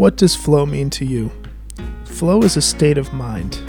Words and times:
What 0.00 0.16
does 0.16 0.34
flow 0.34 0.64
mean 0.64 0.88
to 0.92 1.04
you? 1.04 1.30
Flow 2.06 2.40
is 2.40 2.56
a 2.56 2.62
state 2.62 2.96
of 2.96 3.12
mind, 3.12 3.62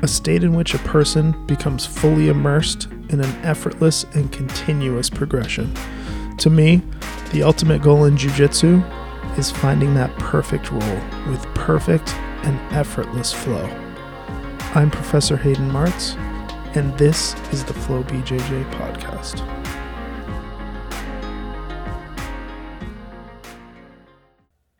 a 0.00 0.08
state 0.08 0.42
in 0.42 0.54
which 0.54 0.72
a 0.72 0.78
person 0.78 1.44
becomes 1.44 1.84
fully 1.84 2.30
immersed 2.30 2.88
in 3.10 3.20
an 3.20 3.30
effortless 3.44 4.04
and 4.14 4.32
continuous 4.32 5.10
progression. 5.10 5.74
To 6.38 6.48
me, 6.48 6.80
the 7.30 7.42
ultimate 7.42 7.82
goal 7.82 8.06
in 8.06 8.16
Jiu 8.16 8.30
Jitsu 8.30 8.82
is 9.36 9.50
finding 9.50 9.92
that 9.96 10.18
perfect 10.18 10.72
roll 10.72 11.00
with 11.28 11.44
perfect 11.54 12.14
and 12.44 12.58
effortless 12.74 13.34
flow. 13.34 13.66
I'm 14.74 14.90
Professor 14.90 15.36
Hayden 15.36 15.70
Martz, 15.70 16.16
and 16.74 16.96
this 16.96 17.34
is 17.52 17.64
the 17.64 17.74
Flow 17.74 18.02
BJJ 18.04 18.72
podcast. 18.72 19.42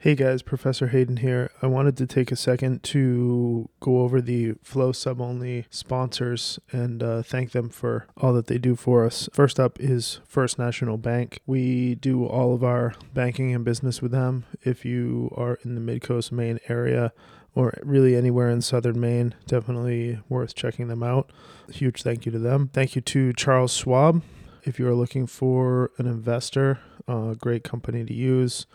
Hey 0.06 0.15
guys, 0.15 0.41
Professor 0.41 0.87
Hayden 0.87 1.16
here. 1.16 1.51
I 1.60 1.66
wanted 1.66 1.96
to 1.96 2.06
take 2.06 2.30
a 2.30 2.37
second 2.37 2.84
to 2.84 3.69
go 3.80 4.02
over 4.02 4.20
the 4.20 4.52
Flow 4.62 4.92
Sub 4.92 5.20
Only 5.20 5.66
sponsors 5.69 6.60
and 6.70 7.02
uh, 7.02 7.23
thank 7.24 7.51
them 7.51 7.69
for 7.69 8.06
all 8.16 8.33
that 8.34 8.47
they 8.47 8.56
do 8.56 8.77
for 8.77 9.05
us. 9.05 9.28
First 9.33 9.59
up 9.59 9.80
is 9.80 10.20
First 10.24 10.61
National 10.61 10.97
Bank. 10.97 11.41
We 11.45 11.97
do 11.97 12.24
all 12.24 12.55
of 12.55 12.62
our 12.62 12.95
banking 13.14 13.52
and 13.52 13.64
business 13.64 14.00
with 14.00 14.12
them. 14.12 14.45
If 14.62 14.84
you 14.84 15.34
are 15.37 15.59
in 15.64 15.74
the 15.74 15.80
Mid 15.80 16.02
Coast 16.02 16.30
Maine 16.30 16.61
area, 16.69 17.12
or 17.56 17.77
really 17.83 18.14
anywhere 18.14 18.48
in 18.48 18.62
southern 18.62 19.00
Maine, 19.00 19.34
definitely 19.48 20.20
worth 20.28 20.55
checking 20.55 20.86
them 20.86 21.02
out. 21.02 21.33
Huge 21.73 22.05
thank 22.05 22.25
you 22.27 22.30
to 22.30 22.38
them. 22.38 22.70
Thank 22.73 22.95
you 22.95 23.02
to 23.02 23.33
Charles 23.33 23.73
Schwab. 23.73 24.23
If 24.62 24.78
you 24.78 24.86
are 24.86 24.95
looking 24.95 25.27
for 25.27 25.91
an 25.98 26.06
investor, 26.06 26.78
a 27.09 27.12
uh, 27.12 27.34
great 27.34 27.64
company 27.64 28.05
to 28.05 28.14
use. 28.14 28.66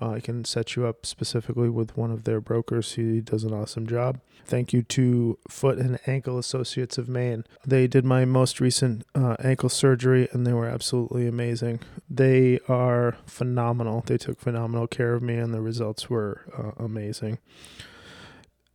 Uh, 0.00 0.10
I 0.10 0.20
can 0.20 0.44
set 0.44 0.76
you 0.76 0.86
up 0.86 1.04
specifically 1.04 1.68
with 1.68 1.96
one 1.96 2.10
of 2.10 2.24
their 2.24 2.40
brokers. 2.40 2.94
He 2.94 3.20
does 3.20 3.44
an 3.44 3.52
awesome 3.52 3.86
job. 3.86 4.20
Thank 4.44 4.72
you 4.72 4.82
to 4.82 5.38
Foot 5.48 5.78
and 5.78 5.98
Ankle 6.06 6.38
Associates 6.38 6.98
of 6.98 7.08
Maine. 7.08 7.44
They 7.66 7.86
did 7.86 8.04
my 8.04 8.24
most 8.24 8.60
recent 8.60 9.04
uh, 9.14 9.36
ankle 9.38 9.68
surgery 9.68 10.28
and 10.32 10.46
they 10.46 10.52
were 10.52 10.66
absolutely 10.66 11.26
amazing. 11.26 11.80
They 12.08 12.58
are 12.68 13.16
phenomenal. 13.26 14.02
They 14.06 14.18
took 14.18 14.40
phenomenal 14.40 14.86
care 14.86 15.14
of 15.14 15.22
me 15.22 15.36
and 15.36 15.52
the 15.54 15.60
results 15.60 16.08
were 16.08 16.46
uh, 16.56 16.82
amazing. 16.82 17.38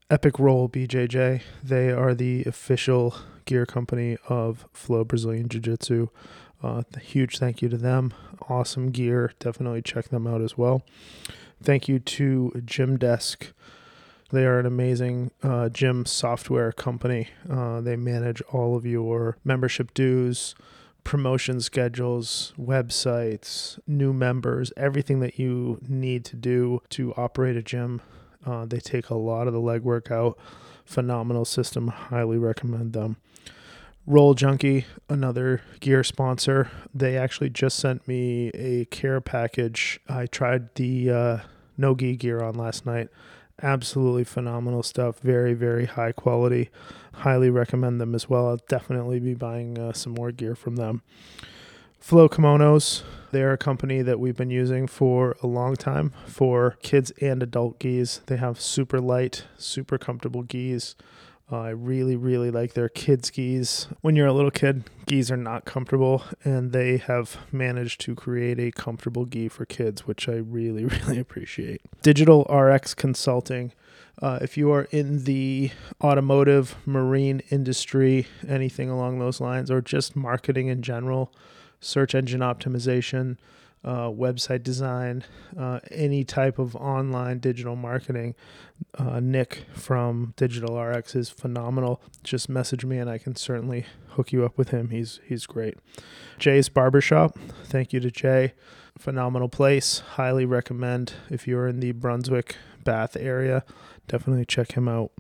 Epic 0.10 0.38
Roll 0.38 0.70
BJJ. 0.70 1.42
They 1.64 1.92
are 1.92 2.14
the 2.14 2.44
official 2.44 3.16
gear 3.46 3.66
company 3.66 4.18
of 4.30 4.68
Flow 4.72 5.04
Brazilian 5.04 5.50
Jiu 5.50 5.60
Jitsu. 5.60 6.10
Uh, 6.64 6.84
huge 7.02 7.38
thank 7.38 7.62
you 7.62 7.70
to 7.70 7.78
them. 7.78 8.14
Awesome 8.50 8.92
gear. 8.92 9.34
Definitely 9.40 9.82
check 9.82 10.10
them 10.10 10.28
out 10.28 10.42
as 10.42 10.58
well. 10.58 10.84
Thank 11.62 11.88
you 11.88 12.00
to 12.00 12.52
Gymdesk. 12.58 13.52
They 14.32 14.46
are 14.46 14.60
an 14.60 14.66
amazing 14.66 15.32
uh, 15.44 15.70
gym 15.70 16.06
software 16.06 16.72
company. 16.72 17.30
Uh, 17.50 17.82
they 17.82 17.96
manage 17.96 18.42
all 18.52 18.76
of 18.76 18.86
your 18.86 19.38
membership 19.44 19.94
dues, 19.94 20.56
promotion 21.04 21.62
schedules, 21.62 22.52
websites, 22.60 23.80
new 23.86 24.12
members, 24.12 24.74
everything 24.76 25.20
that 25.20 25.38
you 25.38 25.80
need 25.88 26.26
to 26.26 26.36
do 26.36 26.82
to 26.90 27.14
operate 27.14 27.56
a 27.56 27.62
gym. 27.62 28.02
Uh, 28.46 28.66
they 28.66 28.80
take 28.80 29.10
a 29.10 29.16
lot 29.16 29.48
of 29.48 29.54
the 29.54 29.62
legwork 29.62 30.12
out. 30.12 30.38
Phenomenal 30.86 31.46
system. 31.46 31.88
Highly 31.88 32.38
recommend 32.38 32.94
them. 32.94 33.18
Rolljunkie, 34.08 34.86
another 35.10 35.62
gear 35.80 36.04
sponsor, 36.04 36.70
they 36.94 37.18
actually 37.18 37.50
just 37.50 37.78
sent 37.78 38.08
me 38.08 38.50
a 38.50 38.86
care 38.86 39.20
package. 39.20 40.00
I 40.08 40.28
tried 40.28 40.76
the 40.76 41.10
uh, 41.10 41.38
no 41.78 41.96
gi 41.96 42.16
gear 42.18 42.42
on 42.42 42.54
last 42.54 42.86
night. 42.86 43.10
Absolutely 43.64 44.24
phenomenal 44.24 44.84
stuff. 44.84 45.20
Very, 45.20 45.54
very 45.54 45.86
high 45.86 46.12
quality. 46.12 46.70
Highly 47.14 47.50
recommend 47.50 48.00
them 48.00 48.14
as 48.14 48.30
well. 48.30 48.48
I'll 48.48 48.60
definitely 48.68 49.20
be 49.20 49.34
buying 49.34 49.80
uh, 49.80 49.94
some 49.94 50.14
more 50.14 50.32
gear 50.32 50.56
from 50.56 50.76
them. 50.76 51.02
Flow 51.98 52.30
Kimonos, 52.30 53.02
they're 53.32 53.54
a 53.54 53.58
company 53.58 54.04
that 54.04 54.20
we've 54.20 54.38
been 54.38 54.52
using 54.52 54.86
for 54.86 55.36
a 55.42 55.48
long 55.48 55.76
time 55.76 56.14
for 56.28 56.78
kids 56.84 57.12
and 57.22 57.42
adult 57.42 57.80
gis. 57.80 58.22
They 58.28 58.38
have 58.38 58.62
super 58.62 59.02
light, 59.02 59.46
super 59.58 59.98
comfortable 59.98 60.44
gis. 60.44 60.96
I 61.52 61.70
really, 61.70 62.16
really 62.16 62.50
like 62.50 62.74
their 62.74 62.90
kids' 62.90 63.30
gis. 63.30 63.88
When 64.02 64.16
you're 64.16 64.26
a 64.26 64.34
little 64.34 64.50
kid, 64.50 64.90
gis 65.06 65.30
are 65.30 65.38
not 65.38 65.64
comfortable, 65.64 66.24
and 66.44 66.72
they 66.72 66.98
have 66.98 67.38
managed 67.52 68.02
to 68.02 68.16
create 68.16 68.60
a 68.60 68.72
comfortable 68.72 69.26
gi 69.26 69.50
for 69.50 69.66
kids, 69.66 70.08
which 70.08 70.28
I 70.28 70.38
really, 70.38 70.86
really 71.08 71.20
appreciate. 71.20 71.82
Digital 72.02 72.46
RX 72.46 72.96
Consulting. 72.96 73.74
Uh, 74.22 74.40
if 74.42 74.58
you 74.58 74.72
are 74.72 74.88
in 74.92 75.26
the 75.26 75.70
automotive, 76.04 76.76
marine 76.86 77.42
industry, 77.52 78.26
anything 78.48 78.90
along 78.90 79.20
those 79.20 79.40
lines, 79.40 79.70
or 79.70 79.82
just 79.82 80.16
marketing 80.16 80.68
in 80.68 80.82
general, 80.82 81.32
search 81.80 82.16
engine 82.16 82.42
optimization, 82.42 83.38
uh, 83.86 84.10
website 84.10 84.64
design, 84.64 85.24
uh, 85.58 85.80
any 85.92 86.24
type 86.24 86.58
of 86.58 86.76
online 86.76 87.38
digital 87.38 87.76
marketing. 87.76 88.34
Uh, 88.98 89.20
Nick 89.20 89.66
from 89.74 90.34
Digital 90.36 90.78
RX 90.82 91.16
is 91.16 91.30
phenomenal. 91.30 92.02
Just 92.24 92.50
message 92.50 92.84
me 92.84 92.98
and 92.98 93.10
I 93.10 93.20
can 93.20 93.36
certainly 93.36 93.86
hook 94.10 94.34
you 94.34 94.44
up 94.44 94.58
with 94.58 94.70
him. 94.70 94.90
He's 94.90 95.20
he's 95.24 95.46
great. 95.46 95.76
Jay's 96.40 96.68
Barbershop. 96.68 97.38
Thank 97.66 97.94
you 97.94 98.00
to 98.00 98.10
Jay. 98.10 98.54
Phenomenal 98.98 99.50
place. 99.50 100.00
Highly 100.00 100.46
recommend 100.46 101.14
if 101.30 101.48
you're 101.48 101.68
in 101.68 101.80
the 101.80 101.92
Brunswick 101.92 102.56
Bath 102.84 103.16
area. 103.16 103.64
Definitely 104.08 104.46
check 104.46 104.72
him 104.72 104.88
out. 104.88 105.12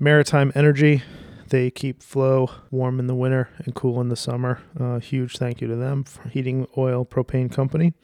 Maritime 0.00 0.50
Energy. 0.54 1.02
They 1.48 1.70
keep 1.70 2.02
flow 2.02 2.50
warm 2.70 3.00
in 3.00 3.06
the 3.06 3.14
winter 3.14 3.48
and 3.58 3.74
cool 3.74 4.00
in 4.00 4.08
the 4.08 4.16
summer. 4.16 4.60
Uh, 4.78 4.98
huge 4.98 5.38
thank 5.38 5.60
you 5.60 5.68
to 5.68 5.76
them 5.76 6.04
for 6.04 6.28
heating 6.28 6.66
oil 6.76 7.06
propane 7.06 7.50
company. 7.50 7.94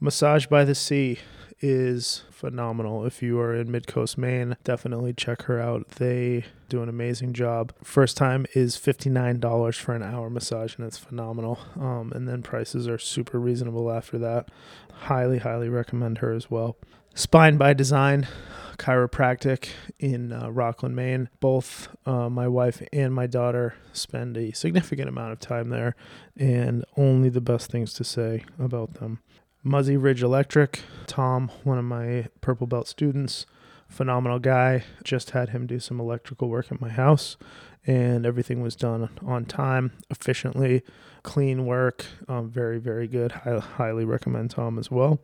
Massage 0.00 0.46
by 0.46 0.64
the 0.64 0.74
Sea 0.74 1.18
is 1.60 2.24
phenomenal. 2.30 3.06
If 3.06 3.22
you 3.22 3.38
are 3.40 3.54
in 3.54 3.70
Mid 3.70 3.86
Coast 3.86 4.18
Maine, 4.18 4.56
definitely 4.64 5.12
check 5.12 5.42
her 5.42 5.60
out. 5.60 5.88
They 5.90 6.44
do 6.68 6.82
an 6.82 6.88
amazing 6.88 7.32
job. 7.32 7.72
First 7.82 8.16
time 8.16 8.46
is 8.54 8.76
$59 8.76 9.78
for 9.78 9.94
an 9.94 10.02
hour 10.02 10.28
massage, 10.28 10.76
and 10.76 10.86
it's 10.86 10.98
phenomenal. 10.98 11.58
Um, 11.78 12.12
and 12.14 12.28
then 12.28 12.42
prices 12.42 12.88
are 12.88 12.98
super 12.98 13.38
reasonable 13.38 13.90
after 13.90 14.18
that. 14.18 14.50
Highly, 14.92 15.38
highly 15.38 15.68
recommend 15.68 16.18
her 16.18 16.32
as 16.32 16.50
well. 16.50 16.76
Spine 17.18 17.56
by 17.56 17.72
Design 17.72 18.28
chiropractic 18.76 19.70
in 19.98 20.34
uh, 20.34 20.50
Rockland, 20.50 20.94
Maine. 20.94 21.30
Both 21.40 21.88
uh, 22.04 22.28
my 22.28 22.46
wife 22.46 22.82
and 22.92 23.14
my 23.14 23.26
daughter 23.26 23.74
spend 23.94 24.36
a 24.36 24.52
significant 24.52 25.08
amount 25.08 25.32
of 25.32 25.40
time 25.40 25.70
there, 25.70 25.96
and 26.36 26.84
only 26.94 27.30
the 27.30 27.40
best 27.40 27.70
things 27.70 27.94
to 27.94 28.04
say 28.04 28.44
about 28.58 29.00
them. 29.00 29.20
Muzzy 29.62 29.96
Ridge 29.96 30.22
Electric, 30.22 30.80
Tom, 31.06 31.50
one 31.64 31.78
of 31.78 31.86
my 31.86 32.26
purple 32.42 32.66
belt 32.66 32.86
students, 32.86 33.46
phenomenal 33.88 34.38
guy. 34.38 34.84
Just 35.02 35.30
had 35.30 35.48
him 35.48 35.66
do 35.66 35.80
some 35.80 35.98
electrical 35.98 36.50
work 36.50 36.70
at 36.70 36.82
my 36.82 36.90
house, 36.90 37.38
and 37.86 38.26
everything 38.26 38.62
was 38.62 38.74
done 38.74 39.08
on 39.24 39.44
time, 39.44 39.92
efficiently, 40.10 40.82
clean 41.22 41.66
work. 41.66 42.04
Um, 42.28 42.50
very, 42.50 42.78
very 42.78 43.06
good. 43.06 43.32
I 43.44 43.58
highly 43.58 44.04
recommend 44.04 44.50
Tom 44.50 44.78
as 44.78 44.90
well. 44.90 45.20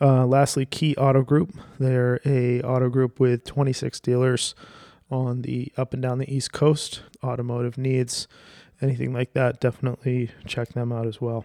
Uh, 0.00 0.26
lastly, 0.26 0.66
Key 0.66 0.96
Auto 0.96 1.22
Group. 1.22 1.54
They're 1.78 2.20
a 2.24 2.60
auto 2.62 2.88
group 2.88 3.20
with 3.20 3.44
26 3.44 4.00
dealers 4.00 4.54
on 5.10 5.42
the 5.42 5.72
up 5.76 5.92
and 5.92 6.02
down 6.02 6.18
the 6.18 6.32
East 6.34 6.52
Coast. 6.52 7.02
Automotive 7.22 7.78
needs, 7.78 8.26
anything 8.82 9.12
like 9.12 9.32
that, 9.34 9.60
definitely 9.60 10.30
check 10.46 10.70
them 10.70 10.92
out 10.92 11.06
as 11.06 11.20
well. 11.20 11.44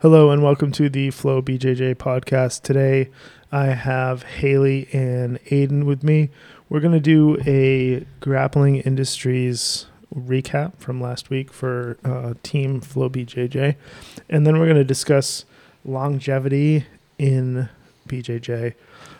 Hello 0.00 0.30
and 0.30 0.42
welcome 0.42 0.72
to 0.72 0.90
the 0.90 1.10
Flow 1.10 1.40
BJJ 1.40 1.94
podcast. 1.94 2.60
Today 2.62 3.10
I 3.50 3.68
have 3.68 4.24
Hayleigh 4.24 4.92
and 4.92 5.38
Aidan 5.50 5.86
with 5.86 6.02
me. 6.02 6.28
We're 6.68 6.80
going 6.80 6.94
to 6.94 7.00
do 7.00 7.38
a 7.46 8.04
grappling 8.20 8.76
industries 8.76 9.86
recap 10.14 10.78
from 10.78 11.00
last 11.00 11.30
week 11.30 11.52
for 11.52 11.96
uh, 12.04 12.34
Team 12.42 12.80
Flow 12.80 13.08
BJJ. 13.08 13.76
And 14.28 14.46
then 14.46 14.58
we're 14.58 14.66
going 14.66 14.76
to 14.76 14.84
discuss 14.84 15.44
longevity 15.84 16.86
in 17.18 17.68
BJJ. 18.08 18.74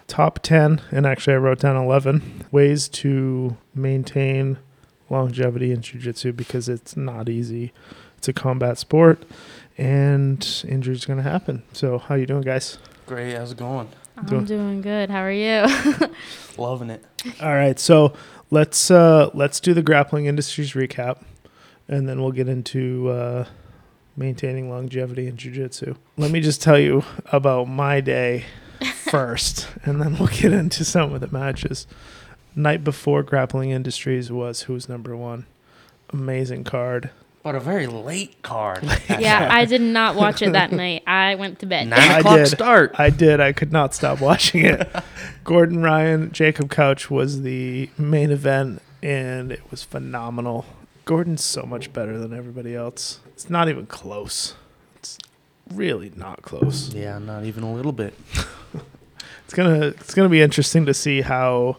Top 0.08 0.40
10, 0.42 0.80
and 0.90 1.06
actually 1.06 1.34
I 1.34 1.38
wrote 1.38 1.60
down 1.60 1.76
11 1.76 2.46
ways 2.50 2.88
to 2.88 3.56
maintain 3.74 4.58
longevity 5.10 5.72
in 5.72 5.82
Jiu 5.82 6.00
Jitsu 6.00 6.32
because 6.32 6.68
it's 6.68 6.96
not 6.96 7.28
easy. 7.28 7.72
It's 8.18 8.28
a 8.28 8.32
combat 8.32 8.78
sport 8.78 9.24
and 9.78 10.64
injuries 10.66 11.04
going 11.04 11.18
to 11.18 11.28
happen. 11.28 11.62
So, 11.72 11.98
how 11.98 12.14
you 12.14 12.26
doing, 12.26 12.42
guys? 12.42 12.78
Great. 13.06 13.36
How's 13.36 13.52
it 13.52 13.58
going? 13.58 13.88
I'm 14.16 14.24
doing, 14.24 14.44
doing 14.44 14.80
good. 14.82 15.10
How 15.10 15.20
are 15.20 15.30
you? 15.30 15.66
Loving 16.58 16.90
it. 16.90 17.04
All 17.40 17.54
right. 17.54 17.78
So, 17.78 18.14
let's 18.50 18.90
uh, 18.90 19.30
let's 19.34 19.60
do 19.60 19.74
the 19.74 19.82
grappling 19.82 20.26
industries 20.26 20.72
recap, 20.72 21.22
and 21.88 22.08
then 22.08 22.22
we'll 22.22 22.32
get 22.32 22.48
into 22.48 23.08
uh, 23.10 23.46
maintaining 24.16 24.70
longevity 24.70 25.26
in 25.26 25.36
jiu-jitsu. 25.36 25.94
Let 26.16 26.30
me 26.30 26.40
just 26.40 26.62
tell 26.62 26.78
you 26.78 27.04
about 27.32 27.68
my 27.68 28.00
day 28.00 28.44
first, 28.94 29.68
and 29.84 30.00
then 30.00 30.18
we'll 30.18 30.28
get 30.28 30.52
into 30.52 30.84
some 30.84 31.12
of 31.12 31.20
the 31.20 31.28
matches. 31.28 31.86
Night 32.54 32.82
before 32.82 33.22
Grappling 33.22 33.70
Industries 33.70 34.32
was 34.32 34.62
who's 34.62 34.88
number 34.88 35.14
one. 35.14 35.44
Amazing 36.10 36.64
card. 36.64 37.10
But 37.46 37.54
a 37.54 37.60
very 37.60 37.86
late 37.86 38.42
card. 38.42 38.82
Yeah, 39.08 39.48
I 39.52 39.66
did 39.66 39.80
not 39.80 40.16
watch 40.16 40.42
it 40.42 40.54
that 40.54 40.72
night. 40.72 41.04
I 41.06 41.36
went 41.36 41.60
to 41.60 41.66
bed. 41.66 41.86
Nine 41.86 42.00
I 42.00 42.18
o'clock 42.18 42.38
did. 42.38 42.48
start. 42.48 42.96
I 42.98 43.08
did. 43.08 43.38
I 43.38 43.52
could 43.52 43.70
not 43.70 43.94
stop 43.94 44.20
watching 44.20 44.64
it. 44.64 44.90
Gordon 45.44 45.80
Ryan, 45.80 46.32
Jacob 46.32 46.70
Couch 46.70 47.08
was 47.08 47.42
the 47.42 47.88
main 47.96 48.32
event, 48.32 48.82
and 49.00 49.52
it 49.52 49.60
was 49.70 49.84
phenomenal. 49.84 50.66
Gordon's 51.04 51.44
so 51.44 51.62
much 51.62 51.92
better 51.92 52.18
than 52.18 52.36
everybody 52.36 52.74
else. 52.74 53.20
It's 53.28 53.48
not 53.48 53.68
even 53.68 53.86
close. 53.86 54.56
It's 54.96 55.16
really 55.72 56.10
not 56.16 56.42
close. 56.42 56.92
Yeah, 56.92 57.20
not 57.20 57.44
even 57.44 57.62
a 57.62 57.72
little 57.72 57.92
bit. 57.92 58.14
It's 59.44 59.54
gonna 59.54 59.86
it's 59.86 60.14
gonna 60.14 60.28
be 60.28 60.42
interesting 60.42 60.84
to 60.86 60.92
see 60.94 61.20
how, 61.20 61.76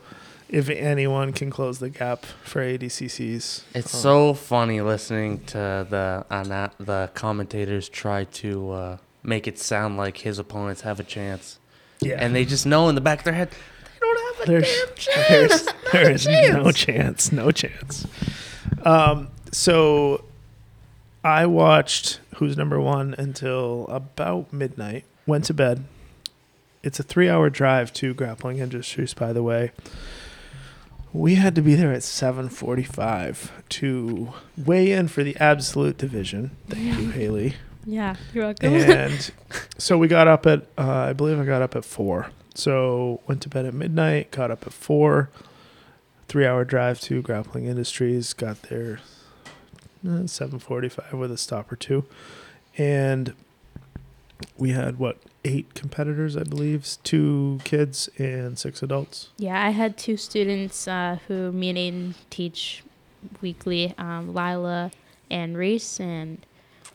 if 0.49 0.69
anyone 0.69 1.33
can 1.33 1.49
close 1.49 1.79
the 1.79 1.89
gap 1.89 2.25
for 2.43 2.61
ADCCs. 2.61 3.63
It's 3.73 3.93
Um, 3.93 3.99
so 4.01 4.33
funny 4.33 4.81
listening 4.81 5.39
to 5.47 5.85
the 5.89 6.25
the 6.79 7.09
commentators 7.13 7.89
try 7.89 8.23
to 8.25 8.71
uh, 8.71 8.97
make 9.23 9.47
it 9.47 9.59
sound 9.59 9.97
like 9.97 10.17
his 10.17 10.39
opponents 10.39 10.81
have 10.81 10.99
a 10.99 11.03
chance, 11.03 11.59
yeah, 11.99 12.15
and 12.19 12.33
they 12.35 12.45
just 12.45 12.65
know 12.65 12.87
in 12.89 12.95
the 12.95 13.01
back 13.01 13.19
of 13.19 13.25
their 13.25 13.33
head 13.33 13.49
they 13.51 13.99
don't 13.99 14.37
have 14.37 14.47
a 14.47 14.51
there's 14.51 14.83
damn 14.85 14.95
chance. 14.95 15.27
there's 15.29 15.67
there 15.91 16.11
is 16.11 16.27
no 16.27 16.71
chance. 16.71 16.77
chance, 16.77 17.31
no 17.31 17.51
chance. 17.51 18.07
Um, 18.83 19.29
so 19.51 20.23
I 21.23 21.45
watched 21.45 22.19
Who's 22.35 22.55
Number 22.55 22.79
One 22.79 23.15
until 23.17 23.85
about 23.89 24.53
midnight. 24.53 25.03
Went 25.25 25.45
to 25.45 25.53
bed. 25.53 25.83
It's 26.83 26.99
a 26.99 27.03
three-hour 27.03 27.49
drive 27.49 27.91
to 27.93 28.13
Grappling 28.13 28.59
Industries, 28.59 29.13
by 29.13 29.33
the 29.33 29.43
way. 29.43 29.71
We 31.13 31.35
had 31.35 31.55
to 31.55 31.61
be 31.61 31.75
there 31.75 31.91
at 31.93 32.01
7:45 32.03 33.51
to 33.69 34.33
weigh 34.57 34.91
in 34.91 35.07
for 35.07 35.23
the 35.23 35.35
absolute 35.37 35.97
division. 35.97 36.51
Thank 36.69 36.99
you, 36.99 37.09
Hayleigh. 37.11 37.53
Yeah, 37.85 38.15
you're 38.33 38.45
welcome. 38.45 38.73
and 38.73 39.31
so 39.77 39.97
we 39.97 40.07
got 40.07 40.27
up 40.27 40.45
at 40.45 40.67
uh, 40.77 40.91
I 41.09 41.13
believe 41.13 41.39
I 41.39 41.45
got 41.45 41.61
up 41.61 41.75
at 41.75 41.85
four. 41.85 42.27
So 42.53 43.21
went 43.27 43.41
to 43.43 43.49
bed 43.49 43.65
at 43.65 43.73
midnight, 43.73 44.31
got 44.31 44.51
up 44.51 44.67
at 44.67 44.73
four. 44.73 45.29
Three 46.27 46.45
hour 46.45 46.65
drive 46.65 46.99
to 47.01 47.21
Grappling 47.21 47.65
Industries. 47.65 48.33
Got 48.33 48.63
there 48.63 48.99
uh, 50.07 50.27
seven 50.27 50.59
forty 50.59 50.89
five 50.89 51.13
with 51.13 51.31
a 51.31 51.37
stop 51.37 51.71
or 51.71 51.77
two, 51.77 52.03
and 52.77 53.33
we 54.57 54.71
had 54.71 54.97
what 54.99 55.17
eight 55.45 55.73
competitors 55.73 56.35
I 56.35 56.43
believe, 56.43 56.85
two 57.03 57.59
kids 57.63 58.09
and 58.17 58.57
six 58.57 58.81
adults. 58.83 59.29
yeah, 59.37 59.65
I 59.65 59.69
had 59.69 59.97
two 59.97 60.17
students 60.17 60.87
uh, 60.87 61.19
who 61.27 61.51
me 61.51 61.69
and 61.69 61.77
Aidan 61.77 62.15
teach 62.29 62.83
weekly, 63.41 63.93
um, 63.97 64.33
Lila 64.33 64.91
and 65.29 65.57
Reese, 65.57 65.99
and 65.99 66.45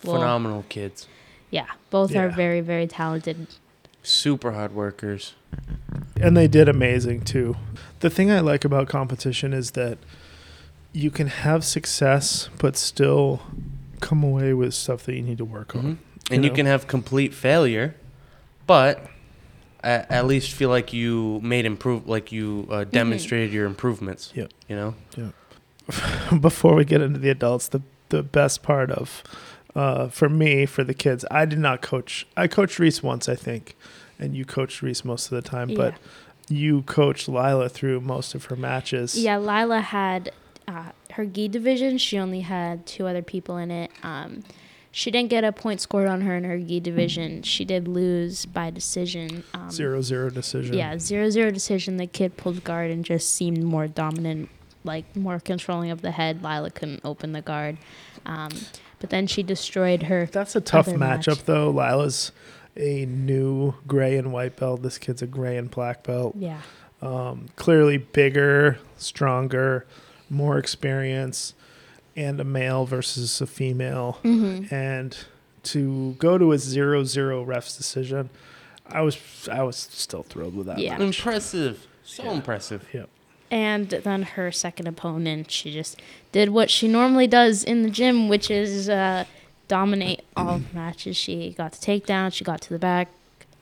well, 0.05 0.17
Phenomenal 0.17 0.65
kids, 0.69 1.07
yeah, 1.51 1.67
both 1.91 2.15
are 2.17 2.29
very, 2.29 2.61
very 2.61 2.87
talented. 2.87 3.47
super 4.03 4.53
hard 4.53 4.75
workers. 4.75 5.35
and 6.21 6.37
they 6.37 6.49
did 6.49 6.69
amazing 6.69 7.23
too. 7.23 7.57
The 8.01 8.11
thing 8.11 8.31
I 8.31 8.41
like 8.41 8.65
about 8.65 8.89
competition 8.89 9.53
is 9.53 9.73
that 9.73 9.99
you 10.93 11.11
can 11.11 11.29
have 11.29 11.65
success, 11.65 12.49
but 12.59 12.77
still 12.77 13.43
come 14.01 14.25
away 14.25 14.53
with 14.53 14.75
stuff 14.75 15.05
that 15.05 15.15
you 15.15 15.23
need 15.23 15.39
to 15.39 15.45
work 15.45 15.77
on. 15.77 15.99
And 16.31 16.45
you, 16.45 16.51
know? 16.51 16.57
can 16.57 16.67
have 16.67 16.87
complete 16.87 17.35
failure, 17.35 17.95
but 18.67 19.07
at, 19.83 20.11
at 20.11 20.27
least 20.27 20.53
feel 20.53 20.69
like 20.69 20.93
you 20.93 21.41
made 21.43 21.67
improve, 21.67 22.09
like 22.09 22.33
you 22.33 22.67
uh, 22.71 22.85
demonstrated 22.85 23.53
your 23.53 23.67
improvements. 23.67 24.33
Yep. 24.35 24.53
You 24.69 24.77
know. 24.77 24.95
Yeah. 25.17 26.39
Before 26.41 26.75
we 26.75 26.85
get 26.85 27.01
into 27.01 27.19
the 27.19 27.31
adults, 27.31 27.69
the 27.69 27.83
the 28.11 28.23
best 28.23 28.63
part 28.63 28.91
of 28.91 29.23
uh, 29.75 30.09
for 30.09 30.29
me 30.29 30.67
for 30.67 30.85
the 30.85 30.95
kids, 30.95 31.25
I 31.31 31.45
did 31.45 31.59
not 31.59 31.83
coach. 31.83 32.27
I 32.37 32.47
coached 32.47 32.79
Reese 32.79 33.03
once, 33.03 33.29
I 33.29 33.35
think, 33.35 33.77
and 34.19 34.37
you 34.37 34.45
coached 34.45 34.83
Reese 34.83 35.05
most 35.05 35.33
of 35.33 35.43
the 35.43 35.49
time, 35.49 35.75
but 35.75 35.95
you 36.49 36.83
coached 36.83 37.29
Lila 37.29 37.69
through 37.69 38.01
most 38.01 38.35
of 38.35 38.47
her 38.47 38.57
matches. 38.57 39.19
Yeah, 39.19 39.39
Lila 39.39 39.81
had 39.81 40.33
uh, 40.69 40.91
her 41.13 41.25
gi 41.25 41.49
division. 41.49 41.99
She 41.99 42.19
only 42.19 42.41
had 42.41 42.87
two 42.87 43.07
other 43.07 43.23
people 43.23 43.57
in 43.57 43.71
it. 43.71 43.91
Um, 44.03 44.43
she 44.93 45.11
didn't 45.11 45.31
get 45.31 45.43
a 45.43 45.51
point 45.53 45.81
scored 45.81 46.07
on 46.07 46.21
her 46.21 46.37
in 46.37 46.45
her 46.45 46.59
gi 46.59 46.79
division. 46.81 47.43
She 47.43 47.65
did 47.65 47.89
lose 47.89 48.47
by 48.47 48.71
decision. 48.71 49.43
Um, 49.55 49.71
Zero 49.71 50.01
zero 50.03 50.31
decision. 50.31 50.75
Yeah, 50.77 50.99
zero 50.99 51.31
zero 51.31 51.51
decision. 51.51 51.97
The 51.97 52.07
kid 52.07 52.37
pulled 52.37 52.63
guard 52.63 52.91
and 52.91 53.05
just 53.05 53.33
seemed 53.33 53.63
more 53.65 53.89
dominant, 53.89 54.49
like 54.85 55.17
more 55.17 55.41
controlling 55.41 55.91
of 55.91 56.03
the 56.03 56.11
head. 56.13 56.43
Lila 56.43 56.71
couldn't 56.71 57.01
open 57.05 57.33
the 57.33 57.41
guard, 57.43 57.79
um, 58.27 58.51
but 59.01 59.11
then 59.11 59.27
she 59.27 59.43
destroyed 59.43 60.05
her. 60.05 60.27
That's 60.31 60.55
a 60.55 60.61
tough 60.61 60.87
matchup, 60.87 60.99
match. 60.99 61.45
though. 61.47 61.71
Lila's 61.71 62.31
a 62.77 63.05
new 63.07 63.75
gray 63.87 64.17
and 64.17 64.33
white 64.33 64.57
belt. 64.57 64.83
This 64.83 64.99
kid's 64.99 65.23
a 65.23 65.27
gray 65.27 65.57
and 65.57 65.71
black 65.71 66.05
belt. 66.05 66.35
Yeah, 66.39 66.61
Um, 67.01 67.47
clearly 67.57 67.97
bigger, 67.99 68.79
stronger, 68.97 69.87
more 70.31 70.57
experience, 70.59 71.53
and 72.17 72.41
a 72.41 72.45
male 72.45 72.85
versus 72.85 73.41
a 73.41 73.47
female. 73.47 74.19
mm-hmm. 74.23 74.73
And 74.75 75.17
to 75.65 76.13
go 76.19 76.39
to 76.39 76.53
a 76.53 76.59
zero-zero 76.59 77.45
refs 77.45 77.77
decision, 77.77 78.31
I 78.87 79.01
was 79.03 79.49
I 79.51 79.63
was 79.63 79.77
still 79.77 80.23
thrilled 80.23 80.55
with 80.57 80.67
that. 80.67 80.79
Yeah. 80.79 80.99
match. 80.99 81.19
Impressive. 81.19 81.87
So 82.05 82.25
Yeah. 82.25 82.33
impressive. 82.33 82.89
and 83.51 83.89
then 83.91 84.23
her 84.23 84.51
second 84.51 84.87
opponent, 84.89 85.51
she 85.51 85.71
just 85.73 86.01
did 86.33 86.49
what 86.51 86.69
she 86.71 86.89
normally 86.89 87.27
does 87.27 87.63
in 87.63 87.83
the 87.83 87.91
gym, 87.91 88.29
which 88.29 88.51
is 88.51 88.89
uh, 88.89 89.25
dominate 89.69 90.23
all 90.37 90.61
matches. 90.75 91.17
She 91.17 91.51
got 91.57 91.73
the 91.73 91.79
takedown. 91.87 92.33
She 92.33 92.45
got 92.45 92.61
to 92.63 92.71
the 92.71 92.79
back. 92.79 93.09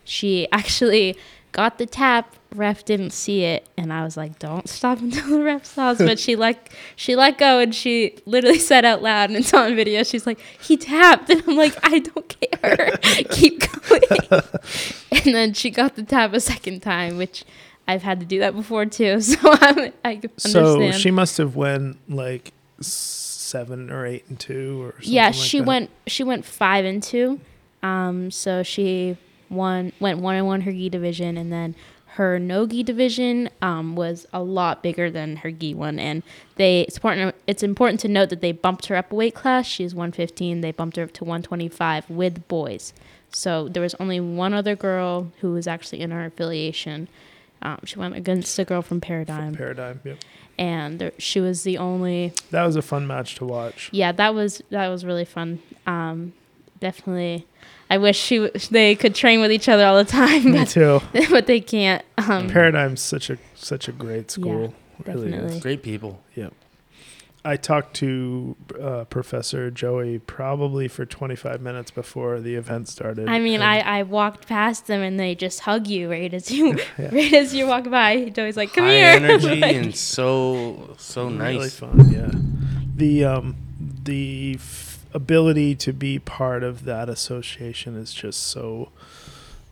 She 0.04 0.48
actually 0.52 1.16
got 1.52 1.78
the 1.78 1.86
tap. 1.86 2.34
Ref 2.54 2.84
didn't 2.84 3.10
see 3.10 3.44
it, 3.44 3.68
and 3.76 3.92
I 3.92 4.04
was 4.04 4.16
like, 4.16 4.38
"Don't 4.38 4.68
stop 4.68 4.98
until 5.02 5.28
the 5.28 5.42
ref 5.42 5.64
stops." 5.64 5.98
But 5.98 6.18
she 6.18 6.36
let 6.36 6.68
she 6.96 7.16
let 7.16 7.38
go, 7.38 7.58
and 7.58 7.74
she 7.74 8.16
literally 8.26 8.58
said 8.70 8.84
out 8.84 9.02
loud, 9.02 9.30
and 9.30 9.38
it's 9.38 9.54
on 9.54 9.74
video. 9.76 10.02
She's 10.02 10.26
like, 10.26 10.40
"He 10.60 10.76
tapped," 10.76 11.30
and 11.30 11.42
I'm 11.46 11.56
like, 11.56 11.76
"I 11.82 12.00
don't 12.00 12.28
care. 12.28 12.96
Keep 13.30 13.60
going." 13.60 14.42
and 15.12 15.34
then 15.34 15.52
she 15.52 15.70
got 15.70 15.96
the 15.96 16.02
tap 16.02 16.32
a 16.32 16.40
second 16.40 16.80
time, 16.80 17.16
which 17.16 17.44
I've 17.86 18.02
had 18.02 18.20
to 18.20 18.26
do 18.26 18.38
that 18.40 18.54
before 18.54 18.86
too. 18.86 19.20
So 19.20 19.36
I'm, 19.42 19.92
I 20.04 20.14
understand. 20.14 20.38
So 20.38 20.90
she 20.92 21.10
must 21.10 21.38
have 21.38 21.56
went 21.56 21.98
like 22.08 22.52
seven 22.80 23.90
or 23.90 24.06
eight 24.06 24.24
and 24.28 24.38
two 24.38 24.82
or 24.82 24.92
something 24.92 25.12
yeah, 25.12 25.26
like 25.26 25.34
she 25.34 25.58
that. 25.58 25.66
went 25.66 25.90
she 26.06 26.22
went 26.24 26.44
five 26.44 26.84
and 26.84 27.02
two. 27.02 27.40
Um, 27.82 28.30
so 28.30 28.62
she 28.62 29.16
won 29.48 29.92
went 30.00 30.20
one 30.20 30.36
and 30.36 30.46
one 30.46 30.60
her 30.62 30.72
gi 30.72 30.88
division, 30.88 31.36
and 31.36 31.52
then 31.52 31.74
her 32.14 32.38
no 32.38 32.66
gi 32.66 32.82
division 32.82 33.48
um, 33.62 33.94
was 33.94 34.26
a 34.32 34.42
lot 34.42 34.82
bigger 34.82 35.10
than 35.10 35.36
her 35.36 35.50
gi 35.50 35.74
one. 35.74 35.98
And 35.98 36.22
they 36.56 36.82
it's 36.82 36.96
important 36.96 37.34
it's 37.46 37.62
important 37.62 38.00
to 38.00 38.08
note 38.08 38.30
that 38.30 38.40
they 38.40 38.52
bumped 38.52 38.86
her 38.86 38.96
up 38.96 39.12
a 39.12 39.14
weight 39.14 39.34
class. 39.34 39.66
She's 39.66 39.94
one 39.94 40.12
fifteen. 40.12 40.60
They 40.60 40.72
bumped 40.72 40.96
her 40.96 41.04
up 41.04 41.12
to 41.12 41.24
one 41.24 41.42
twenty 41.42 41.68
five 41.68 42.08
with 42.10 42.46
boys. 42.48 42.92
So 43.32 43.68
there 43.68 43.82
was 43.82 43.94
only 44.00 44.18
one 44.18 44.52
other 44.54 44.74
girl 44.74 45.30
who 45.40 45.52
was 45.52 45.68
actually 45.68 46.00
in 46.00 46.10
our 46.10 46.24
affiliation. 46.24 47.06
Um, 47.62 47.78
she 47.84 47.98
went 47.98 48.16
against 48.16 48.58
a 48.58 48.64
girl 48.64 48.82
from 48.82 49.00
Paradigm, 49.00 49.54
Paradigm. 49.54 50.00
Yep. 50.02 50.18
and 50.58 50.98
there, 50.98 51.12
she 51.18 51.40
was 51.40 51.62
the 51.62 51.76
only 51.78 52.32
That 52.50 52.64
was 52.64 52.74
a 52.74 52.82
fun 52.82 53.06
match 53.06 53.34
to 53.36 53.44
watch. 53.44 53.88
yeah, 53.92 54.12
that 54.12 54.34
was 54.34 54.62
that 54.70 54.88
was 54.88 55.04
really 55.04 55.26
fun. 55.26 55.60
Um, 55.86 56.32
definitely, 56.80 57.46
I 57.90 57.98
wish 57.98 58.16
she 58.16 58.36
w- 58.36 58.52
they 58.70 58.94
could 58.94 59.14
train 59.14 59.40
with 59.40 59.50
each 59.50 59.68
other 59.68 59.84
all 59.84 59.96
the 59.96 60.04
time, 60.10 60.44
Me 60.44 60.58
but, 60.60 60.68
too. 60.68 61.00
but 61.30 61.46
they 61.46 61.60
can't. 61.60 62.04
Um, 62.16 62.48
Paradigm's 62.48 63.00
such 63.02 63.28
a 63.30 63.36
such 63.54 63.88
a 63.88 63.92
great 63.92 64.30
school. 64.30 64.72
Really 65.04 65.26
is. 65.28 65.32
definitely. 65.32 65.60
Great 65.60 65.82
people. 65.82 66.22
Yep. 66.36 66.52
I 67.42 67.56
talked 67.56 67.94
to 67.96 68.54
uh, 68.78 69.04
Professor 69.04 69.70
Joey 69.70 70.18
probably 70.18 70.88
for 70.88 71.06
25 71.06 71.62
minutes 71.62 71.90
before 71.90 72.38
the 72.38 72.54
event 72.54 72.86
started. 72.86 73.30
I 73.30 73.38
mean, 73.38 73.62
I, 73.62 73.80
I 73.80 74.02
walked 74.02 74.46
past 74.46 74.88
them 74.88 75.00
and 75.00 75.18
they 75.18 75.34
just 75.34 75.60
hug 75.60 75.86
you 75.86 76.10
right 76.10 76.32
as 76.34 76.50
you 76.50 76.78
Yeah. 76.98 77.08
right 77.14 77.32
as 77.32 77.54
you 77.54 77.66
walk 77.66 77.88
by. 77.90 78.28
Joey's 78.28 78.58
like, 78.58 78.74
"Come 78.74 78.84
High 78.84 78.92
here." 78.92 79.06
energy 79.06 79.56
Like- 79.60 79.74
and 79.74 79.96
so 79.96 80.94
so 80.98 81.30
nice. 81.30 81.54
really 81.56 81.68
fun. 81.70 82.12
Yeah, 82.12 82.30
the 82.94 83.24
um 83.24 83.56
the 84.04 84.56
f- 84.58 84.99
ability 85.12 85.74
to 85.76 85.92
be 85.92 86.18
part 86.18 86.62
of 86.62 86.84
that 86.84 87.08
association 87.08 87.96
is 87.96 88.12
just 88.12 88.42
so 88.42 88.90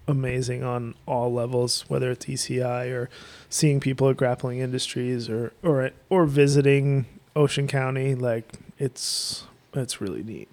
amazing 0.06 0.64
on 0.64 0.94
all 1.06 1.32
levels, 1.32 1.84
whether 1.88 2.10
it's 2.10 2.26
ECI 2.26 2.90
or 2.90 3.10
seeing 3.50 3.78
people 3.78 4.08
at 4.08 4.16
Grappling 4.16 4.58
Industries 4.58 5.28
or 5.28 5.52
or 5.62 5.90
or 6.08 6.24
visiting 6.24 7.06
Ocean 7.36 7.68
County. 7.68 8.14
Like 8.14 8.54
it's 8.78 9.44
it's 9.74 10.00
really 10.00 10.22
neat. 10.22 10.48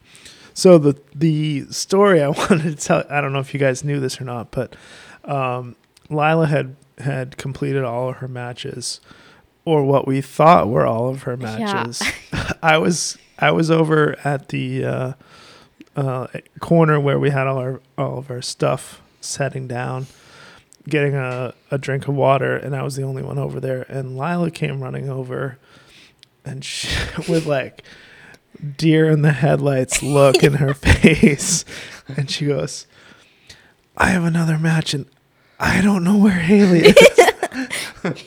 So 0.53 0.77
the 0.77 0.99
the 1.13 1.65
story 1.71 2.21
I 2.21 2.27
wanted 2.29 2.63
to 2.63 2.75
tell, 2.75 3.03
I 3.09 3.21
don't 3.21 3.33
know 3.33 3.39
if 3.39 3.53
you 3.53 3.59
guys 3.59 3.83
knew 3.83 3.99
this 3.99 4.19
or 4.19 4.25
not, 4.25 4.51
but 4.51 4.75
um, 5.23 5.75
Lila 6.09 6.47
had 6.47 6.75
had 6.99 7.37
completed 7.37 7.83
all 7.83 8.09
of 8.09 8.17
her 8.17 8.27
matches, 8.27 9.01
or 9.65 9.83
what 9.83 10.07
we 10.07 10.21
thought 10.21 10.69
were 10.69 10.85
all 10.85 11.09
of 11.09 11.23
her 11.23 11.33
Yeah. 11.39 11.57
matches. 11.57 12.01
I 12.63 12.77
was 12.77 13.17
I 13.39 13.51
was 13.51 13.69
over 13.69 14.15
at 14.23 14.49
the 14.49 14.85
uh, 14.85 15.13
uh, 15.95 16.27
corner 16.59 16.99
where 16.99 17.19
we 17.19 17.31
had 17.31 17.47
all 17.47 17.57
our 17.57 17.81
all 17.97 18.17
of 18.19 18.29
our 18.31 18.41
stuff 18.41 19.01
setting 19.21 19.67
down, 19.67 20.05
getting 20.87 21.15
a, 21.15 21.53
a 21.71 21.77
drink 21.77 22.07
of 22.07 22.15
water, 22.15 22.55
and 22.55 22.75
I 22.75 22.83
was 22.83 22.95
the 22.95 23.03
only 23.03 23.23
one 23.23 23.37
over 23.37 23.59
there. 23.59 23.83
And 23.89 24.17
Lila 24.17 24.51
came 24.51 24.81
running 24.81 25.09
over, 25.09 25.57
and 26.45 26.63
she, 26.65 26.87
with 27.27 27.45
like 27.45 27.83
deer 28.77 29.09
in 29.09 29.21
the 29.21 29.33
headlights 29.33 30.01
look 30.03 30.43
in 30.43 30.53
her 30.55 30.73
face, 30.73 31.65
and 32.07 32.29
she 32.29 32.45
goes, 32.45 32.87
"I 33.97 34.07
have 34.09 34.23
another 34.23 34.57
match, 34.57 34.93
and 34.93 35.07
I 35.59 35.81
don't 35.81 36.03
know 36.03 36.17
where 36.17 36.39
Hayleigh 36.39 36.93
is." 36.95 38.23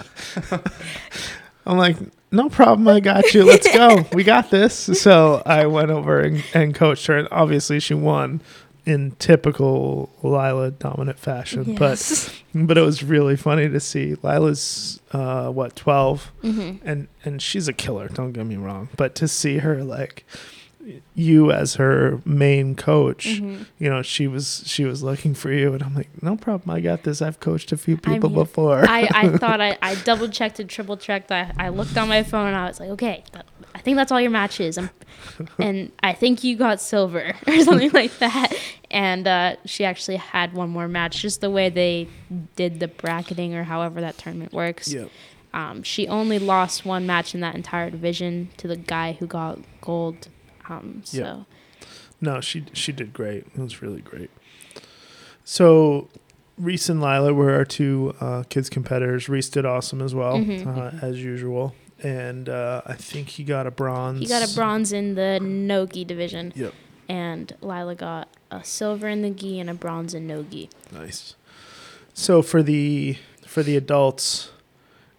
I'm 1.66 1.76
like, 1.76 1.96
no 2.30 2.48
problem. 2.48 2.88
I 2.88 3.00
got 3.00 3.34
you. 3.34 3.44
Let's 3.44 3.70
go. 3.72 4.04
We 4.12 4.24
got 4.24 4.50
this. 4.50 4.74
So 4.74 5.42
I 5.44 5.66
went 5.66 5.90
over 5.90 6.20
and, 6.20 6.42
and 6.54 6.74
coached 6.74 7.06
her, 7.06 7.16
and 7.18 7.28
obviously 7.30 7.80
she 7.80 7.94
won 7.94 8.40
in 8.86 9.10
typical 9.18 10.08
Lila 10.22 10.70
dominant 10.70 11.18
fashion. 11.18 11.76
Yes. 11.78 12.28
But 12.54 12.66
but 12.66 12.78
it 12.78 12.82
was 12.82 13.02
really 13.02 13.36
funny 13.36 13.68
to 13.68 13.80
see 13.80 14.16
Lila's 14.22 15.00
uh, 15.12 15.50
what 15.50 15.76
12 15.76 16.32
Mhm. 16.42 16.80
and 16.84 17.08
and 17.24 17.42
she's 17.42 17.68
a 17.68 17.72
killer. 17.74 18.08
Don't 18.08 18.32
get 18.32 18.46
me 18.46 18.56
wrong, 18.56 18.88
but 18.96 19.14
to 19.16 19.28
see 19.28 19.58
her 19.58 19.84
like 19.84 20.24
you 21.14 21.50
as 21.52 21.74
her 21.74 22.20
main 22.24 22.74
coach, 22.74 23.26
Mhm. 23.40 23.66
you 23.78 23.88
know, 23.90 24.00
she 24.02 24.26
was 24.26 24.62
she 24.66 24.84
was 24.84 25.02
looking 25.02 25.34
for 25.34 25.52
you, 25.52 25.72
and 25.74 25.82
I'm 25.82 25.94
like, 25.94 26.08
no 26.22 26.36
problem. 26.36 26.74
I 26.74 26.80
got 26.80 27.02
this. 27.02 27.20
I've 27.20 27.40
coached 27.40 27.72
a 27.72 27.76
few 27.76 27.94
I 28.04 28.14
people 28.14 28.30
mean, 28.30 28.38
before. 28.38 28.88
I, 28.88 29.08
I 29.12 29.28
thought 29.38 29.60
I, 29.60 29.76
I 29.82 29.96
double 29.96 30.28
checked 30.28 30.60
and 30.60 30.70
triple 30.70 30.96
checked. 30.96 31.30
I, 31.32 31.52
I 31.58 31.68
looked 31.70 31.96
on 31.96 32.08
my 32.08 32.22
phone 32.22 32.46
and 32.48 32.56
I 32.56 32.68
was 32.68 32.80
like, 32.80 32.90
okay, 32.90 33.24
that, 33.32 33.46
I 33.74 33.80
think 33.80 33.96
that's 33.96 34.10
all 34.12 34.20
your 34.20 34.30
matches. 34.30 34.78
I'm, 34.78 34.90
and 35.58 35.92
I 36.02 36.12
think 36.12 36.44
you 36.44 36.56
got 36.56 36.80
silver 36.80 37.34
or 37.46 37.60
something 37.60 37.90
like 37.90 38.16
that. 38.18 38.52
And 38.90 39.26
uh, 39.26 39.56
she 39.66 39.84
actually 39.84 40.16
had 40.16 40.52
one 40.54 40.70
more 40.70 40.88
match, 40.88 41.20
just 41.20 41.40
the 41.40 41.50
way 41.50 41.68
they 41.68 42.08
did 42.56 42.80
the 42.80 42.88
bracketing 42.88 43.54
or 43.54 43.64
however 43.64 44.00
that 44.00 44.16
tournament 44.16 44.52
works. 44.52 44.92
Yep. 44.92 45.10
Um, 45.52 45.82
she 45.82 46.06
only 46.08 46.38
lost 46.38 46.84
one 46.84 47.06
match 47.06 47.34
in 47.34 47.40
that 47.40 47.54
entire 47.54 47.90
division 47.90 48.50
to 48.58 48.68
the 48.68 48.76
guy 48.76 49.12
who 49.12 49.26
got 49.26 49.58
gold. 49.80 50.28
Um, 50.68 51.02
so 51.04 51.18
Yep. 51.18 51.38
No, 52.20 52.40
she 52.40 52.64
she 52.72 52.92
did 52.92 53.12
great. 53.12 53.46
It 53.54 53.58
was 53.58 53.80
really 53.80 54.00
great. 54.00 54.30
So, 55.44 56.08
Reese 56.58 56.88
and 56.88 57.00
Lila 57.00 57.32
were 57.32 57.52
our 57.54 57.64
two 57.64 58.14
uh, 58.20 58.42
kids 58.48 58.68
competitors. 58.68 59.28
Reese 59.28 59.48
did 59.48 59.64
awesome 59.64 60.02
as 60.02 60.14
well, 60.14 60.36
Mhm. 60.38 60.66
uh, 60.66 60.98
as 61.04 61.22
usual, 61.22 61.74
and 62.02 62.48
uh, 62.48 62.82
I 62.84 62.94
think 62.94 63.28
he 63.30 63.44
got 63.44 63.66
a 63.66 63.70
bronze. 63.70 64.20
he 64.20 64.26
got 64.26 64.42
a 64.48 64.54
bronze 64.54 64.92
in 64.92 65.14
the 65.14 65.38
no-gi 65.40 66.04
division. 66.04 66.52
Yep. 66.56 66.74
And 67.08 67.54
Lila 67.62 67.94
got 67.94 68.28
a 68.50 68.62
silver 68.64 69.08
in 69.08 69.22
the 69.22 69.30
gi 69.30 69.60
and 69.60 69.70
a 69.70 69.74
bronze 69.74 70.12
in 70.12 70.26
no 70.26 70.42
gi. 70.42 70.68
Nice. 70.92 71.34
So 72.12 72.42
for 72.42 72.62
the 72.62 73.16
for 73.46 73.62
the 73.62 73.76
adults, 73.76 74.50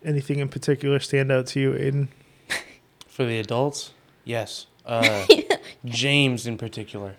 anything 0.06 0.38
in 0.40 0.50
particular 0.50 1.00
stand 1.00 1.32
out 1.32 1.48
to 1.48 1.60
you, 1.60 1.74
Aidan? 1.76 2.10
For 3.08 3.26
the 3.26 3.40
adults, 3.40 3.92
yes. 4.24 4.68
Uh, 4.86 5.26
James 5.86 6.46
in 6.48 6.58
particular. 6.58 7.16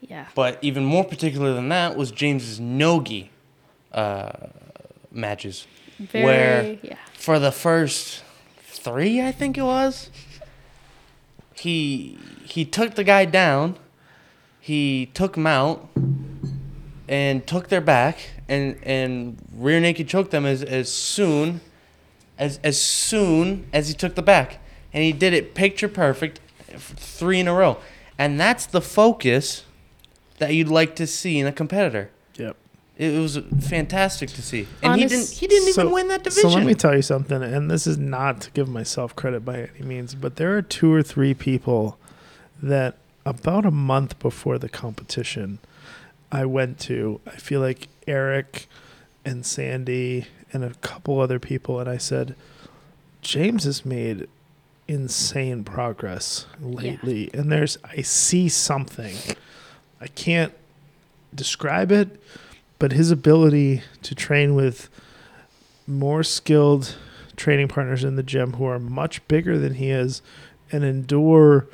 Yeah. 0.00 0.26
But 0.34 0.58
even 0.62 0.84
more 0.84 1.04
particular 1.04 1.54
than 1.54 1.68
that 1.70 1.96
was 1.96 2.10
James's 2.10 2.60
nogi 2.60 3.30
uh, 3.92 4.30
matches. 5.10 5.66
Very, 5.98 6.24
Where- 6.24 6.78
yeah. 6.82 6.96
For 7.14 7.38
the 7.38 7.50
first 7.50 8.22
three, 8.62 9.20
I 9.20 9.32
think 9.32 9.58
it 9.58 9.62
was. 9.62 10.10
He 11.54 12.16
he 12.44 12.64
took 12.64 12.94
the 12.94 13.02
guy 13.04 13.24
down. 13.24 13.76
He 14.60 15.06
took 15.12 15.36
him 15.36 15.46
out 15.46 15.88
and 17.08 17.44
took 17.46 17.68
their 17.68 17.80
back 17.80 18.30
and 18.48 18.78
and 18.84 19.36
rear 19.52 19.80
naked 19.80 20.08
choked 20.08 20.30
them 20.30 20.46
as 20.46 20.62
as 20.62 20.92
soon 20.92 21.60
as 22.38 22.60
as 22.62 22.80
soon 22.80 23.66
as 23.72 23.88
he 23.88 23.94
took 23.94 24.14
the 24.14 24.22
back. 24.22 24.60
And 24.92 25.02
he 25.02 25.12
did 25.12 25.32
it 25.34 25.54
picture 25.54 25.88
perfect, 25.88 26.38
three 26.76 27.40
in 27.40 27.48
a 27.48 27.54
row. 27.54 27.78
And 28.18 28.38
that's 28.38 28.66
the 28.66 28.80
focus 28.80 29.64
that 30.38 30.54
you'd 30.54 30.68
like 30.68 30.96
to 30.96 31.06
see 31.06 31.38
in 31.38 31.46
a 31.46 31.52
competitor. 31.52 32.10
Yep. 32.36 32.56
It 32.96 33.20
was 33.20 33.38
fantastic 33.60 34.28
to 34.30 34.42
see, 34.42 34.66
and 34.82 35.00
he 35.00 35.06
didn't. 35.06 35.30
He 35.30 35.46
didn't 35.46 35.72
So- 35.72 35.82
even 35.82 35.92
win 35.92 36.08
that 36.08 36.24
division. 36.24 36.50
So 36.50 36.56
let 36.56 36.66
me 36.66 36.74
tell 36.74 36.96
you 36.96 37.02
something, 37.02 37.42
and 37.44 37.70
this 37.70 37.86
is 37.86 37.96
not 37.96 38.40
to 38.40 38.50
give 38.50 38.68
myself 38.68 39.14
credit 39.14 39.44
by 39.44 39.68
any 39.76 39.86
means, 39.86 40.16
but 40.16 40.34
there 40.34 40.56
are 40.56 40.62
two 40.62 40.92
or 40.92 41.02
three 41.04 41.32
people 41.32 41.96
that 42.60 42.96
about 43.24 43.64
a 43.64 43.70
month 43.70 44.18
before 44.18 44.58
the 44.58 44.68
competition 44.68 45.60
I 46.32 46.44
went 46.44 46.80
to. 46.80 47.20
I 47.24 47.36
feel 47.36 47.60
like 47.60 47.86
Eric 48.08 48.66
and 49.24 49.46
Sandy 49.46 50.26
and 50.52 50.64
a 50.64 50.74
couple 50.80 51.20
other 51.20 51.38
people, 51.38 51.78
and 51.78 51.88
I 51.88 51.98
said, 51.98 52.34
James 53.22 53.62
has 53.62 53.84
made 53.86 54.26
insane 54.88 55.62
progress 55.64 56.46
lately, 56.60 57.30
and 57.34 57.52
there's 57.52 57.76
I 57.84 58.02
see 58.02 58.48
something. 58.48 59.14
I 60.00 60.06
can't 60.08 60.52
describe 61.34 61.92
it, 61.92 62.20
but 62.78 62.92
his 62.92 63.10
ability 63.10 63.82
to 64.02 64.14
train 64.14 64.54
with 64.54 64.88
more 65.86 66.22
skilled 66.22 66.96
training 67.36 67.68
partners 67.68 68.02
in 68.02 68.16
the 68.16 68.22
gym 68.22 68.54
who 68.54 68.64
are 68.64 68.78
much 68.78 69.26
bigger 69.28 69.58
than 69.58 69.74
he 69.74 69.90
is 69.90 70.22
and 70.72 70.84
endure 70.84 71.66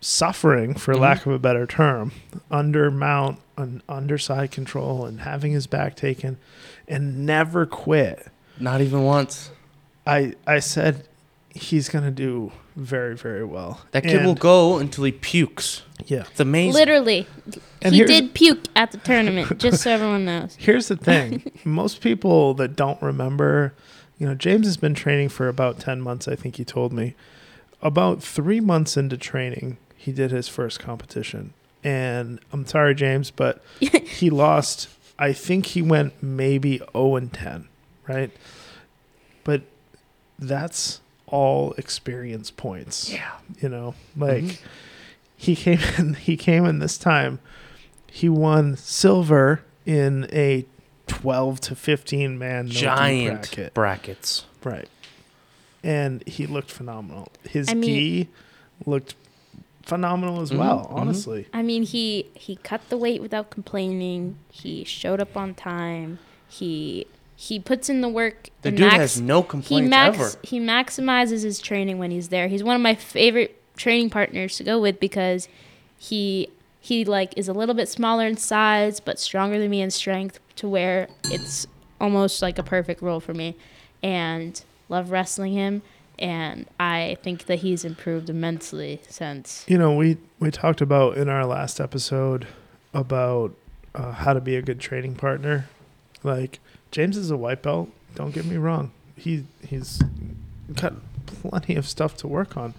suffering 0.00 0.74
for 0.74 0.94
Mhm. 0.94 1.00
lack 1.00 1.26
of 1.26 1.32
a 1.32 1.38
better 1.38 1.66
term 1.66 2.12
under 2.50 2.90
mount 2.90 3.38
and 3.56 3.82
underside 3.88 4.50
control 4.50 5.04
and 5.04 5.20
having 5.20 5.52
his 5.52 5.66
back 5.66 5.94
taken 5.94 6.38
and 6.88 7.26
never 7.26 7.66
quit 7.66 8.26
Not 8.58 8.80
even 8.80 9.02
once. 9.02 9.50
i 10.06 10.32
i 10.46 10.58
said 10.58 11.04
he's 11.54 11.88
going 11.88 12.04
to 12.04 12.10
do 12.10 12.52
very 12.76 13.16
very 13.16 13.44
well 13.44 13.80
That 13.90 14.04
kid 14.04 14.24
will 14.24 14.34
go 14.34 14.78
until 14.78 15.04
he 15.04 15.12
pukes. 15.12 15.82
yeah 16.06 16.24
It's 16.30 16.40
amazing. 16.40 16.74
Literally, 16.74 17.26
And 17.82 17.94
he 17.94 18.04
did 18.04 18.34
puke 18.34 18.64
at 18.76 18.92
the 18.92 18.98
tournament, 18.98 19.58
just 19.64 19.82
so 19.82 19.90
everyone 19.90 20.24
knows. 20.24 20.56
Here's 20.58 20.88
the 20.88 20.96
thing. 20.96 21.50
Most 21.64 22.00
people 22.00 22.54
that 22.54 22.76
don't 22.76 23.00
remember, 23.02 23.74
you 24.18 24.26
know, 24.26 24.34
James 24.34 24.66
has 24.66 24.76
been 24.76 24.94
training 24.94 25.28
for 25.30 25.48
about 25.48 25.78
10 25.80 26.00
months, 26.00 26.28
I 26.28 26.36
think 26.36 26.56
he 26.56 26.64
told 26.64 26.92
me. 26.92 27.14
About 27.82 28.22
three 28.22 28.60
months 28.60 28.96
into 28.96 29.16
training, 29.16 29.78
he 29.96 30.12
did 30.12 30.30
his 30.30 30.48
first 30.48 30.78
competition. 30.78 31.52
And 31.82 32.38
I'm 32.52 32.66
sorry, 32.66 32.94
James, 32.94 33.30
but 33.30 33.62
he 33.80 34.30
lost. 34.30 34.88
I 35.18 35.32
think 35.32 35.66
he 35.66 35.82
went 35.82 36.22
maybe 36.22 36.78
0 36.92 37.16
and 37.16 37.32
10, 37.32 37.68
right? 38.06 38.30
But 39.44 39.62
that's 40.38 41.00
all 41.30 41.72
experience 41.78 42.50
points. 42.50 43.10
Yeah. 43.12 43.30
You 43.60 43.68
know, 43.68 43.94
like 44.16 44.44
Mhm. 44.44 44.58
he 45.36 45.56
came 45.56 45.80
in 45.98 46.14
he 46.28 46.36
came 46.36 46.64
in 46.66 46.78
this 46.80 46.98
time 46.98 47.38
he 48.12 48.28
won 48.28 48.76
silver 48.76 49.62
in 49.86 50.26
a 50.32 50.66
12 51.06 51.60
to 51.60 51.74
15 51.76 52.38
man 52.38 52.66
Giant 52.68 53.42
bracket 53.42 53.74
brackets. 53.74 54.44
right 54.64 54.88
and 55.82 56.22
he 56.26 56.46
looked 56.46 56.70
phenomenal 56.70 57.28
his 57.48 57.68
I 57.68 57.74
mean- 57.74 57.84
gi 57.84 58.28
looked 58.84 59.14
phenomenal 59.82 60.40
as 60.40 60.50
Mhm, 60.50 60.58
well 60.58 60.88
mhm. 60.92 60.96
honestly 60.98 61.46
I 61.54 61.62
mean, 61.62 61.82
he 61.84 62.26
he 62.34 62.56
cut 62.56 62.80
the 62.90 62.96
weight 62.96 63.20
without 63.22 63.50
complaining. 63.50 64.36
He 64.50 64.84
showed 64.84 65.20
up 65.20 65.36
on 65.36 65.54
time. 65.54 66.18
He 66.48 67.06
he 67.40 67.58
puts 67.58 67.88
in 67.88 68.02
the 68.02 68.08
work. 68.08 68.50
The 68.60 68.70
dude 68.70 68.80
max- 68.80 68.96
has 68.98 69.20
no 69.22 69.40
he 69.40 69.48
complaints 69.48 69.88
max 69.88 70.18
ever. 70.18 70.38
he 70.42 70.60
maximizes 70.60 71.42
his 71.42 71.58
training 71.58 71.96
when 71.96 72.10
he's 72.10 72.28
there. 72.28 72.48
He's 72.48 72.62
one 72.62 72.76
of 72.76 72.82
my 72.82 72.94
favorite 72.94 73.58
training 73.78 74.10
partners 74.10 74.58
to 74.58 74.62
go 74.64 74.78
with 74.78 75.00
because 75.00 75.48
he 75.96 76.50
he 76.80 77.02
like 77.02 77.32
is 77.38 77.48
a 77.48 77.54
little 77.54 77.74
bit 77.74 77.88
smaller 77.88 78.26
in 78.26 78.36
size 78.36 79.00
but 79.00 79.18
stronger 79.18 79.58
than 79.58 79.70
me 79.70 79.80
in 79.80 79.90
strength 79.90 80.38
to 80.56 80.68
where 80.68 81.08
it's 81.30 81.66
almost 81.98 82.42
like 82.42 82.58
a 82.58 82.62
perfect 82.62 83.00
role 83.00 83.20
for 83.20 83.32
me 83.32 83.56
and 84.02 84.62
love 84.90 85.10
wrestling 85.10 85.54
him 85.54 85.80
and 86.18 86.66
I 86.78 87.16
think 87.22 87.46
that 87.46 87.60
he's 87.60 87.86
improved 87.86 88.28
immensely 88.28 89.00
since 89.08 89.64
you 89.66 89.78
know 89.78 89.94
we 89.94 90.18
we 90.40 90.50
talked 90.50 90.82
about 90.82 91.16
in 91.16 91.30
our 91.30 91.46
last 91.46 91.80
episode 91.80 92.46
about 92.92 93.54
uh, 93.94 94.12
how 94.12 94.34
to 94.34 94.42
be 94.42 94.56
a 94.56 94.62
good 94.62 94.78
training 94.78 95.14
partner 95.14 95.70
like 96.22 96.58
james 96.90 97.16
is 97.16 97.30
a 97.30 97.36
white 97.36 97.62
belt 97.62 97.88
don't 98.14 98.32
get 98.34 98.44
me 98.44 98.56
wrong 98.56 98.90
he 99.16 99.44
he's 99.66 100.00
got 100.74 100.94
plenty 101.26 101.76
of 101.76 101.86
stuff 101.86 102.16
to 102.16 102.26
work 102.28 102.56
on 102.56 102.74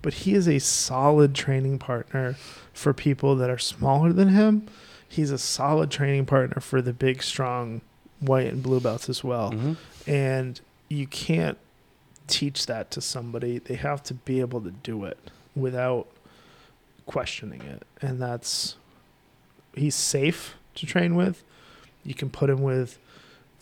but 0.00 0.14
he 0.14 0.34
is 0.34 0.48
a 0.48 0.58
solid 0.58 1.34
training 1.34 1.78
partner 1.78 2.34
for 2.72 2.92
people 2.92 3.36
that 3.36 3.48
are 3.50 3.58
smaller 3.58 4.12
than 4.12 4.28
him 4.28 4.66
he's 5.08 5.30
a 5.30 5.38
solid 5.38 5.90
training 5.90 6.24
partner 6.26 6.60
for 6.60 6.80
the 6.82 6.92
big 6.92 7.22
strong 7.22 7.80
white 8.20 8.46
and 8.46 8.62
blue 8.62 8.78
belts 8.80 9.08
as 9.08 9.22
well. 9.24 9.50
Mhm. 9.52 9.76
And 10.06 10.60
you 10.88 11.06
can't 11.08 11.58
teach 12.28 12.66
that 12.66 12.90
to 12.92 13.00
somebody. 13.00 13.58
They 13.58 13.74
have 13.74 14.02
to 14.04 14.14
be 14.14 14.38
able 14.40 14.60
to 14.62 14.70
do 14.70 15.04
it 15.04 15.18
without 15.56 16.06
questioning 17.04 17.60
it. 17.62 17.82
And 18.00 18.22
that's 18.22 18.76
he's 19.74 19.94
safe 19.96 20.54
to 20.76 20.86
train 20.86 21.14
with. 21.14 21.42
You 22.04 22.14
can 22.14 22.30
put 22.30 22.48
him 22.48 22.62
with 22.62 22.98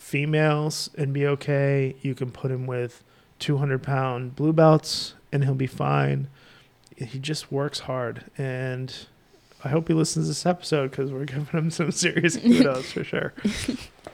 females 0.01 0.89
and 0.97 1.13
be 1.13 1.25
okay. 1.27 1.95
You 2.01 2.15
can 2.15 2.31
put 2.31 2.51
him 2.51 2.65
with 2.65 3.03
200 3.39 3.83
pound 3.83 4.35
blue 4.35 4.51
belts 4.51 5.13
and 5.31 5.43
he'll 5.43 5.53
be 5.53 5.67
fine. 5.67 6.27
He 6.97 7.19
just 7.19 7.51
works 7.51 7.81
hard. 7.81 8.25
And 8.37 8.93
I 9.63 9.69
hope 9.69 9.87
he 9.87 9.93
listens 9.93 10.25
to 10.25 10.29
this 10.29 10.45
episode 10.45 10.89
because 10.91 11.11
we're 11.11 11.25
giving 11.25 11.45
him 11.45 11.71
some 11.71 11.91
serious 11.91 12.35
kudos 12.35 12.91
for 12.91 13.03
sure. 13.03 13.33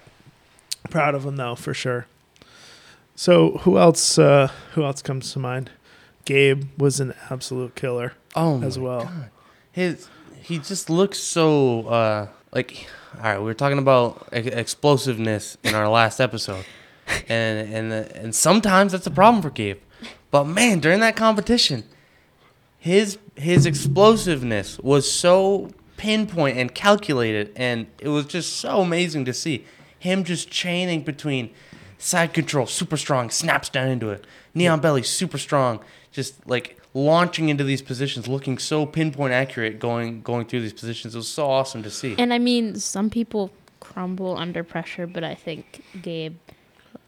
Proud 0.90 1.16
of 1.16 1.26
him 1.26 1.38
though, 1.38 1.56
for 1.56 1.74
sure. 1.74 2.06
So 3.16 3.58
who 3.60 3.78
else? 3.80 4.20
Uh, 4.20 4.52
who 4.74 4.84
else 4.84 5.02
comes 5.02 5.32
to 5.34 5.40
mind? 5.40 5.72
Gabe 6.26 6.66
was 6.78 7.00
an 7.00 7.14
absolute 7.32 7.76
killer 7.76 8.14
Oh 8.36 8.62
as 8.62 8.78
well. 8.78 9.06
God. 9.06 9.30
His 9.72 10.10
he 10.42 10.60
just 10.60 10.90
looks 10.90 11.18
so 11.18 11.88
uh 11.88 12.28
like 12.52 12.88
all 13.16 13.24
right, 13.24 13.38
we 13.38 13.46
were 13.46 13.54
talking 13.54 13.80
about 13.80 14.28
ex- 14.32 14.48
explosiveness 14.48 15.58
in 15.64 15.76
our 15.76 15.90
last 15.90 16.20
episode. 16.20 16.66
And 17.30 17.74
and 17.74 17.94
and 17.94 18.36
sometimes 18.36 18.92
that's 18.92 19.08
a 19.08 19.12
problem 19.12 19.42
for 19.42 19.50
Gabe. 19.50 19.80
But 20.30 20.44
man, 20.44 20.82
during 20.82 21.00
that 21.00 21.16
competition, 21.16 21.86
his 22.78 23.18
his 23.36 23.66
explosiveness 23.66 24.78
was 24.80 25.10
so 25.10 25.72
pinpoint 25.98 26.58
and 26.58 26.74
calculated 26.74 27.52
and 27.56 27.88
it 28.00 28.10
was 28.10 28.26
just 28.26 28.58
so 28.58 28.82
amazing 28.82 29.26
to 29.26 29.34
see 29.34 29.66
him 29.98 30.24
just 30.24 30.50
chaining 30.50 31.02
between 31.02 31.50
side 31.98 32.34
control 32.34 32.68
super 32.68 32.96
strong 32.96 33.32
snaps 33.32 33.68
down 33.68 33.88
into 33.90 34.10
it 34.10 34.26
knee 34.54 34.68
on 34.68 34.80
belly 34.80 35.02
super 35.02 35.40
strong 35.40 35.80
just 36.12 36.48
like 36.48 36.80
launching 36.98 37.50
into 37.50 37.64
these 37.64 37.82
positions 37.84 38.28
looking 38.28 38.58
so 38.58 38.84
pinpoint 38.84 39.32
accurate 39.32 39.78
going 39.78 40.20
going 40.24 40.46
through 40.46 40.62
these 40.62 40.74
positions 40.74 41.14
it 41.14 41.18
was 41.18 41.28
so 41.28 41.48
awesome 41.48 41.84
to 41.84 41.92
see 41.92 42.16
And 42.18 42.34
I 42.34 42.40
mean, 42.40 42.76
some 42.76 43.12
people 43.12 43.52
crumble 43.80 44.36
under 44.36 44.64
pressure, 44.64 45.06
but 45.06 45.24
I 45.24 45.36
think 45.36 45.84
Gabe, 46.02 46.38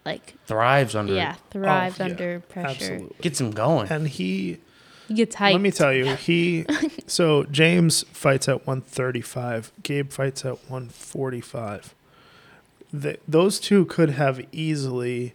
like, 0.05 0.36
thrives 0.46 0.96
under 0.96 1.15
yeah, 1.15 1.34
it 1.34 1.39
thrives 1.50 2.00
oh, 2.00 2.05
yeah, 2.05 2.12
under 2.12 2.39
pressure. 2.41 2.93
Absolutely. 2.93 3.15
gets 3.22 3.41
him 3.41 3.51
going 3.51 3.89
And 3.89 4.08
he 4.08 4.60
He 5.08 5.15
gets 5.15 5.36
hyped. 5.36 5.53
Let 5.53 5.62
me 5.62 5.72
tell 5.72 5.91
you, 5.91 6.15
he 6.15 6.67
so 7.08 7.46
James 7.46 8.03
fights 8.12 8.48
at 8.48 8.67
135. 8.67 9.72
Gabe 9.81 10.12
fights 10.12 10.46
at 10.46 10.69
145. 10.69 11.96
The, 12.93 13.17
those 13.27 13.60
two 13.60 13.86
could 13.86 14.12
have 14.12 14.46
easily 14.51 15.34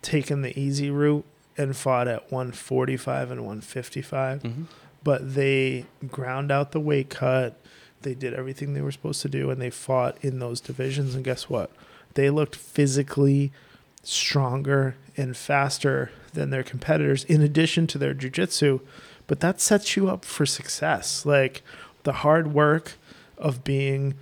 taken 0.00 0.40
the 0.40 0.58
easy 0.58 0.90
route 0.90 1.26
and 1.58 1.76
fought 1.76 2.08
at 2.08 2.30
145 2.32 3.30
and 3.30 3.40
155, 3.44 4.42
Mhm. 4.42 4.64
but 5.04 5.34
they 5.34 5.86
ground 6.10 6.50
out 6.50 6.72
the 6.72 6.80
weight 6.80 7.10
cut. 7.10 7.58
They 8.02 8.14
did 8.14 8.34
everything 8.34 8.74
they 8.74 8.80
were 8.80 8.92
supposed 8.92 9.22
to 9.22 9.28
do, 9.28 9.50
and 9.50 9.60
they 9.60 9.70
fought 9.70 10.16
in 10.22 10.38
those 10.38 10.60
divisions. 10.60 11.14
And 11.14 11.24
guess 11.24 11.48
what? 11.48 11.70
They 12.14 12.30
looked 12.30 12.56
physically 12.56 13.52
stronger 14.02 14.96
and 15.16 15.36
faster 15.36 16.10
than 16.32 16.50
their 16.50 16.62
competitors, 16.62 17.24
in 17.24 17.42
addition 17.42 17.86
to 17.88 17.98
their 17.98 18.14
jujitsu. 18.14 18.80
But 19.26 19.40
that 19.40 19.60
sets 19.60 19.96
you 19.96 20.08
up 20.08 20.24
for 20.24 20.44
success. 20.46 21.24
Like 21.24 21.62
the 22.02 22.12
hard 22.12 22.52
work 22.52 22.94
of 23.38 23.62
being 23.62 24.14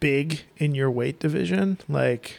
big 0.00 0.42
in 0.58 0.74
your 0.74 0.90
weight 0.90 1.18
division, 1.18 1.78
like 1.88 2.36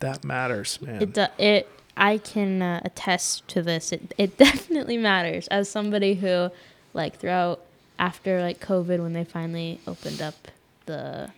that 0.00 0.24
matters, 0.24 0.80
man. 0.82 1.02
It 1.02 1.12
do, 1.12 1.26
it 1.38 1.68
I 1.98 2.18
can 2.18 2.62
uh, 2.62 2.80
attest 2.84 3.46
to 3.48 3.62
this. 3.62 3.92
It 3.92 4.14
it 4.16 4.38
definitely 4.46 4.96
matters. 4.96 5.48
As 5.48 5.68
somebody 5.68 6.14
who 6.14 6.50
like 6.94 7.16
throughout 7.18 7.60
after 7.98 8.40
like 8.40 8.60
COVID 8.60 9.00
when 9.02 9.12
they 9.12 9.24
finally 9.24 9.80
opened 9.86 10.22
up 10.22 10.48
the 10.86 11.30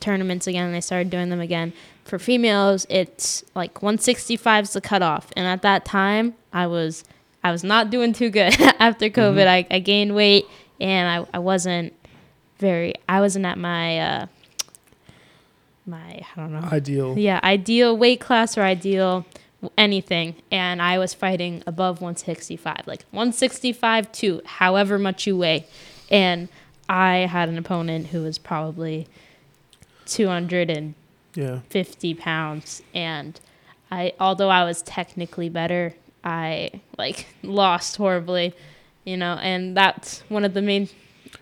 tournaments 0.00 0.46
again 0.46 0.66
and 0.66 0.74
they 0.74 0.80
started 0.80 1.08
doing 1.08 1.30
them 1.30 1.40
again 1.40 1.72
for 2.04 2.18
females 2.18 2.86
it's 2.90 3.42
like 3.54 3.82
165 3.82 4.64
is 4.64 4.72
the 4.74 4.80
cutoff. 4.80 5.30
And 5.36 5.46
at 5.46 5.62
that 5.62 5.84
time 5.84 6.34
i 6.52 6.66
was 6.66 7.04
i 7.42 7.50
was 7.50 7.64
not 7.64 7.90
doing 7.90 8.12
too 8.12 8.28
good 8.30 8.54
after 8.78 9.08
covid. 9.08 9.46
I, 9.46 9.66
I 9.70 9.78
gained 9.78 10.14
weight 10.14 10.46
and 10.80 11.08
I, 11.08 11.36
I 11.36 11.38
wasn't 11.38 11.94
very 12.58 12.94
i 13.08 13.20
wasn't 13.20 13.46
at 13.46 13.56
my 13.58 13.98
uh 13.98 14.26
my 15.86 15.98
i 15.98 16.26
don't 16.36 16.52
know. 16.52 16.68
Ideal. 16.70 17.18
yeah, 17.18 17.40
ideal 17.42 17.96
weight 17.96 18.20
class 18.20 18.58
or 18.58 18.62
ideal 18.62 19.24
anything. 19.78 20.36
And 20.50 20.80
I 20.82 20.98
was 20.98 21.14
fighting 21.14 21.62
above 21.66 22.00
165, 22.00 22.86
like 22.86 23.04
165 23.10 24.10
to 24.12 24.40
however 24.44 24.98
much 24.98 25.26
you 25.26 25.36
weigh. 25.36 25.66
And 26.10 26.48
I 26.88 27.18
had 27.30 27.48
an 27.48 27.56
opponent 27.58 28.08
who 28.08 28.22
was 28.22 28.38
probably 28.38 29.06
250 30.06 30.94
Yeah. 32.08 32.14
pounds. 32.18 32.82
And 32.94 33.40
I, 33.90 34.12
although 34.20 34.50
I 34.50 34.64
was 34.64 34.82
technically 34.82 35.48
better, 35.48 35.94
I 36.22 36.70
like 36.98 37.26
lost 37.42 37.96
horribly, 37.96 38.54
you 39.04 39.16
know, 39.16 39.34
and 39.42 39.76
that's 39.76 40.20
one 40.28 40.44
of 40.44 40.54
the 40.54 40.62
main 40.62 40.88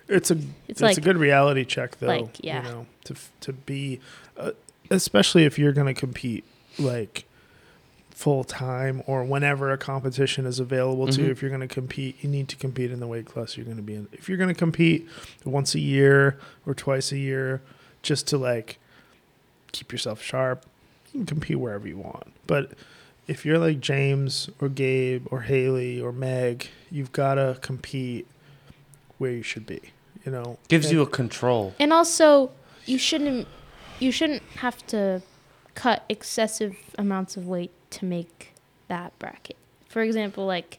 It's 0.09 0.31
a 0.31 0.35
It's 0.35 0.45
it's, 0.69 0.81
like- 0.83 0.99
a 0.99 1.01
good 1.01 1.17
reality 1.19 1.65
check 1.65 1.99
though. 1.99 2.07
like, 2.09 2.43
yeah. 2.43 2.63
You 2.65 2.69
know, 2.73 2.87
to 3.05 3.15
to 3.41 3.53
be, 3.53 4.01
uh, 4.37 4.53
especially 4.91 5.45
if 5.45 5.59
you're 5.59 5.73
gonna 5.73 5.95
compete 5.95 6.45
like 6.79 7.25
full 8.15 8.45
time 8.45 9.03
or 9.07 9.25
whenever 9.25 9.73
a 9.73 9.79
competition 9.79 10.47
is 10.47 10.61
available 10.61 11.07
to 11.09 11.19
Mhm. 11.21 11.25
you. 11.25 11.31
If 11.31 11.43
you're 11.43 11.51
gonna 11.51 11.67
compete, 11.67 12.17
you 12.23 12.29
need 12.29 12.49
to 12.49 12.57
compete 12.57 12.91
in 12.91 13.01
the 13.01 13.07
weight 13.07 13.27
class 13.27 13.57
you're 13.57 13.67
gonna 13.67 13.83
be 13.83 13.95
in. 13.95 14.07
If 14.13 14.29
you're 14.29 14.39
gonna 14.39 14.55
compete 14.55 15.09
once 15.45 15.75
a 15.75 15.81
year 15.81 16.39
or 16.67 16.75
twice 16.75 17.11
a 17.11 17.19
year, 17.19 17.63
just 18.03 18.27
to 18.29 18.39
like 18.39 18.79
keep 19.73 19.91
yourself 19.93 20.23
sharp, 20.23 20.67
you 21.13 21.21
can 21.21 21.27
compete 21.27 21.59
wherever 21.59 21.89
you 21.89 21.97
want. 21.97 22.33
But 22.47 22.73
if 23.27 23.45
you're 23.47 23.59
like 23.59 23.81
James 23.81 24.51
or 24.61 24.69
Gabe 24.69 25.27
or 25.31 25.43
Hayleigh 25.45 26.03
or 26.03 26.13
Meg, 26.13 26.69
you've 26.91 27.13
gotta 27.13 27.59
compete 27.63 28.27
where 29.19 29.31
you 29.33 29.43
should 29.43 29.67
be. 29.67 29.81
You 30.25 30.31
know, 30.33 30.59
gives 30.69 30.87
And- 30.87 30.95
you 30.95 31.03
a 31.03 31.07
control 31.07 31.75
And 31.81 31.93
also, 31.93 32.51
you 32.87 32.99
shouldn't 32.99 33.49
you 33.99 34.11
shouldn't 34.13 34.43
have 34.57 34.85
to 34.89 35.23
cut 35.75 36.05
excessive 36.09 36.77
amounts 36.99 37.37
of 37.37 37.47
weight 37.47 37.71
to 37.91 38.05
make 38.05 38.53
that 38.89 39.19
bracket. 39.19 39.57
For 39.89 40.03
example, 40.03 40.47
like 40.47 40.79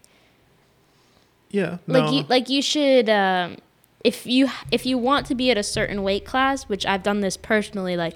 yeah, 1.50 1.78
like 1.88 2.06
no, 2.06 2.12
you 2.12 2.26
like 2.30 2.50
you 2.50 2.62
should 2.62 3.10
um, 3.10 3.58
if 4.04 4.26
you 4.26 4.50
if 4.72 4.86
you 4.86 4.98
want 4.98 5.26
to 5.28 5.36
be 5.36 5.52
at 5.52 5.58
a 5.58 5.64
certain 5.64 6.04
weight 6.04 6.26
class, 6.26 6.64
which 6.64 6.86
I've 6.86 7.04
done 7.04 7.22
this 7.22 7.38
personally, 7.38 7.96
like 7.96 8.16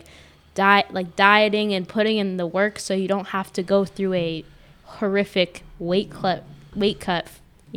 diet 0.56 0.94
like 0.94 1.16
dieting 1.16 1.74
and 1.74 1.88
putting 1.88 2.18
in 2.18 2.38
the 2.38 2.48
work, 2.48 2.80
so 2.80 2.94
you 2.94 3.08
don't 3.08 3.28
have 3.28 3.54
to 3.54 3.64
go 3.64 3.86
through 3.86 4.14
a 4.14 4.46
horrific 4.84 5.64
weight 5.80 6.10
cut 6.10 6.44
weight 6.76 7.00
cut. 7.00 7.28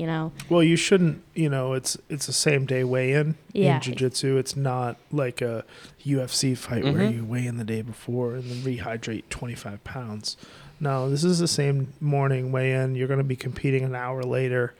You 0.00 0.06
know, 0.06 0.32
well, 0.48 0.62
you 0.62 0.76
shouldn't. 0.76 1.22
You 1.34 1.50
know, 1.50 1.74
it's 1.74 1.98
it's 2.08 2.26
a 2.26 2.32
same 2.32 2.64
day 2.64 2.84
weigh 2.84 3.12
in 3.12 3.34
Yeah. 3.52 3.74
in 3.74 3.80
jiu-jitsu. 3.82 4.38
It's 4.38 4.56
not 4.56 4.96
like 5.12 5.42
a 5.42 5.62
UFC 6.02 6.54
fight 6.56 6.84
where 6.84 6.94
Mhm. 6.94 7.14
you 7.16 7.24
weigh 7.26 7.44
in 7.46 7.58
the 7.58 7.64
day 7.64 7.82
before 7.82 8.34
and 8.34 8.44
then 8.44 8.62
rehydrate 8.62 9.24
25 9.28 9.84
pounds. 9.84 10.38
No, 10.80 11.10
this 11.10 11.22
is 11.22 11.38
the 11.38 11.46
same 11.46 11.92
morning 12.00 12.50
weigh 12.50 12.72
in. 12.72 12.94
You're 12.94 13.08
going 13.08 13.18
to 13.18 13.24
be 13.24 13.36
competing 13.36 13.84
an 13.84 13.94
hour 13.94 14.22
later. 14.22 14.72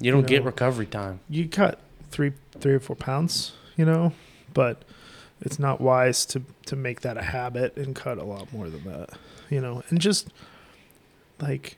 you 0.00 0.10
don't 0.10 0.22
you 0.22 0.26
get 0.36 0.44
recovery 0.44 0.84
time 0.86 1.20
You 1.30 1.48
cut 1.48 1.78
three 2.10 2.32
three 2.58 2.74
or 2.74 2.80
four 2.80 2.96
pounds. 2.96 3.52
You 3.76 3.84
know, 3.84 4.14
but 4.52 4.82
it's 5.40 5.60
not 5.60 5.80
wise 5.80 6.26
to 6.26 6.42
to 6.64 6.74
make 6.74 7.02
that 7.02 7.16
a 7.16 7.22
habit 7.22 7.76
and 7.76 7.94
cut 7.94 8.18
a 8.18 8.24
lot 8.24 8.52
more 8.52 8.68
than 8.68 8.82
that. 8.84 9.10
You 9.48 9.60
know, 9.60 9.84
and 9.90 10.00
just 10.00 10.26
like 11.40 11.76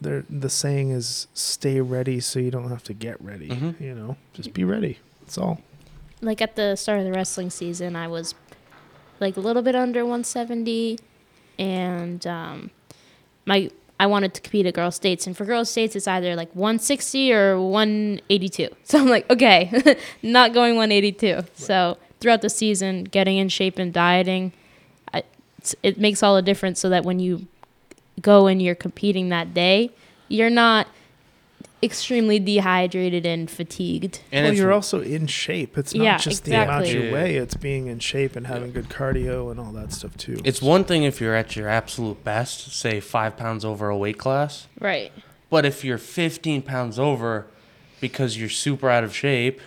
there 0.00 0.24
the 0.30 0.48
saying 0.50 0.90
is 0.90 1.26
stay 1.34 1.80
ready 1.80 2.20
so 2.20 2.38
you 2.38 2.50
don't 2.50 2.68
have 2.70 2.82
to 2.84 2.94
get 2.94 3.20
ready. 3.22 3.48
Mhm. 3.48 3.80
You 3.80 3.94
know, 3.94 4.16
just 4.34 4.52
be 4.52 4.64
ready. 4.64 4.98
That's 5.20 5.38
all. 5.38 5.60
like 6.20 6.40
at 6.42 6.56
the 6.56 6.74
start 6.76 6.98
of 6.98 7.04
the 7.04 7.12
wrestling 7.12 7.50
season, 7.50 7.94
I 7.96 8.08
was 8.08 8.34
like 9.20 9.36
a 9.36 9.40
little 9.40 9.62
bit 9.62 9.74
under 9.76 10.04
170, 10.04 10.98
and 11.58 12.26
um, 12.26 12.70
my 13.46 13.70
I 14.00 14.06
wanted 14.06 14.32
to 14.34 14.40
compete 14.40 14.64
at 14.66 14.74
girls 14.74 14.94
states, 14.94 15.26
and 15.26 15.36
for 15.36 15.44
girls 15.44 15.70
states, 15.70 15.96
it's 15.96 16.06
either 16.06 16.36
like 16.36 16.50
160 16.54 17.32
or 17.32 17.60
182. 17.60 18.68
So 18.84 18.98
I'm 19.00 19.08
like, 19.08 19.28
okay, 19.30 19.96
not 20.22 20.52
going 20.52 20.76
182. 20.76 21.42
So 21.54 21.98
throughout 22.20 22.42
the 22.42 22.50
season, 22.50 23.04
getting 23.04 23.38
in 23.38 23.48
shape 23.48 23.76
and 23.78 23.92
dieting, 23.92 24.52
I, 25.12 25.24
it 25.82 25.98
makes 25.98 26.22
all 26.22 26.36
the 26.36 26.42
difference. 26.42 26.78
So 26.80 26.88
that 26.90 27.04
when 27.04 27.18
you 27.18 27.46
go 28.18 28.46
and 28.46 28.60
you're 28.62 28.74
competing 28.74 29.28
that 29.30 29.54
day, 29.54 29.90
you're 30.28 30.50
not 30.50 30.86
extremely 31.82 32.38
dehydrated 32.40 33.24
and 33.24 33.48
fatigued. 33.50 34.20
And 34.32 34.46
well, 34.46 34.54
you're 34.54 34.72
also 34.72 35.00
in 35.00 35.26
shape. 35.28 35.78
It's 35.78 35.94
not 35.94 36.02
Yeah, 36.02 36.18
just 36.18 36.44
the 36.44 36.54
amount 36.54 36.86
exactly. 36.86 37.02
you 37.04 37.08
Yeah. 37.08 37.12
weigh; 37.14 37.36
it's 37.36 37.54
being 37.54 37.86
in 37.86 38.00
shape 38.00 38.34
and 38.34 38.46
having 38.48 38.72
good 38.72 38.88
cardio 38.88 39.50
and 39.50 39.60
all 39.60 39.70
that 39.72 39.92
stuff 39.92 40.16
too. 40.16 40.40
it's 40.44 40.60
one 40.60 40.84
thing 40.84 41.04
if 41.04 41.20
you're 41.20 41.34
at 41.36 41.54
your 41.54 41.68
absolute 41.68 42.24
best, 42.24 42.72
say 42.72 42.98
five 43.00 43.36
pounds 43.36 43.64
over 43.64 43.88
a 43.88 43.96
weight 43.96 44.18
class. 44.18 44.66
Right. 44.80 45.12
But 45.50 45.64
if 45.64 45.84
you're 45.84 45.98
15 45.98 46.62
pounds 46.62 46.98
over 46.98 47.46
because 48.00 48.36
you're 48.36 48.48
super 48.50 48.90
out 48.90 49.02
of 49.04 49.14
shape 49.14 49.60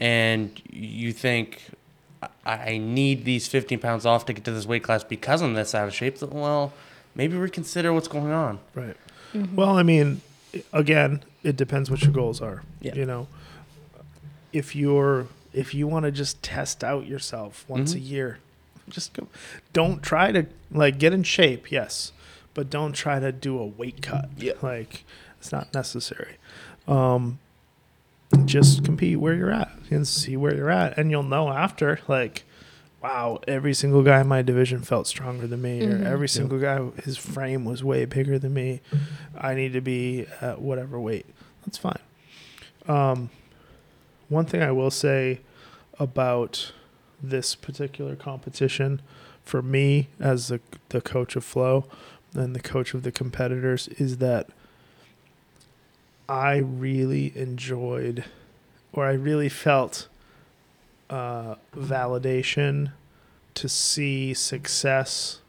and 0.00 0.60
you 0.70 1.12
think, 1.12 1.60
I, 2.44 2.72
I 2.72 2.78
need 2.78 3.24
these 3.24 3.46
15 3.46 3.78
pounds 3.78 4.04
off 4.06 4.24
to 4.26 4.32
get 4.32 4.44
to 4.44 4.50
this 4.52 4.66
weight 4.66 4.82
class 4.82 5.04
because 5.04 5.42
I'm 5.42 5.54
this 5.54 5.74
out 5.74 5.86
of 5.86 5.94
shape, 5.94 6.20
well, 6.22 6.72
maybe 7.14 7.36
reconsider 7.36 7.92
what's 7.92 8.08
going 8.08 8.32
on. 8.32 8.58
right. 8.74 8.96
Mhm. 9.34 9.54
Well, 9.54 9.78
I 9.78 9.82
mean, 9.82 10.20
again, 10.72 11.22
it 11.42 11.56
depends 11.56 11.90
what 11.90 12.02
your 12.02 12.12
goals 12.12 12.40
are. 12.42 12.62
Yeah. 12.80 12.94
You 12.94 13.06
know, 13.06 13.28
if 14.52 14.76
you're 14.76 15.26
if 15.54 15.74
you 15.74 15.86
want 15.86 16.04
to 16.06 16.10
just 16.10 16.42
test 16.42 16.82
out 16.82 17.06
yourself 17.06 17.64
once 17.68 17.94
a 17.94 17.98
Mhm. 17.98 18.08
year, 18.08 18.38
just 18.88 19.12
go. 19.14 19.28
Don't 19.72 20.02
try 20.02 20.32
to 20.32 20.46
like 20.70 20.98
get 20.98 21.12
in 21.12 21.22
shape, 21.22 21.70
yes, 21.70 22.12
but 22.54 22.68
don't 22.70 22.92
try 22.92 23.18
to 23.20 23.32
do 23.32 23.58
a 23.58 23.66
weight 23.66 24.02
cut. 24.02 24.28
Yeah. 24.36 24.52
Like 24.62 25.04
it's 25.38 25.52
not 25.52 25.72
necessary. 25.74 26.36
Um, 26.88 27.38
just 28.46 28.84
compete 28.84 29.18
where 29.18 29.34
you're 29.34 29.50
at 29.52 29.70
and 29.90 30.06
see 30.08 30.36
where 30.36 30.54
you're 30.54 30.70
at, 30.70 30.96
and 30.98 31.10
you'll 31.10 31.22
know 31.22 31.50
after. 31.50 32.00
Like, 32.08 32.44
wow, 33.02 33.40
every 33.48 33.74
single 33.74 34.02
guy 34.02 34.20
in 34.20 34.28
my 34.28 34.42
division 34.42 34.80
felt 34.80 35.06
stronger 35.06 35.46
than 35.46 35.60
me, 35.62 35.80
Mhm. 35.80 36.02
or 36.02 36.06
every 36.08 36.28
single 36.28 36.58
guy 36.58 36.80
his 37.04 37.16
frame 37.18 37.64
was 37.64 37.82
way 37.82 38.04
bigger 38.04 38.38
than 38.38 38.54
me. 38.54 38.80
I 39.36 39.54
need 39.54 39.72
to 39.72 39.80
be 39.80 40.26
at 40.40 40.60
whatever 40.60 41.00
weight. 41.00 41.26
That's 41.66 41.78
fine. 41.78 41.98
Um, 42.86 43.30
one 44.28 44.46
thing 44.46 44.62
I 44.62 44.70
will 44.72 44.90
say 44.90 45.40
about 45.98 46.72
this 47.22 47.54
particular 47.54 48.16
competition, 48.16 49.00
for 49.44 49.62
me 49.62 50.08
as 50.20 50.48
the 50.48 50.60
the 50.90 51.00
coach 51.00 51.34
of 51.36 51.44
Flow 51.44 51.86
and 52.34 52.54
the 52.54 52.60
coach 52.60 52.94
of 52.94 53.02
the 53.02 53.12
competitors, 53.12 53.88
is 53.98 54.18
that 54.18 54.48
I 56.28 56.56
really 56.56 57.36
enjoyed, 57.36 58.24
or 58.92 59.06
I 59.06 59.12
really 59.12 59.48
felt 59.48 60.08
uh, 61.12 61.54
validation 61.76 62.92
to 63.54 63.68
see 63.68 64.32
success 64.34 65.40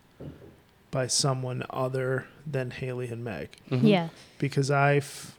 by 0.92 1.08
someone 1.08 1.64
other 1.70 2.28
than 2.46 2.70
Hayleigh 2.72 3.12
and 3.12 3.24
Meg 3.24 3.50
Mhm. 3.72 3.82
Yeah. 3.88 4.10
because 4.38 4.70
I, 4.70 4.98
f- 4.98 5.38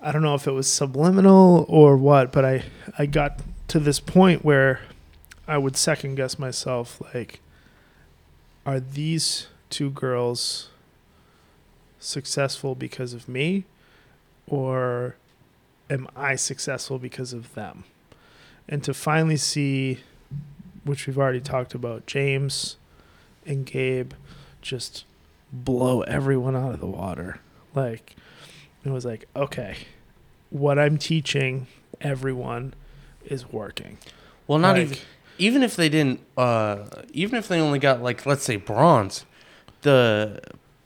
I 0.00 0.10
don't 0.12 0.22
know 0.22 0.34
if 0.34 0.46
it 0.46 0.50
was 0.52 0.70
subliminal 0.70 1.64
or 1.68 1.96
what, 1.96 2.32
but 2.32 2.44
I, 2.44 2.64
I 2.98 3.06
got 3.06 3.40
to 3.68 3.78
this 3.78 4.00
point 4.00 4.44
where 4.44 4.80
I 5.46 5.56
would 5.56 5.76
second 5.76 6.16
guess 6.16 6.38
myself 6.38 7.00
like, 7.14 7.40
are 8.66 8.80
these 8.80 9.46
two 9.70 9.90
girls 9.90 10.68
successful 12.00 12.74
because 12.74 13.12
of 13.14 13.28
me 13.28 13.64
or 14.46 15.14
am 15.88 16.08
I 16.16 16.34
successful 16.34 16.98
because 16.98 17.32
of 17.32 17.54
them? 17.54 17.84
And 18.68 18.82
to 18.84 18.94
finally 18.94 19.36
see, 19.36 20.00
which 20.84 21.06
we've 21.06 21.18
already 21.18 21.40
talked 21.40 21.74
about, 21.74 22.06
James 22.06 22.76
and 23.44 23.66
Gabe 23.66 24.12
just 24.60 25.04
blow 25.52 26.02
everyone 26.02 26.56
out 26.56 26.72
of 26.72 26.80
the 26.80 26.86
water. 26.86 27.40
Like, 27.74 28.16
it 28.84 28.90
was 28.90 29.04
like, 29.04 29.28
okay, 29.34 29.76
what 30.50 30.78
I'm 30.78 30.96
teaching 30.98 31.66
everyone 32.00 32.74
is 33.24 33.52
working. 33.52 33.98
Well, 34.46 34.58
not 34.58 34.76
Like, 34.76 34.82
even 34.82 34.98
even 35.38 35.62
if 35.62 35.76
they 35.76 35.88
didn't, 35.88 36.20
uh, 36.36 36.84
even 37.12 37.38
if 37.38 37.48
they 37.48 37.58
only 37.58 37.78
got 37.78 38.02
like 38.02 38.26
let's 38.26 38.44
say 38.44 38.56
bronze, 38.56 39.24
the 39.82 40.40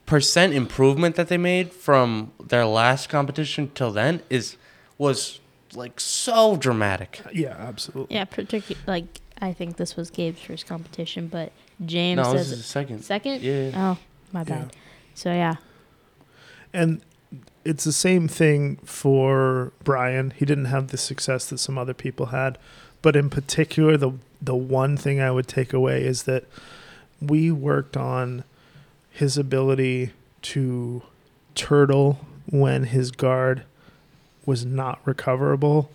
percent 0.07 0.55
improvement 0.55 1.17
that 1.17 1.29
they 1.29 1.37
made 1.37 1.73
from 1.73 2.33
their 2.43 2.65
last 2.65 3.09
competition 3.09 3.71
till 3.75 3.91
then 3.91 4.23
is 4.31 4.57
was 4.99 5.41
like 5.75 6.01
so 6.01 6.57
dramatic. 6.57 7.21
Yeah, 7.33 7.55
absolutely. 7.59 8.17
Yeah. 8.17 8.25
Particular 8.25 8.81
like 8.87 9.21
I 9.41 9.53
think 9.53 9.77
this 9.77 9.97
was 9.97 10.11
Gabe's 10.11 10.41
first 10.41 10.67
competition, 10.67 11.29
but 11.29 11.53
James 11.85 12.17
no, 12.17 12.33
this 12.33 12.49
says 12.49 12.53
is 12.53 12.59
the 12.59 12.65
second. 12.65 13.05
second. 13.05 13.43
Yeah. 13.43 13.71
Oh, 13.75 13.99
my 14.33 14.45
bad. 14.45 14.75
So 15.15 15.33
yeah. 15.33 15.57
And 16.73 17.03
it's 17.65 17.85
the 17.85 17.93
same 17.93 18.29
thing 18.29 18.77
for 18.85 19.73
Brian. 19.83 20.33
He 20.37 20.45
didn't 20.45 20.67
have 20.67 20.89
the 20.89 20.97
success 20.97 21.47
that 21.51 21.59
some 21.59 21.77
other 21.77 21.95
people 21.95 22.27
had, 22.27 22.59
but 23.03 23.17
in 23.17 23.29
particular, 23.29 23.97
the 23.97 24.13
the 24.41 24.55
one 24.55 24.97
thing 24.97 25.21
I 25.21 25.31
would 25.31 25.49
take 25.49 25.73
away 25.73 26.05
is 26.05 26.25
that 26.25 26.45
we 27.21 27.51
worked 27.51 27.97
on 27.97 28.45
his 29.11 29.39
ability 29.39 30.13
to 30.43 31.03
turtle 31.55 32.21
when 32.51 32.85
his 32.85 33.11
guard 33.11 33.65
was 34.47 34.65
not 34.65 35.01
recoverable 35.05 35.91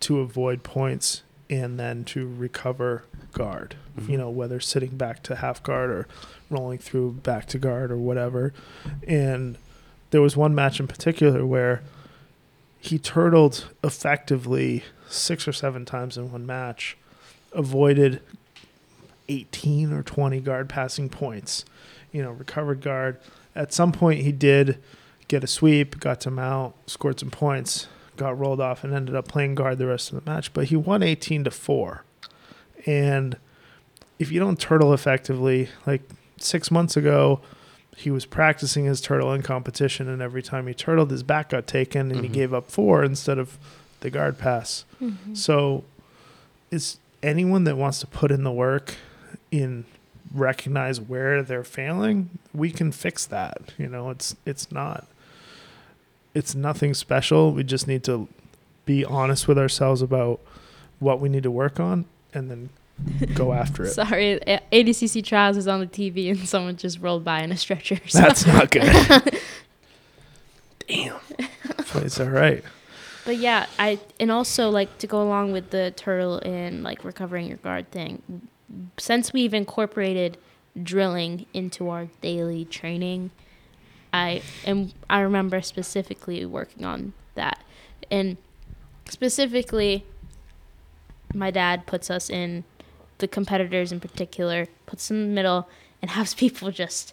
to 0.00 0.18
avoid 0.20 0.62
points 0.62 1.22
and 1.48 1.78
then 1.80 2.04
to 2.04 2.26
recover 2.36 3.04
guard 3.32 3.76
Mhm. 3.98 4.08
you 4.10 4.18
know, 4.18 4.28
whether 4.28 4.60
sitting 4.60 4.96
back 4.96 5.22
to 5.22 5.36
half 5.36 5.62
guard 5.62 5.88
or 5.90 6.06
rolling 6.50 6.78
through 6.78 7.12
back 7.12 7.46
to 7.46 7.58
guard 7.58 7.90
or 7.90 7.96
whatever. 7.96 8.52
And 9.06 9.56
there 10.10 10.20
was 10.20 10.36
one 10.36 10.54
match 10.54 10.80
in 10.80 10.86
particular 10.86 11.46
where 11.46 11.82
he 12.78 12.98
turtled 12.98 13.68
effectively 13.82 14.84
six 15.08 15.48
or 15.48 15.52
seven 15.52 15.84
times 15.86 16.18
in 16.18 16.30
one 16.30 16.44
match, 16.46 16.96
avoided 17.52 18.20
18 19.28 19.92
or 19.92 20.02
20 20.02 20.40
guard 20.40 20.68
passing 20.68 21.08
points, 21.08 21.64
you 22.12 22.22
know, 22.22 22.30
recovered 22.32 22.80
guard. 22.80 23.16
At 23.54 23.72
some 23.72 23.92
point, 23.92 24.20
he 24.22 24.32
did 24.32 24.78
get 25.28 25.42
a 25.44 25.46
sweep, 25.46 25.98
got 26.00 26.20
to 26.22 26.30
mount, 26.30 26.74
scored 26.88 27.18
some 27.20 27.30
points, 27.30 27.88
got 28.16 28.38
rolled 28.38 28.60
off, 28.60 28.84
and 28.84 28.94
ended 28.94 29.14
up 29.14 29.28
playing 29.28 29.54
guard 29.54 29.78
the 29.78 29.86
rest 29.86 30.12
of 30.12 30.24
the 30.24 30.30
match. 30.30 30.52
But 30.52 30.66
he 30.66 30.76
won 30.76 31.02
18 31.02 31.44
to 31.44 31.50
4. 31.50 32.04
And 32.86 33.36
if 34.18 34.30
you 34.30 34.38
don't 34.40 34.58
turtle 34.58 34.92
effectively, 34.94 35.68
like 35.86 36.02
six 36.38 36.70
months 36.70 36.96
ago, 36.96 37.40
he 37.96 38.10
was 38.10 38.26
practicing 38.26 38.84
his 38.84 39.00
turtle 39.00 39.32
in 39.32 39.42
competition, 39.42 40.08
and 40.08 40.20
every 40.22 40.42
time 40.42 40.66
he 40.66 40.74
turtled, 40.74 41.10
his 41.10 41.22
back 41.22 41.48
got 41.50 41.66
taken, 41.66 42.10
and 42.12 42.20
he 42.22 42.28
Mhm. 42.28 42.32
gave 42.34 42.54
up 42.54 42.70
four 42.70 43.02
instead 43.02 43.38
of 43.38 43.56
the 44.00 44.10
guard 44.10 44.38
pass. 44.38 44.84
Mm-hmm. 45.02 45.34
So, 45.34 45.84
it's 46.70 46.98
anyone 47.22 47.64
that 47.64 47.76
wants 47.76 47.98
to 48.00 48.06
put 48.06 48.30
in 48.30 48.44
the 48.44 48.52
work 48.52 48.94
in 49.50 49.84
recognize 50.34 51.00
where 51.00 51.42
they're 51.42 51.64
failing, 51.64 52.28
we 52.52 52.70
can 52.70 52.92
fix 52.92 53.24
that. 53.26 53.72
You 53.78 53.88
know, 53.88 54.10
it's 54.10 54.36
it's 54.44 54.70
not 54.70 55.06
it's 56.36 56.54
nothing 56.54 56.92
special. 56.94 57.52
We 57.52 57.64
just 57.64 57.88
need 57.88 58.04
to 58.04 58.28
be 58.84 59.04
honest 59.04 59.48
with 59.48 59.58
ourselves 59.58 60.02
about 60.02 60.38
what 60.98 61.18
we 61.20 61.28
need 61.28 61.42
to 61.44 61.50
work 61.50 61.80
on 61.80 62.04
and 62.34 62.50
then 62.50 62.68
go 63.34 63.52
after 63.62 63.84
it. 63.84 63.90
Sorry, 63.90 64.38
ADCC 64.72 65.24
trials 65.24 65.56
was 65.56 65.66
on 65.66 65.80
the 65.80 65.86
TV 65.86 66.30
and 66.30 66.46
someone 66.48 66.76
just 66.76 67.00
rolled 67.00 67.24
by 67.24 67.42
in 67.42 67.50
a 67.52 67.56
stretcher. 67.56 67.98
So- 68.06 68.18
That's 68.20 68.46
not 68.46 68.70
good. 68.70 68.84
Damn. 70.88 71.16
It's 71.96 72.20
all 72.20 72.28
right. 72.28 72.62
But 73.24 73.38
yeah, 73.38 73.66
I 73.78 73.98
and 74.20 74.30
also 74.30 74.70
like 74.70 74.98
to 74.98 75.06
go 75.08 75.20
along 75.20 75.50
with 75.52 75.70
the 75.70 75.92
turtle 75.96 76.38
and 76.44 76.84
like 76.84 77.02
recovering 77.04 77.48
your 77.48 77.56
guard 77.56 77.90
thing. 77.90 78.22
Since 78.98 79.32
we've 79.32 79.52
incorporated 79.54 80.38
drilling 80.80 81.46
into 81.52 81.88
our 81.88 82.06
daily 82.20 82.64
training, 82.66 83.30
I 84.16 84.42
and 84.64 84.94
I 85.08 85.20
remember 85.20 85.60
specifically 85.60 86.44
working 86.46 86.84
on 86.84 87.12
that. 87.34 87.62
And 88.10 88.36
specifically 89.08 90.04
my 91.34 91.50
dad 91.50 91.86
puts 91.86 92.10
us 92.10 92.30
in 92.30 92.64
the 93.18 93.28
competitors 93.28 93.92
in 93.92 94.00
particular, 94.00 94.66
puts 94.86 95.10
in 95.10 95.20
the 95.20 95.34
middle 95.34 95.68
and 96.00 96.12
has 96.12 96.34
people 96.42 96.70
just 96.70 97.12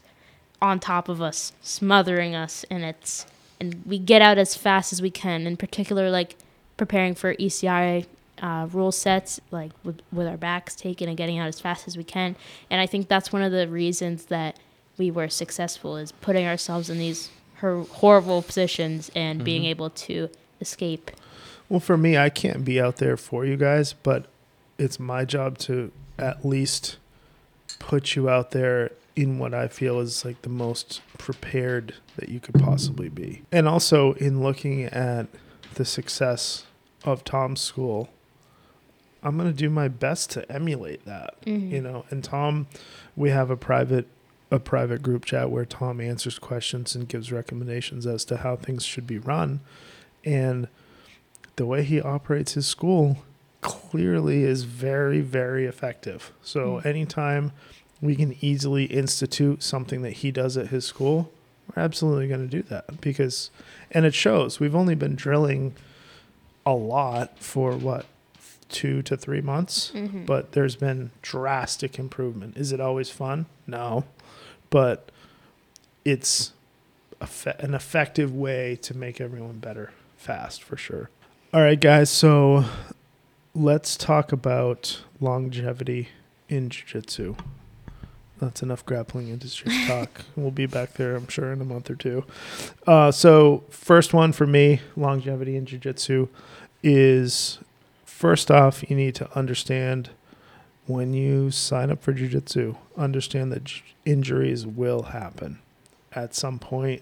on 0.62 0.80
top 0.80 1.10
of 1.10 1.22
us, 1.22 1.52
smothering 1.62 2.36
us 2.36 2.66
and 2.70 2.84
it's 2.84 3.26
and 3.60 3.82
we 3.86 3.98
get 4.00 4.22
out 4.22 4.38
as 4.38 4.56
fast 4.56 4.92
as 4.92 5.02
we 5.02 5.12
can. 5.12 5.46
In 5.46 5.58
particular, 5.58 6.10
like 6.10 6.36
preparing 6.78 7.16
for 7.16 7.36
ECI 7.36 8.06
uh, 8.42 8.68
rule 8.72 8.92
sets, 8.92 9.40
like 9.52 9.72
with, 9.84 10.02
with 10.12 10.28
our 10.28 10.38
backs 10.38 10.76
taken 10.76 11.08
and 11.08 11.18
getting 11.18 11.38
out 11.38 11.48
as 11.48 11.62
fast 11.62 11.88
as 11.88 11.96
we 11.96 12.04
can. 12.04 12.36
And 12.70 12.82
I 12.82 12.88
think 12.88 13.08
that's 13.08 13.32
one 13.32 13.42
of 13.42 13.52
the 13.52 13.68
reasons 13.68 14.26
that 14.26 14.60
we 14.98 15.10
were 15.12 15.30
successful 15.30 15.98
is 15.98 16.12
putting 16.12 16.46
ourselves 16.46 16.90
in 16.90 16.98
these 17.00 17.30
hor- 17.60 17.86
horrible 17.92 18.42
positions 18.42 19.10
and 19.16 19.44
being 19.44 19.64
Mhm. 19.64 19.68
able 19.70 19.90
to 19.90 20.30
escape. 20.62 21.12
Well, 21.70 21.80
for 21.80 21.98
me, 21.98 22.18
I 22.18 22.30
can't 22.30 22.64
be 22.64 22.80
out 22.80 22.98
there 22.98 23.18
for 23.18 23.46
you 23.46 23.58
guys, 23.58 23.94
but 23.94 24.26
it's 24.78 25.00
my 25.00 25.26
job 25.26 25.58
to 25.60 25.92
at 26.20 26.46
least 26.46 26.98
put 27.80 28.16
you 28.16 28.30
out 28.30 28.52
there 28.52 28.92
in 29.16 29.40
what 29.40 29.54
I 29.54 29.68
feel 29.68 30.00
is 30.00 30.26
like 30.26 30.42
the 30.42 30.50
most 30.50 31.02
prepared 31.18 31.96
that 32.18 32.30
you 32.30 32.40
could 32.40 32.56
possibly 32.56 33.10
be. 33.10 33.44
And 33.52 33.68
also 33.68 34.14
in 34.14 34.42
looking 34.44 34.84
at 34.84 35.28
the 35.76 35.86
success 35.86 36.66
of 37.04 37.24
Tom's 37.24 37.62
school, 37.62 38.10
I'm 39.24 39.38
going 39.38 39.50
to 39.50 39.56
do 39.58 39.70
my 39.70 39.88
best 39.88 40.32
to 40.32 40.52
emulate 40.52 41.06
that, 41.06 41.36
Mhm. 41.46 41.72
you 41.72 41.82
know. 41.82 42.06
And 42.10 42.24
Tom, 42.24 42.68
we 43.16 43.30
have 43.30 43.50
a 43.50 43.56
private 43.58 44.08
a 44.54 44.60
private 44.60 45.02
group 45.02 45.26
chat 45.26 45.50
where 45.50 45.66
Tom 45.66 46.00
answers 46.00 46.38
questions 46.38 46.96
and 46.96 47.08
gives 47.10 47.32
recommendations 47.32 48.06
as 48.06 48.24
to 48.26 48.38
how 48.38 48.56
things 48.56 48.86
should 48.86 49.08
be 49.08 49.18
run. 49.18 49.60
And 50.24 50.68
the 51.56 51.66
way 51.66 51.84
he 51.84 52.00
operates 52.00 52.54
his 52.54 52.68
school 52.68 53.18
clearly 53.62 54.44
is 54.44 54.64
very 54.64 55.22
very 55.22 55.66
effective. 55.66 56.32
So 56.44 56.78
Mm. 56.78 56.86
anytime 56.86 57.52
we 58.00 58.16
can 58.16 58.36
easily 58.42 58.86
institute 58.86 59.64
something 59.64 60.04
that 60.04 60.12
he 60.22 60.30
does 60.32 60.56
at 60.56 60.68
his 60.68 60.86
school, 60.86 61.32
we're 61.68 61.82
absolutely 61.82 62.28
going 62.28 62.48
to 62.48 62.58
do 62.58 62.62
that 62.70 63.02
because 63.02 63.50
and 63.90 64.06
it 64.06 64.14
shows. 64.14 64.60
We've 64.60 64.76
only 64.76 64.96
been 64.96 65.16
drilling 65.16 65.74
a 66.66 66.74
lot 66.74 67.40
for 67.40 67.72
what 67.76 68.06
2 68.70 69.02
to 69.04 69.16
3 69.18 69.42
months, 69.42 69.92
Mhm. 69.96 70.26
but 70.28 70.52
there's 70.52 70.76
been 70.76 71.10
drastic 71.24 71.98
improvement. 71.98 72.56
Is 72.58 72.72
it 72.72 72.80
always 72.80 73.10
fun? 73.10 73.46
No. 73.68 74.04
But 74.74 75.12
it's 76.04 76.52
an 77.60 77.76
effective 77.76 78.34
way 78.34 78.76
to 78.78 78.98
make 78.98 79.22
everyone 79.22 79.60
better 79.60 79.92
fast 80.18 80.64
for 80.64 80.78
sure. 80.78 81.12
All 81.54 81.62
right, 81.62 81.80
guys. 81.80 82.10
So 82.10 82.66
let's 83.54 83.96
talk 83.96 84.32
about 84.32 85.04
longevity 85.20 86.10
in 86.50 86.70
jiu-jitsu. 86.70 87.36
That's 88.40 88.64
enough 88.64 88.84
grappling 88.84 89.30
industry 89.30 89.72
talk. 89.88 90.22
we'll 90.36 90.50
be 90.50 90.66
back 90.66 90.94
there, 90.94 91.16
I'm 91.16 91.28
sure, 91.28 91.54
in 91.54 91.62
a 91.62 91.66
month 91.66 91.92
or 91.92 91.96
two. 91.96 92.26
Uh, 92.88 93.12
so, 93.12 93.64
first 93.70 94.12
one 94.12 94.32
for 94.32 94.48
me, 94.48 94.82
longevity 94.96 95.56
in 95.56 95.68
jiu-jitsu, 95.68 96.30
is 96.82 97.60
first 98.06 98.50
off, 98.50 98.90
you 98.90 98.96
need 98.96 99.14
to 99.14 99.38
understand 99.38 100.10
when 100.88 101.14
you 101.14 101.52
sign 101.52 101.90
up 101.92 102.02
for 102.02 102.14
jiu-jitsu, 102.14 102.76
understand 102.98 103.52
that 103.52 103.64
j- 103.66 103.82
injuries 104.06 104.66
will 104.68 105.04
happen. 105.04 105.60
At 106.14 106.36
some 106.36 106.60
point, 106.60 107.02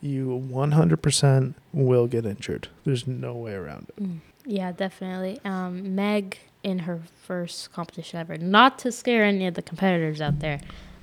you 0.00 0.28
100% 0.50 1.54
will 1.72 2.06
get 2.06 2.24
injured. 2.24 2.68
There's 2.84 3.06
no 3.06 3.34
way 3.34 3.52
around 3.54 3.88
it. 3.90 4.02
Mm. 4.02 4.18
Yeah, 4.46 4.72
definitely. 4.72 5.38
Um, 5.44 5.94
Meg 5.94 6.38
in 6.62 6.80
her 6.80 7.00
first 7.22 7.72
competition 7.72 8.18
ever, 8.20 8.36
not 8.38 8.78
to 8.80 8.92
scare 8.92 9.24
any 9.24 9.46
of 9.46 9.54
the 9.54 9.62
competitors 9.62 10.20
out 10.20 10.40
there, 10.40 10.60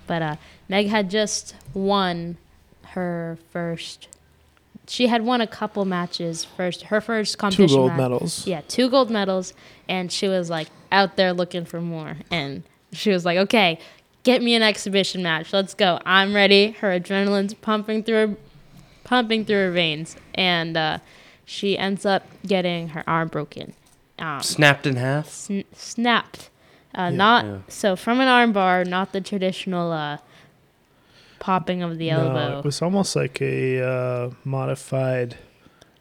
but 0.08 0.22
uh, 0.22 0.36
Meg 0.68 0.88
had 0.88 1.10
just 1.10 1.56
won 1.74 2.38
her 2.90 3.38
first. 3.52 4.08
She 4.90 5.08
had 5.08 5.24
won 5.24 5.42
a 5.42 5.48
couple 5.48 5.84
matches 5.86 6.46
first. 6.46 6.84
Her 6.84 7.02
first 7.02 7.38
competition 7.38 7.68
Two 7.68 7.74
competition. 7.76 7.78
gold 7.80 7.90
match- 7.92 7.98
medals. 7.98 8.48
Yeah, 8.48 8.62
two 8.68 8.90
gold 8.90 9.10
medals, 9.10 9.54
and 9.90 10.12
she 10.12 10.28
was 10.28 10.50
like 10.50 10.70
out 10.92 11.18
there 11.18 11.34
looking 11.34 11.66
for 11.66 11.82
more. 11.82 12.18
And 12.32 12.64
she 12.94 13.10
was 13.12 13.26
like, 13.26 13.38
"Okay, 13.38 13.80
get 14.24 14.42
me 14.42 14.56
an 14.56 14.64
exhibition 14.64 15.22
match. 15.22 15.52
Let's 15.52 15.74
go. 15.74 16.00
I'm 16.06 16.34
ready." 16.34 16.72
Her 16.72 16.98
adrenaline's 16.98 17.54
pumping 17.54 18.04
through 18.04 18.16
her, 18.28 18.36
pumping 19.04 19.44
through 19.44 19.58
her 19.58 19.72
veins, 19.72 20.16
and 20.36 20.78
uh, 20.78 21.00
she 21.46 21.78
ends 21.78 22.06
up 22.06 22.24
getting 22.46 22.90
her 22.90 23.04
arm 23.08 23.28
broken, 23.28 23.74
um, 24.20 24.42
Snapped 24.42 24.88
in 24.88 24.96
half. 24.96 25.28
sn- 25.30 25.64
snapped. 25.74 26.50
Uh, 26.98 27.10
Yeah. 27.12 27.18
not 27.18 27.46
Yeah. 27.46 27.58
so 27.68 27.96
from 27.98 28.22
an 28.22 28.28
arm 28.30 28.54
bar, 28.54 28.86
not 28.86 29.12
the 29.12 29.20
traditional 29.22 29.92
uh, 29.92 30.18
popping 31.40 31.84
of 31.84 31.98
the 31.98 32.10
No, 32.12 32.28
elbow. 32.28 32.60
it 32.60 32.66
was 32.66 32.82
almost 32.82 33.16
like 33.16 33.42
a 33.42 33.82
uh, 33.82 34.30
modified, 34.44 35.38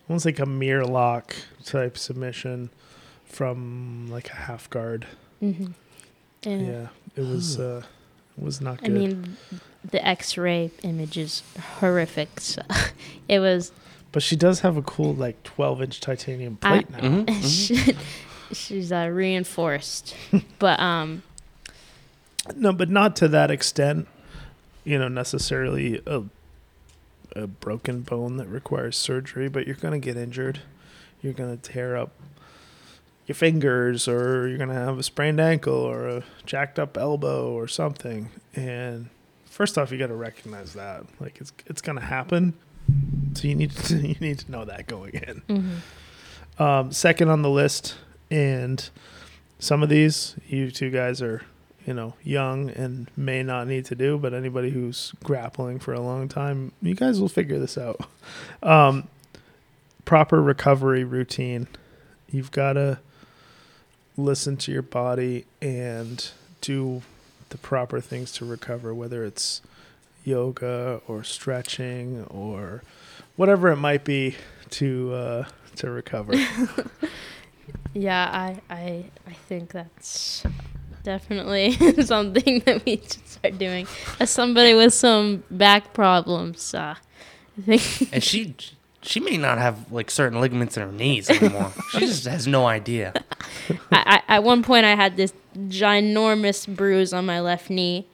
almost 0.08 0.24
like 0.26 0.38
a 0.38 0.46
Mir 0.46 0.84
lock 0.84 1.34
type 1.64 1.96
submission 1.98 2.70
from 3.24 4.06
like 4.10 4.30
a 4.30 4.34
half 4.36 4.68
guard. 4.70 5.06
hmm 5.40 5.66
And 6.44 6.66
Yeah, 6.66 6.88
it 7.16 7.22
was. 7.22 7.58
Uh, 7.58 7.82
it 8.38 8.44
was 8.44 8.60
not 8.60 8.80
good. 8.82 8.90
I 8.90 8.92
mean, 8.92 9.36
the 9.90 10.06
X-ray 10.06 10.70
image 10.82 11.16
is 11.16 11.42
horrific. 11.80 12.38
So 12.40 12.62
it 13.28 13.38
was 13.38 13.72
but 14.12 14.22
she 14.22 14.36
does 14.36 14.60
have 14.60 14.76
a 14.78 14.82
cool 14.82 15.14
like 15.14 15.42
12 15.42 15.82
inch 15.82 16.00
titanium 16.00 16.58
I- 16.62 16.82
plate 16.82 16.90
now. 16.90 16.98
Mhm, 17.00 17.24
mhm. 17.26 17.96
she, 18.48 18.54
she's 18.54 18.92
uh, 18.92 19.08
reinforced, 19.12 20.14
but 20.58 20.78
um, 20.80 21.22
No, 22.54 22.72
but 22.72 22.88
not 22.90 23.16
to 23.16 23.28
that 23.28 23.50
extent. 23.50 24.06
You 24.86 24.98
know, 24.98 25.08
necessarily 25.08 26.00
a 26.06 26.22
a 27.34 27.46
broken 27.46 28.00
bone 28.00 28.38
that 28.38 28.46
requires 28.46 28.96
surgery, 28.96 29.48
but 29.48 29.66
you're 29.66 29.76
gonna 29.76 29.98
get 29.98 30.16
injured. 30.16 30.60
You're 31.20 31.34
gonna 31.34 31.58
tear 31.58 31.96
up 31.96 32.12
your 33.26 33.34
fingers, 33.34 34.06
or 34.08 34.46
you're 34.48 34.56
gonna 34.58 34.72
have 34.74 34.98
a 34.98 35.02
sprained 35.02 35.40
ankle, 35.40 35.74
or 35.74 36.08
a 36.08 36.24
jacked 36.46 36.78
up 36.78 36.96
elbow, 36.96 37.50
or 37.52 37.66
something. 37.68 38.30
And 38.54 39.08
first 39.44 39.76
off, 39.76 39.90
you 39.90 39.98
got 39.98 40.06
to 40.06 40.14
recognize 40.14 40.72
that, 40.74 41.04
like 41.20 41.40
it's 41.40 41.52
it's 41.66 41.82
gonna 41.82 42.00
happen. 42.00 42.54
So 43.34 43.48
you 43.48 43.54
need 43.56 43.72
to 43.72 43.96
you 44.08 44.14
need 44.20 44.38
to 44.40 44.50
know 44.50 44.64
that 44.64 44.86
going 44.86 45.14
in. 45.14 45.42
mhm. 45.48 46.60
Um, 46.60 46.92
second 46.92 47.28
on 47.28 47.42
the 47.42 47.50
list, 47.50 47.96
and 48.30 48.88
some 49.58 49.82
of 49.82 49.88
these 49.90 50.36
you 50.46 50.70
two 50.70 50.90
guys 50.90 51.20
are, 51.20 51.42
you 51.86 51.94
know, 51.94 52.14
young 52.22 52.68
and 52.70 53.08
may 53.16 53.42
not 53.42 53.68
need 53.68 53.84
to 53.86 53.94
do, 53.94 54.18
but 54.18 54.34
anybody 54.34 54.70
who's 54.70 55.12
grappling 55.22 55.78
for 55.78 55.94
a 55.94 56.00
long 56.00 56.28
time, 56.28 56.72
you 56.82 56.94
guys 56.94 57.20
will 57.20 57.28
figure 57.28 57.58
this 57.58 57.78
out. 57.78 58.00
Um, 58.62 59.06
proper 60.04 60.42
recovery 60.42 61.04
routine. 61.04 61.68
You've 62.28 62.50
got 62.50 62.72
to 62.72 62.98
listen 64.16 64.56
to 64.56 64.72
your 64.72 64.82
body 64.82 65.44
and 65.62 66.28
do 66.60 67.02
the 67.50 67.58
proper 67.58 68.00
things 68.00 68.32
to 68.32 68.44
recover, 68.44 68.92
whether 68.92 69.24
it's 69.24 69.62
yoga 70.24 71.00
or 71.06 71.22
stretching 71.22 72.24
or 72.24 72.82
whatever 73.36 73.68
it 73.68 73.76
might 73.76 74.04
be 74.04 74.34
to 74.70 75.14
uh, 75.14 75.44
to 75.76 75.90
recover. 75.90 76.32
yeah, 77.94 78.28
I 78.32 78.60
I 78.68 79.04
I 79.26 79.32
think 79.32 79.70
that's 79.70 80.44
definitely 81.06 81.70
something 82.02 82.58
that 82.66 82.84
we 82.84 82.96
should 82.96 83.28
start 83.28 83.58
doing. 83.58 83.86
As 84.18 84.28
somebody 84.28 84.74
with 84.74 84.92
some 84.92 85.44
back 85.50 85.94
problems, 85.94 86.74
uh, 86.74 86.96
I 87.56 87.62
think 87.62 88.12
And 88.12 88.22
she 88.22 88.56
she 89.02 89.20
may 89.20 89.36
not 89.36 89.58
have 89.58 89.92
like 89.92 90.10
certain 90.10 90.40
ligaments 90.40 90.76
in 90.76 90.82
her 90.82 90.92
knees 90.92 91.30
anymore. 91.30 91.72
she 91.92 92.00
just 92.00 92.26
has 92.26 92.48
no 92.48 92.66
idea. 92.66 93.14
I, 93.92 94.20
I, 94.28 94.36
at 94.36 94.42
one 94.42 94.64
point 94.64 94.84
I 94.84 94.96
had 94.96 95.16
this 95.16 95.32
ginormous 95.56 96.66
bruise 96.66 97.12
on 97.12 97.24
my 97.24 97.40
left 97.40 97.70
knee, 97.70 98.08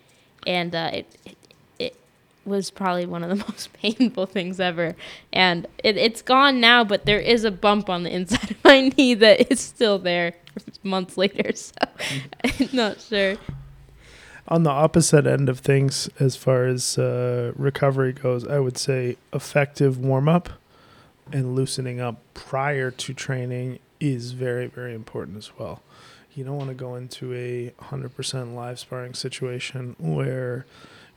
and 0.46 0.74
uh, 0.74 0.90
it, 0.92 1.16
it 1.24 1.37
it 1.41 1.41
was 2.44 2.70
probably 2.70 3.07
one 3.07 3.22
of 3.22 3.31
the 3.31 3.44
most 3.48 3.72
painful 3.72 4.26
things 4.26 4.61
ever. 4.61 4.96
And 5.33 5.66
it, 5.83 5.96
it's 5.96 6.22
gone 6.22 6.61
now, 6.61 6.85
but 6.85 7.07
there 7.07 7.20
is 7.20 7.44
a 7.44 7.50
bump 7.50 7.88
on 7.88 8.02
the 8.02 8.14
inside 8.14 8.50
of 8.50 8.64
my 8.64 8.88
knee 8.88 9.14
that 9.14 9.50
is 9.50 9.61
still 9.61 9.98
there 9.98 10.35
months 10.83 11.16
later. 11.16 11.52
So 11.62 11.72
I'm 12.44 12.68
not 12.72 13.00
sure. 13.00 13.37
On 14.48 14.64
the 14.64 14.70
opposite 14.70 15.26
end 15.26 15.48
of 15.48 15.61
things, 15.61 16.11
as 16.18 16.37
far 16.37 16.66
as 16.66 16.98
uh, 16.98 17.52
recovery 17.57 18.12
goes, 18.12 18.46
I 18.46 18.59
would 18.59 18.76
say 18.76 19.16
effective 19.33 19.98
warm 19.98 20.28
up 20.28 20.50
and 21.33 21.55
loosening 21.55 22.00
up 22.00 22.20
prior 22.35 22.90
to 22.90 23.14
training 23.14 23.78
is 24.00 24.33
very, 24.33 24.66
very 24.66 24.94
important 24.94 25.38
as 25.38 25.52
well. 25.59 25.83
You 26.35 26.44
don't 26.44 26.57
want 26.57 26.70
to 26.70 26.74
go 26.74 26.96
into 26.96 27.33
a 27.35 27.72
100% 27.85 28.55
live 28.55 28.78
sparring 28.78 29.14
situation 29.14 29.94
where 29.98 30.66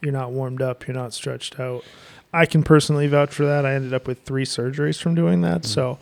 you're 0.05 0.13
not 0.13 0.31
warmed 0.31 0.61
up, 0.61 0.87
you're 0.87 0.95
not 0.95 1.13
stretched 1.13 1.59
out. 1.59 1.83
I 2.31 2.45
can 2.45 2.63
personally 2.63 3.07
vouch 3.07 3.33
for 3.33 3.45
that. 3.45 3.65
I 3.65 3.73
ended 3.73 3.93
up 3.93 4.07
with 4.07 4.21
three 4.21 4.45
surgeries 4.45 5.01
from 5.01 5.15
doing 5.15 5.41
that. 5.41 5.61
Mhm. 5.63 5.65
So 5.65 5.97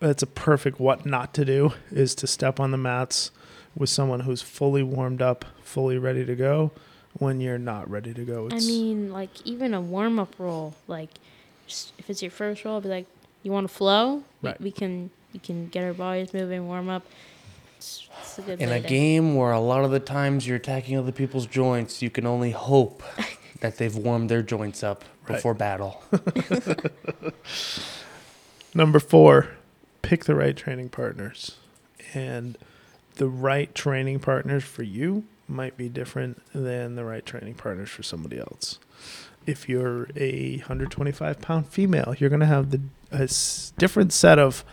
that's 0.00 0.22
a 0.22 0.26
perfect 0.26 0.80
what 0.80 1.04
not 1.04 1.34
to 1.34 1.44
do 1.44 1.72
is 1.92 2.14
to 2.16 2.26
step 2.26 2.58
on 2.58 2.70
the 2.70 2.76
mats 2.78 3.30
with 3.76 3.90
someone 3.90 4.20
who's 4.20 4.40
fully 4.42 4.82
warmed 4.82 5.20
up, 5.20 5.44
fully 5.62 5.98
ready 5.98 6.24
to 6.24 6.34
go 6.34 6.70
when 7.18 7.40
you're 7.40 7.58
not 7.58 7.88
ready 7.90 8.14
to 8.14 8.24
go. 8.24 8.48
I 8.50 8.60
mean, 8.60 9.12
like 9.12 9.30
even 9.44 9.74
a 9.74 9.80
warm 9.80 10.18
up 10.18 10.34
roll, 10.38 10.74
like 10.86 11.10
if 11.98 12.08
it's 12.08 12.22
your 12.22 12.30
first 12.30 12.64
roll, 12.64 12.80
be 12.80 12.88
like, 12.88 13.06
you 13.42 13.52
want 13.52 13.68
to 13.68 13.74
flow? 13.74 14.22
We- 14.42 14.50
Right. 14.50 14.60
We, 14.60 14.70
can 14.70 15.10
we 15.34 15.40
can 15.40 15.68
get 15.68 15.84
our 15.84 15.92
bodies 15.92 16.32
moving, 16.32 16.66
warm 16.66 16.88
up. 16.88 17.04
It's, 17.78 18.08
it's 18.20 18.38
a 18.38 18.42
good 18.42 18.60
In 18.60 18.70
way 18.70 18.78
a 18.78 18.82
to- 18.82 18.88
game 18.88 19.34
where 19.36 19.52
a 19.52 19.60
lot 19.60 19.84
of 19.84 19.90
the 19.90 20.00
times 20.00 20.46
you're 20.46 20.56
attacking 20.56 20.98
other 20.98 21.12
people's 21.12 21.46
joints, 21.46 22.02
you 22.02 22.10
can 22.10 22.26
only 22.26 22.50
hope 22.50 23.02
that 23.60 23.76
they've 23.78 23.94
warmed 23.96 24.28
their 24.28 24.42
joints 24.42 24.82
up 24.82 25.04
Right. 25.28 25.36
before 25.36 25.52
battle. 25.54 26.02
Number 28.74 28.98
four, 28.98 29.48
pick 30.02 30.24
the 30.24 30.34
right 30.34 30.56
training 30.56 30.88
partners. 30.90 31.56
And 32.14 32.56
the 33.16 33.28
right 33.28 33.74
training 33.74 34.20
partners 34.20 34.64
for 34.64 34.82
you 34.82 35.24
might 35.46 35.76
be 35.76 35.88
different 35.88 36.40
than 36.54 36.94
the 36.94 37.04
right 37.04 37.24
training 37.24 37.54
partners 37.54 37.90
for 37.90 38.02
somebody 38.02 38.38
else. 38.38 38.78
If 39.46 39.68
you're 39.68 40.08
a 40.16 40.56
125 40.58 41.40
pound 41.40 41.66
female, 41.68 42.14
you're 42.18 42.30
going 42.30 42.40
to 42.40 42.46
have 42.46 42.70
the 42.70 42.80
a 43.10 43.22
s- 43.22 43.72
different 43.78 44.12
set 44.12 44.38
of 44.38 44.64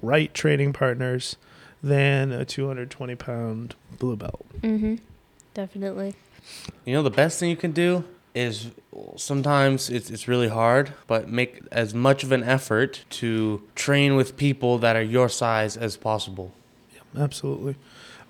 right 0.00 0.32
training 0.32 0.72
partners 0.72 1.36
than 1.82 2.32
a 2.32 2.44
220 2.44 3.14
pound 3.16 3.74
blue 3.98 4.16
belt. 4.16 4.44
Mm-hmm. 4.60 4.96
Definitely. 5.54 6.14
You 6.84 6.94
know, 6.94 7.02
the 7.02 7.10
best 7.10 7.38
thing 7.40 7.50
you 7.50 7.56
can 7.56 7.72
do 7.72 8.04
is 8.34 8.70
sometimes 9.16 9.90
it's, 9.90 10.08
it's 10.10 10.28
really 10.28 10.48
hard, 10.48 10.92
but 11.06 11.28
make 11.28 11.60
as 11.72 11.92
much 11.94 12.22
of 12.22 12.32
an 12.32 12.44
effort 12.44 13.04
to 13.10 13.62
train 13.74 14.14
with 14.16 14.36
people 14.36 14.78
that 14.78 14.94
are 14.96 15.02
your 15.02 15.28
size 15.28 15.76
as 15.76 15.96
possible. 15.96 16.52
Absolutely. 17.18 17.74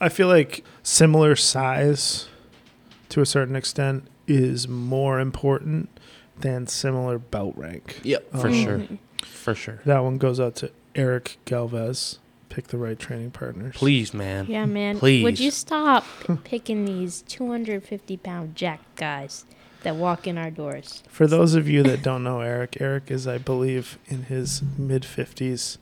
I 0.00 0.08
feel 0.08 0.28
like 0.28 0.64
similar 0.82 1.36
size 1.36 2.28
to 3.10 3.20
a 3.20 3.26
certain 3.26 3.54
extent 3.56 4.06
is 4.26 4.66
more 4.68 5.20
important 5.20 5.90
than 6.38 6.66
similar 6.66 7.18
belt 7.18 7.54
rank. 7.56 8.00
Yep, 8.02 8.30
for 8.30 8.48
Um, 8.48 8.54
sure. 8.54 8.82
For 9.26 9.54
sure. 9.54 9.80
That 9.84 9.98
one 10.02 10.16
goes 10.16 10.40
out 10.40 10.54
to 10.56 10.70
Eric 10.94 11.36
Galvez. 11.44 12.18
Pick 12.50 12.66
the 12.68 12.76
right 12.78 12.98
training 12.98 13.30
partners. 13.30 13.76
Please, 13.76 14.12
man. 14.12 14.46
Yeah, 14.46 14.66
man. 14.66 14.98
Please. 14.98 15.22
Would 15.24 15.40
you 15.40 15.50
stop 15.50 16.04
p- 16.26 16.36
picking 16.44 16.84
these 16.84 17.22
250 17.22 18.16
pound 18.18 18.54
jack 18.56 18.80
guys 18.96 19.44
that 19.82 19.96
walk 19.96 20.26
in 20.26 20.36
our 20.36 20.50
doors? 20.50 21.02
For 21.08 21.26
those 21.26 21.54
of 21.54 21.68
you 21.68 21.82
that 21.84 22.02
don't 22.02 22.22
know 22.24 22.40
Eric, 22.40 22.76
Eric 22.80 23.10
is, 23.10 23.26
I 23.26 23.38
believe, 23.38 23.98
in 24.06 24.24
his 24.24 24.62
mid 24.76 25.04
50s 25.04 25.78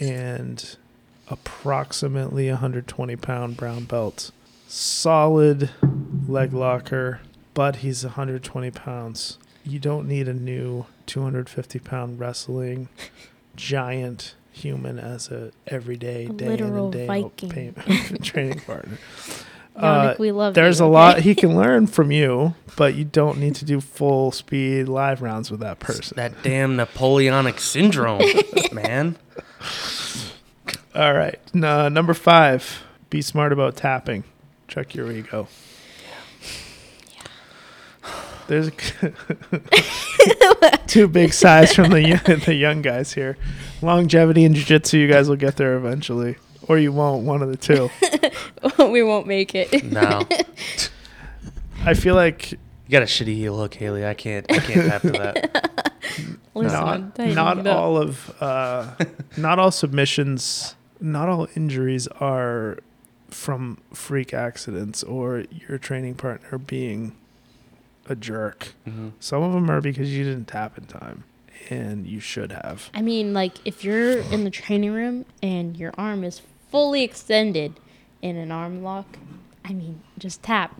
and 0.00 0.76
approximately 1.28 2.48
120 2.50 3.16
pound 3.16 3.56
brown 3.56 3.84
belt. 3.84 4.30
Solid 4.68 5.70
leg 6.28 6.52
locker, 6.52 7.20
but 7.52 7.76
he's 7.76 8.04
120 8.04 8.70
pounds. 8.70 9.38
You 9.64 9.78
don't 9.80 10.06
need 10.06 10.28
a 10.28 10.34
new 10.34 10.86
250 11.06 11.78
pound 11.80 12.20
wrestling 12.20 12.88
giant 13.56 14.34
human 14.56 14.98
as 14.98 15.30
a 15.30 15.52
everyday 15.66 16.26
A 16.26 16.28
day 16.30 16.54
in 16.54 16.62
and 16.62 16.92
day 16.92 17.06
Viking. 17.06 17.50
out 17.50 17.84
pay- 17.84 18.16
training 18.22 18.60
partner. 18.60 18.98
Uh, 19.76 20.14
Yannick, 20.14 20.18
we 20.18 20.32
love 20.32 20.54
There's 20.54 20.80
you, 20.80 20.86
a 20.86 20.88
lot 20.88 21.20
he 21.20 21.34
can 21.42 21.54
learn 21.54 21.86
from 21.86 22.10
you, 22.10 22.54
but 22.76 22.94
you 22.94 23.04
don't 23.04 23.36
need 23.36 23.54
to 23.56 23.66
do 23.66 23.78
full 23.82 24.32
speed 24.32 24.88
live 24.88 25.20
rounds 25.20 25.50
with 25.50 25.60
that 25.60 25.80
person. 25.80 26.14
That 26.16 26.42
damn 26.42 26.76
Napoleonic 26.76 27.60
syndrome, 27.60 28.22
man. 28.72 29.16
All 30.94 31.12
right. 31.12 31.38
Uh, 31.54 31.90
number 31.90 32.14
five, 32.14 32.84
be 33.10 33.20
smart 33.20 33.52
about 33.52 33.76
tapping. 33.76 34.24
Check 34.66 34.94
your 34.94 35.12
ego. 35.12 35.46
There's 38.48 38.70
two 40.86 41.06
big 41.06 41.34
sighs 41.34 41.74
from 41.74 41.90
the 41.90 42.42
the 42.46 42.54
young 42.54 42.80
guys 42.80 43.12
here. 43.12 43.36
Longevity 43.82 44.44
and 44.44 44.54
jiu-jitsu, 44.54 44.98
you 44.98 45.08
guys 45.08 45.28
will 45.28 45.36
get 45.36 45.56
there 45.56 45.76
eventually, 45.76 46.36
or 46.68 46.78
you 46.78 46.92
won't. 46.92 47.24
One 47.24 47.42
of 47.42 47.48
the 47.48 47.56
two. 47.56 47.90
we 48.90 49.02
won't 49.02 49.26
make 49.26 49.54
it. 49.54 49.84
No. 49.84 50.22
I 51.84 51.94
feel 51.94 52.14
like 52.14 52.52
You 52.52 52.58
got 52.90 53.02
a 53.02 53.06
shitty 53.06 53.34
heel 53.36 53.56
hook, 53.58 53.74
Hayleigh. 53.74 54.06
I 54.06 54.14
can't 54.14 54.50
I 54.50 54.58
can't 54.58 54.88
tap 54.90 55.02
to 55.02 55.10
that. 55.12 55.92
Listen, 56.54 57.12
not 57.34 57.58
not 57.58 57.66
all 57.66 57.98
of 57.98 58.34
uh, 58.40 58.94
not 59.36 59.58
all 59.58 59.70
submissions, 59.70 60.74
not 61.00 61.28
all 61.28 61.46
injuries 61.54 62.06
are 62.20 62.78
from 63.28 63.78
freak 63.92 64.32
accidents 64.32 65.02
or 65.02 65.44
your 65.68 65.76
training 65.78 66.14
partner 66.14 66.56
being 66.58 67.14
a 68.08 68.16
jerk. 68.16 68.72
Mhm. 68.88 69.12
Some 69.20 69.42
of 69.42 69.52
them 69.52 69.70
are 69.70 69.80
because 69.82 70.16
you 70.16 70.24
didn't 70.24 70.46
tap 70.46 70.78
in 70.78 70.84
time, 70.86 71.24
and 71.70 72.06
you 72.06 72.20
should 72.20 72.52
have. 72.52 72.90
I 72.94 73.02
mean, 73.02 73.32
like 73.34 73.54
if 73.64 73.84
you're 73.84 74.18
in 74.18 74.44
the 74.44 74.50
training 74.50 74.92
room 74.92 75.24
and 75.42 75.76
your 75.76 75.92
arm 75.98 76.24
is 76.24 76.40
fully 76.70 77.02
extended 77.02 77.78
in 78.22 78.36
an 78.36 78.50
arm 78.52 78.82
lock, 78.82 79.18
I 79.64 79.72
mean, 79.72 80.00
just 80.18 80.42
tap. 80.42 80.74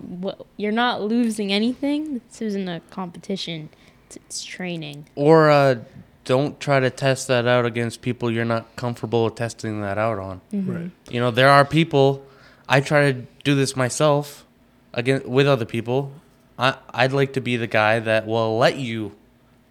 You're 0.56 0.72
not 0.72 1.02
losing 1.02 1.52
anything. 1.52 2.20
This 2.28 2.40
isn't 2.42 2.68
a 2.68 2.80
competition. 2.90 3.68
It's, 4.06 4.16
it's 4.16 4.44
training. 4.44 5.08
Or 5.16 5.50
uh, 5.50 5.76
don't 6.24 6.58
try 6.60 6.80
to 6.80 6.90
test 6.90 7.28
that 7.28 7.46
out 7.46 7.64
against 7.66 8.02
people 8.02 8.30
you're 8.30 8.44
not 8.44 8.76
comfortable 8.76 9.24
with 9.24 9.34
testing 9.34 9.80
that 9.80 9.98
out 9.98 10.18
on. 10.18 10.40
Mhm. 10.52 10.74
Right. 10.82 10.90
You 11.12 11.20
know, 11.20 11.30
there 11.30 11.48
are 11.48 11.64
people. 11.64 12.24
I 12.68 12.80
try 12.80 13.12
to 13.12 13.22
do 13.44 13.54
this 13.54 13.76
myself, 13.76 14.44
again 14.92 15.22
with 15.24 15.46
other 15.46 15.64
people. 15.64 16.12
I 16.58 16.76
I'd 16.90 17.12
like 17.12 17.32
to 17.34 17.40
be 17.40 17.56
the 17.56 17.66
guy 17.66 17.98
that 18.00 18.26
will 18.26 18.56
let 18.58 18.76
you 18.76 19.12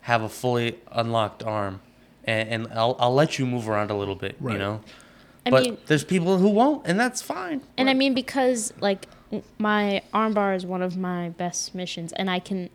have 0.05 0.21
a 0.21 0.29
fully 0.29 0.77
unlocked 0.91 1.41
arm, 1.41 1.81
and, 2.25 2.67
and 2.67 2.73
I'll 2.73 2.95
I'll 2.99 3.13
let 3.13 3.39
you 3.39 3.45
move 3.47 3.67
around 3.67 3.89
a 3.89 3.97
little 3.97 4.13
bit. 4.13 4.35
Right. 4.39 4.53
You 4.53 4.59
know, 4.59 4.81
I 5.47 5.49
but 5.49 5.63
mean, 5.63 5.77
there's 5.87 6.03
people 6.03 6.37
who 6.37 6.49
won't, 6.49 6.85
and 6.85 6.99
that's 6.99 7.23
fine. 7.23 7.61
and 7.75 7.89
I 7.89 7.95
mean 7.95 8.13
because 8.13 8.71
like 8.79 9.07
my 9.57 10.03
armbar 10.13 10.55
is 10.55 10.63
one 10.63 10.83
of 10.83 10.95
my 10.95 11.29
best 11.29 11.73
missions, 11.73 12.13
and 12.13 12.29
I 12.29 12.37
can, 12.37 12.69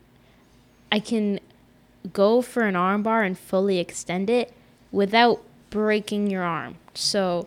I 0.90 0.98
can, 0.98 1.38
go 2.12 2.42
for 2.42 2.62
an 2.62 2.74
armbar 2.74 3.24
and 3.24 3.38
fully 3.38 3.78
extend 3.78 4.28
it 4.28 4.52
without 4.90 5.40
breaking 5.70 6.30
your 6.30 6.42
arm. 6.42 6.78
So, 6.94 7.46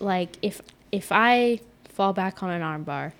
like 0.00 0.38
if 0.40 0.62
if 0.90 1.08
I 1.12 1.60
fall 1.84 2.14
back 2.14 2.42
on 2.42 2.48
an 2.48 2.62
armbar, 2.62 3.12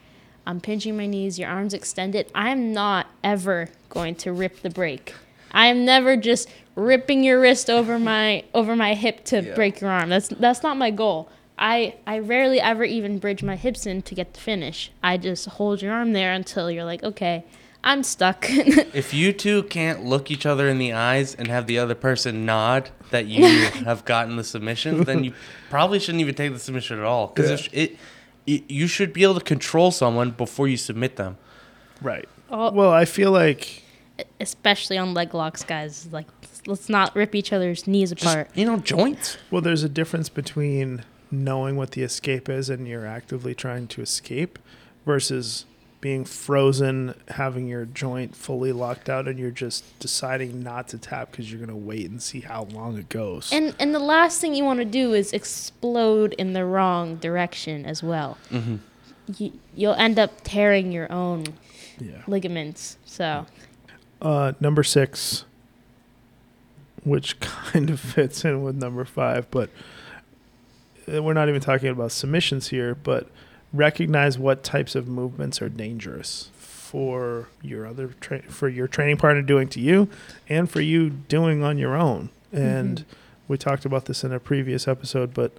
I'm 0.47 0.62
pinching 0.62 0.97
my 0.97 1.07
knees, 1.07 1.38
your 1.38 1.51
arms 1.51 1.75
extended. 1.75 2.31
I 2.35 2.49
am 2.49 2.73
not 2.73 3.09
ever 3.23 3.68
going 3.90 4.14
to 4.14 4.33
rip 4.33 4.62
the 4.62 4.71
break. 4.71 5.12
I 5.53 5.67
am 5.69 5.85
never 5.85 6.17
just 6.17 6.49
ripping 6.75 7.25
your 7.25 7.41
wrist 7.41 7.69
over 7.71 7.99
my 7.99 8.45
over 8.55 8.77
my 8.77 8.95
hip 8.95 9.25
to 9.27 9.43
Yeah. 9.43 9.55
break 9.55 9.81
your 9.81 9.91
arm. 9.91 10.09
That's 10.11 10.29
that's 10.29 10.63
not 10.63 10.77
my 10.77 10.91
goal. 10.91 11.29
I 11.59 11.95
I 12.07 12.21
rarely 12.21 12.61
ever 12.61 12.85
even 12.85 13.19
bridge 13.19 13.43
my 13.43 13.57
hips 13.57 13.87
in 13.87 14.03
to 14.03 14.15
get 14.15 14.35
the 14.35 14.41
finish. 14.41 14.91
I 15.03 15.17
just 15.17 15.47
hold 15.47 15.83
your 15.83 15.93
arm 15.93 16.13
there 16.13 16.33
until 16.33 16.71
you're 16.71 16.85
like, 16.85 17.03
okay, 17.03 17.45
I'm 17.83 18.03
stuck. 18.03 18.47
If 18.95 19.13
you 19.15 19.33
two 19.33 19.65
can't 19.65 20.05
look 20.05 20.31
each 20.31 20.47
other 20.47 20.69
in 20.69 20.79
the 20.79 20.93
eyes 20.93 21.35
and 21.35 21.49
have 21.49 21.67
the 21.67 21.79
other 21.79 21.95
person 21.95 22.45
nod 22.47 22.91
that 23.11 23.27
you 23.27 23.67
have 23.85 24.05
gotten 24.05 24.37
the 24.37 24.45
submission, 24.45 25.05
then 25.05 25.25
you 25.25 25.33
probably 25.71 25.99
shouldn't 25.99 26.21
even 26.21 26.35
take 26.35 26.53
the 26.53 26.59
submission 26.59 26.99
at 26.99 27.05
all. 27.05 27.29
Because 27.29 27.51
Yeah. 27.73 27.81
it, 27.83 27.97
it, 28.47 28.71
you 28.71 28.87
should 28.87 29.13
be 29.13 29.23
able 29.25 29.35
to 29.35 29.45
control 29.45 29.91
someone 29.91 30.31
before 30.33 30.69
you 30.69 30.77
submit 30.77 31.17
them. 31.17 31.37
Right. 32.01 32.29
Well, 32.51 32.91
I 32.91 33.05
feel 33.05 33.31
like 33.33 33.83
Especially 34.40 34.98
on 34.98 35.14
leg 35.14 35.35
locks, 35.35 35.64
guys. 35.64 36.09
Like, 36.11 36.26
let's 36.66 36.88
not 36.88 37.14
rip 37.14 37.35
each 37.35 37.52
other's 37.52 37.87
knees 37.87 38.11
Just 38.11 38.22
apart. 38.22 38.50
you 38.54 38.64
know, 38.64 38.76
joints. 38.76 39.37
well, 39.50 39.62
there's 39.62 39.83
a 39.83 39.88
difference 39.88 40.28
between 40.28 41.04
knowing 41.31 41.76
what 41.76 41.92
the 41.92 42.02
escape 42.02 42.48
is 42.48 42.70
and 42.70 42.88
you're 42.88 43.07
actively 43.07 43.54
trying 43.54 43.87
to 43.87 44.00
escape 44.00 44.59
versus 45.04 45.66
being 46.00 46.24
frozen, 46.24 47.14
having 47.28 47.66
your 47.66 47.85
joint 47.85 48.37
fully 48.37 48.72
locked 48.72 49.09
out, 49.09 49.26
and 49.26 49.38
you're 49.38 49.50
just 49.50 49.98
deciding 49.98 50.62
not 50.62 50.88
to 50.88 50.98
tap 50.98 51.31
because 51.31 51.50
you're 51.50 51.59
going 51.59 51.68
to 51.68 51.76
wait 51.76 52.09
and 52.09 52.22
see 52.22 52.40
how 52.40 52.64
long 52.64 52.96
it 52.96 53.09
goes. 53.09 53.52
And 53.52 53.74
and 53.81 53.94
the 53.94 53.98
last 53.98 54.40
thing 54.40 54.54
you 54.54 54.64
want 54.64 54.78
to 54.78 54.85
do 54.85 55.12
is 55.12 55.33
explode 55.33 56.35
in 56.35 56.52
the 56.52 56.64
wrong 56.64 57.16
direction 57.16 57.85
as 57.85 58.02
well. 58.02 58.38
Mm-hmm. 58.50 58.76
You, 59.37 59.52
you'll 59.74 59.94
end 59.94 60.18
up 60.18 60.33
tearing 60.44 60.92
your 60.92 61.11
own 61.11 61.44
yeah. 61.98 62.22
ligaments. 62.26 62.96
So 63.04 63.46
Uh, 64.20 64.52
number 64.61 64.83
six, 64.83 65.44
which 67.04 67.38
kind 67.40 67.90
of 67.90 68.00
fits 68.00 68.44
in 68.44 68.62
with 68.62 68.76
number 68.76 69.04
five, 69.04 69.50
but 69.50 69.70
uh, 71.12 71.22
we're 71.22 71.35
not 71.35 71.48
even 71.48 71.61
talking 71.61 71.88
about 71.88 72.12
submissions 72.12 72.68
here, 72.68 72.94
but 72.94 73.28
recognize 73.72 74.38
what 74.38 74.62
types 74.62 74.94
of 74.94 75.09
movements 75.09 75.61
are 75.61 75.68
dangerous 75.68 76.50
for 76.54 77.48
your 77.61 77.87
other 77.87 78.09
tra- 78.20 78.42
for 78.42 78.68
your 78.68 78.88
training 78.88 79.18
partner 79.18 79.42
doing 79.42 79.68
to 79.68 79.78
you 79.78 80.09
and 80.48 80.70
for 80.70 80.81
you 80.81 81.11
doing 81.11 81.62
on 81.62 81.76
your 81.76 81.94
own. 81.94 82.31
And 82.50 83.04
we 83.46 83.59
talked 83.59 83.85
about 83.85 84.07
this 84.07 84.25
in 84.25 84.33
a 84.33 84.40
previous 84.40 84.88
episode, 84.88 85.35
but 85.35 85.52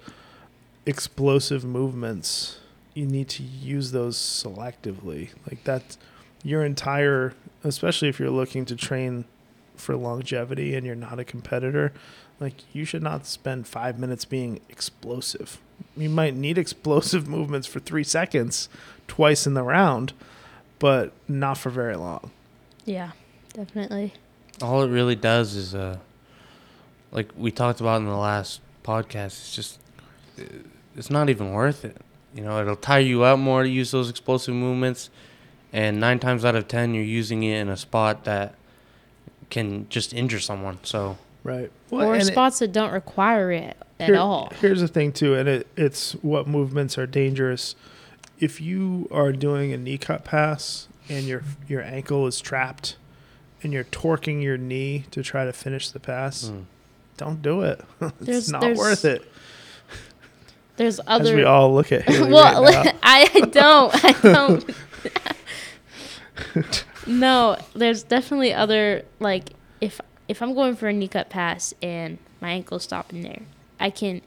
explosive 0.87 1.63
movements, 1.63 2.57
you 2.95 3.05
need 3.05 3.29
to 3.29 3.43
use 3.43 3.91
those 3.91 4.17
selectively. 4.17 5.29
Like 5.47 5.63
that 5.65 5.97
your 6.43 6.65
entire 6.65 7.35
especially 7.63 8.09
if 8.09 8.19
you're 8.19 8.29
looking 8.29 8.65
to 8.65 8.75
train 8.75 9.25
for 9.75 9.95
longevity 9.95 10.75
and 10.75 10.85
you're 10.85 10.95
not 10.95 11.19
a 11.19 11.23
competitor, 11.23 11.93
like 12.39 12.55
you 12.73 12.85
should 12.85 13.03
not 13.03 13.25
spend 13.25 13.67
five 13.67 13.97
minutes 13.99 14.25
being 14.25 14.59
explosive. 14.69 15.59
You 15.95 16.09
might 16.09 16.35
need 16.35 16.57
explosive 16.57 17.27
movements 17.35 17.67
for 17.67 17.79
three 17.79 18.03
seconds 18.03 18.69
twice 19.07 19.47
in 19.47 19.53
the 19.53 19.63
round, 19.63 20.13
but 20.79 21.13
not 21.27 21.57
for 21.57 21.69
very 21.69 21.95
long. 21.95 22.31
yeah, 22.85 23.11
definitely. 23.53 24.13
All 24.61 24.83
it 24.83 24.89
really 24.89 25.15
does 25.15 25.55
is, 25.55 25.73
uh, 25.73 25.97
like 27.11 27.29
we 27.37 27.49
talked 27.51 27.79
about 27.79 28.01
in 28.01 28.05
the 28.05 28.15
last 28.15 28.59
podcast, 28.83 29.27
it's 29.27 29.55
just, 29.55 29.79
it's 30.95 31.09
not 31.09 31.29
even 31.29 31.53
worth 31.53 31.85
it. 31.85 31.95
You 32.35 32.43
know, 32.43 32.59
it'll 32.59 32.75
tire 32.75 32.99
you 32.99 33.23
out 33.23 33.39
more 33.39 33.63
to 33.63 33.69
use 33.69 33.91
those 33.91 34.09
explosive 34.09 34.53
movements. 34.53 35.09
And 35.71 35.99
nine 35.99 36.19
times 36.19 36.43
out 36.45 36.55
of 36.55 36.67
ten, 36.67 36.93
you're 36.93 37.03
using 37.03 37.43
it 37.43 37.57
in 37.59 37.69
a 37.69 37.77
spot 37.77 38.23
that 38.25 38.55
can 39.49 39.87
just 39.89 40.13
injure 40.13 40.39
someone. 40.39 40.79
So 40.83 41.17
Right. 41.43 41.71
or 41.91 42.13
and 42.13 42.21
it- 42.23 42.25
spots 42.25 42.59
that 42.59 42.71
don't 42.71 42.91
require 42.91 43.51
it 43.51 43.77
at 43.99 44.07
Here- 44.07 44.17
all. 44.17 44.51
Here's 44.61 44.81
the 44.81 44.87
thing 44.87 45.11
too, 45.11 45.35
and 45.35 45.47
it, 45.47 45.67
it's 45.77 46.13
what 46.21 46.47
movements 46.47 46.97
are 46.97 47.05
dangerous. 47.07 47.75
If 48.39 48.61
you 48.61 49.07
are 49.11 49.31
doing 49.31 49.71
a 49.73 49.77
knee 49.77 49.97
cut 49.97 50.23
pass 50.23 50.87
and 51.09 51.25
your 51.25 51.43
your 51.67 51.81
ankle 51.81 52.25
is 52.27 52.39
trapped 52.41 52.95
and 53.61 53.73
you're 53.73 53.83
torquing 53.85 54.41
your 54.41 54.57
knee 54.57 55.05
to 55.11 55.21
try 55.21 55.45
to 55.45 55.51
finish 55.53 55.89
the 55.89 55.99
pass, 55.99 56.45
mm. 56.45 56.63
don't 57.17 57.41
do 57.41 57.61
it. 57.61 57.81
it's 58.01 58.13
There's- 58.21 58.49
not 58.49 58.61
there's 58.61 58.77
worth 58.77 59.05
it. 59.05 59.23
There's 60.77 60.99
As 60.99 61.29
we 61.31 61.43
all 61.43 61.73
look 61.73 61.91
at 61.91 62.03
Hayleigh 62.05 62.31
well, 62.31 62.63
right 62.63 62.85
now. 62.85 62.93
I 63.03 63.25
don't. 63.51 64.05
I 64.05 64.11
don't. 64.21 64.69
no, 67.07 67.57
there's 67.75 68.03
definitely 68.03 68.53
other 68.53 69.03
like 69.19 69.51
if 69.81 69.99
if 70.27 70.41
I'm 70.41 70.53
going 70.53 70.75
for 70.75 70.87
a 70.87 70.93
knee 70.93 71.07
cut 71.07 71.29
pass 71.29 71.73
and 71.81 72.17
my 72.41 72.51
ankle's 72.51 72.83
stopping 72.83 73.21
there, 73.21 73.41
I 73.79 73.89
can 73.89 74.21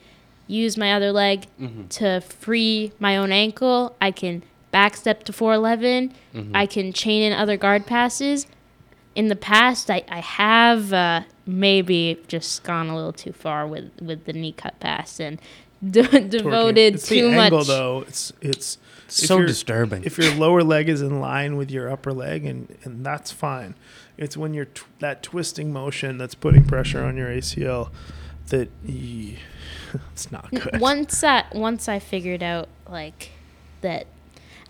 use 0.47 0.77
my 0.77 0.93
other 0.93 1.13
leg 1.13 1.47
Mhm. 1.61 1.89
to 1.91 2.21
free 2.21 2.93
my 2.99 3.17
own 3.17 3.33
ankle. 3.33 3.95
I 4.01 4.11
can 4.11 4.43
back 4.71 4.97
step 4.97 5.23
to 5.25 5.33
411. 5.33 6.13
Mhm. 6.35 6.51
I 6.55 6.67
can 6.67 6.93
chain 6.93 7.23
in 7.23 7.33
other 7.33 7.57
guard 7.57 7.87
passes. 7.87 8.47
In 9.15 9.29
the 9.29 9.37
past, 9.37 9.91
I, 9.91 10.03
I 10.09 10.21
have 10.21 10.93
uh, 10.93 11.23
maybe 11.47 12.19
just 12.29 12.63
gone 12.65 12.89
a 12.89 12.97
little 12.97 13.13
too 13.13 13.33
far 13.33 13.67
with, 13.67 13.91
with 14.01 14.25
the 14.25 14.33
knee 14.33 14.53
cut 14.53 14.81
pass 14.81 15.21
and 15.21 15.39
de- 15.91 16.21
devoted 16.29 16.95
it's 16.95 17.09
too 17.09 17.31
much. 17.31 17.53
angle 17.53 17.65
though. 17.65 18.05
It's 18.09 18.33
it's 18.41 18.79
so 19.09 19.37
you're- 19.37 19.47
disturbing. 19.47 20.05
if 20.05 20.19
your 20.19 20.33
lower 20.35 20.63
leg 20.63 20.89
is 20.89 21.03
in 21.03 21.21
line 21.21 21.57
with 21.57 21.71
your 21.71 21.91
upper 21.91 22.13
leg 22.13 22.45
and 22.45 22.77
and 22.85 23.05
that's 23.05 23.31
fine 23.31 23.75
it's 24.17 24.37
when 24.37 24.55
you're 24.55 24.67
t- 24.67 24.83
that 25.01 25.23
twisting 25.23 25.73
motion 25.73 26.19
that's 26.19 26.35
putting 26.35 26.65
pressure 26.65 27.03
on 27.05 27.17
your 27.17 27.29
acl 27.29 27.91
that 28.49 28.69
ye- 28.85 29.39
it's 30.13 30.31
not 30.33 30.51
good 30.51 30.81
once 30.81 31.23
I 31.25 31.45
once 31.53 31.89
I 31.89 31.99
figured 31.99 32.43
out 32.43 32.69
like 32.89 33.31
that. 33.83 34.07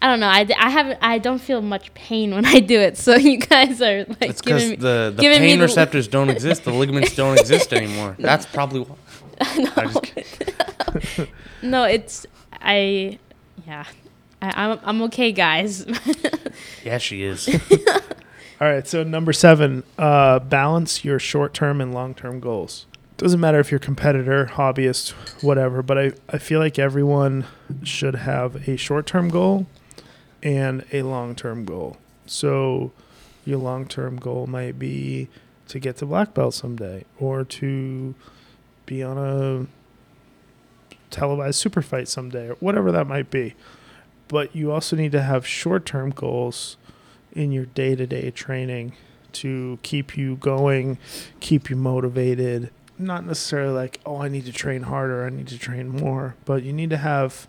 I 0.01 0.09
don't 0.09 0.19
know. 0.19 0.27
I, 0.27 0.45
I 0.59 0.69
haven't. 0.71 0.99
I 1.01 1.19
don't 1.19 1.39
feel 1.39 1.63
much 1.63 1.95
pain 1.95 2.35
when 2.35 2.45
I 2.45 2.59
do 2.59 2.81
it. 2.81 2.97
So 3.07 3.15
you 3.15 3.37
guys 3.39 3.81
are 3.81 3.99
like 4.05 4.31
it's 4.31 4.43
because 4.43 4.63
giving 4.63 4.71
me. 4.71 4.77
the, 4.77 5.13
the 5.15 5.23
giving 5.23 5.41
me 5.43 5.49
pain 5.51 5.59
the- 5.61 5.65
receptors 5.67 6.09
don't 6.09 6.29
exist. 6.37 6.65
The 6.65 6.73
ligaments 6.73 7.15
don't 7.15 7.39
exist 7.39 7.73
anymore. 7.73 8.17
That's 8.19 8.45
probably 8.47 8.81
why. 8.81 8.97
I 9.41 9.85
just 9.87 10.03
kid- 10.03 11.29
No, 11.63 11.85
it's 11.85 12.27
I. 12.61 13.19
Yeah, 13.65 13.85
I, 14.43 14.65
I'm 14.65 14.79
I'm 14.83 15.03
okay, 15.03 15.33
guys. 15.33 15.87
Yeah, 16.85 16.99
she 16.99 17.23
is. 17.23 17.49
all 18.61 18.69
right 18.69 18.87
so 18.87 19.03
number 19.03 19.33
seven 19.33 19.83
uh, 19.99 20.39
balance 20.39 21.05
your 21.05 21.19
short-term 21.19 21.81
and 21.81 21.95
long-term 21.95 22.39
goals 22.41 22.87
doesn't 23.17 23.41
matter 23.41 23.59
if 23.59 23.71
you're 23.71 23.79
a 23.79 23.81
competitor 23.81 24.51
hobbyist 24.53 25.11
whatever 25.43 25.83
but 25.83 25.99
I, 25.99 26.13
I 26.29 26.39
feel 26.39 26.61
like 26.61 26.79
everyone 26.79 27.47
should 27.83 28.15
have 28.15 28.69
a 28.69 28.77
short-term 28.77 29.31
goal 29.31 29.67
and 30.43 30.85
a 30.93 31.03
long-term 31.03 31.65
goal 31.65 31.97
so 32.27 32.93
your 33.45 33.59
long-term 33.59 34.17
goal 34.19 34.47
might 34.47 34.79
be 34.79 35.29
to 35.69 35.81
get 35.81 35.97
to 35.97 36.07
black 36.07 36.35
belt 36.35 36.55
someday 36.55 37.05
or 37.19 37.45
to 37.45 38.15
be 38.87 39.03
on 39.03 39.19
a 39.19 39.67
televised 41.11 41.59
super 41.59 41.83
fight 41.83 42.07
someday 42.09 42.49
or 42.51 42.55
whatever 42.57 42.93
that 42.93 43.07
might 43.07 43.31
be 43.31 43.55
but 44.33 44.57
you 44.57 44.73
also 44.73 44.97
need 44.97 45.13
to 45.13 45.23
have 45.23 45.47
short-term 45.47 46.11
goals 46.11 46.77
in 47.35 47.53
your 47.53 47.67
day-to-day 47.67 48.31
training 48.33 48.93
to 49.33 49.79
keep 49.83 50.17
you 50.17 50.37
going 50.37 50.99
keep 51.41 51.71
you 51.71 51.77
motivated 51.77 52.71
not 52.99 53.25
necessarily 53.25 53.73
like 53.73 54.01
oh 54.05 54.17
i 54.23 54.29
need 54.29 54.45
to 54.45 54.53
train 54.53 54.83
harder 54.85 55.25
i 55.25 55.31
need 55.31 55.47
to 55.49 55.59
train 55.59 55.89
more 55.89 56.35
but 56.45 56.63
you 56.63 56.73
need 56.73 56.91
to 56.91 56.97
have 56.97 57.47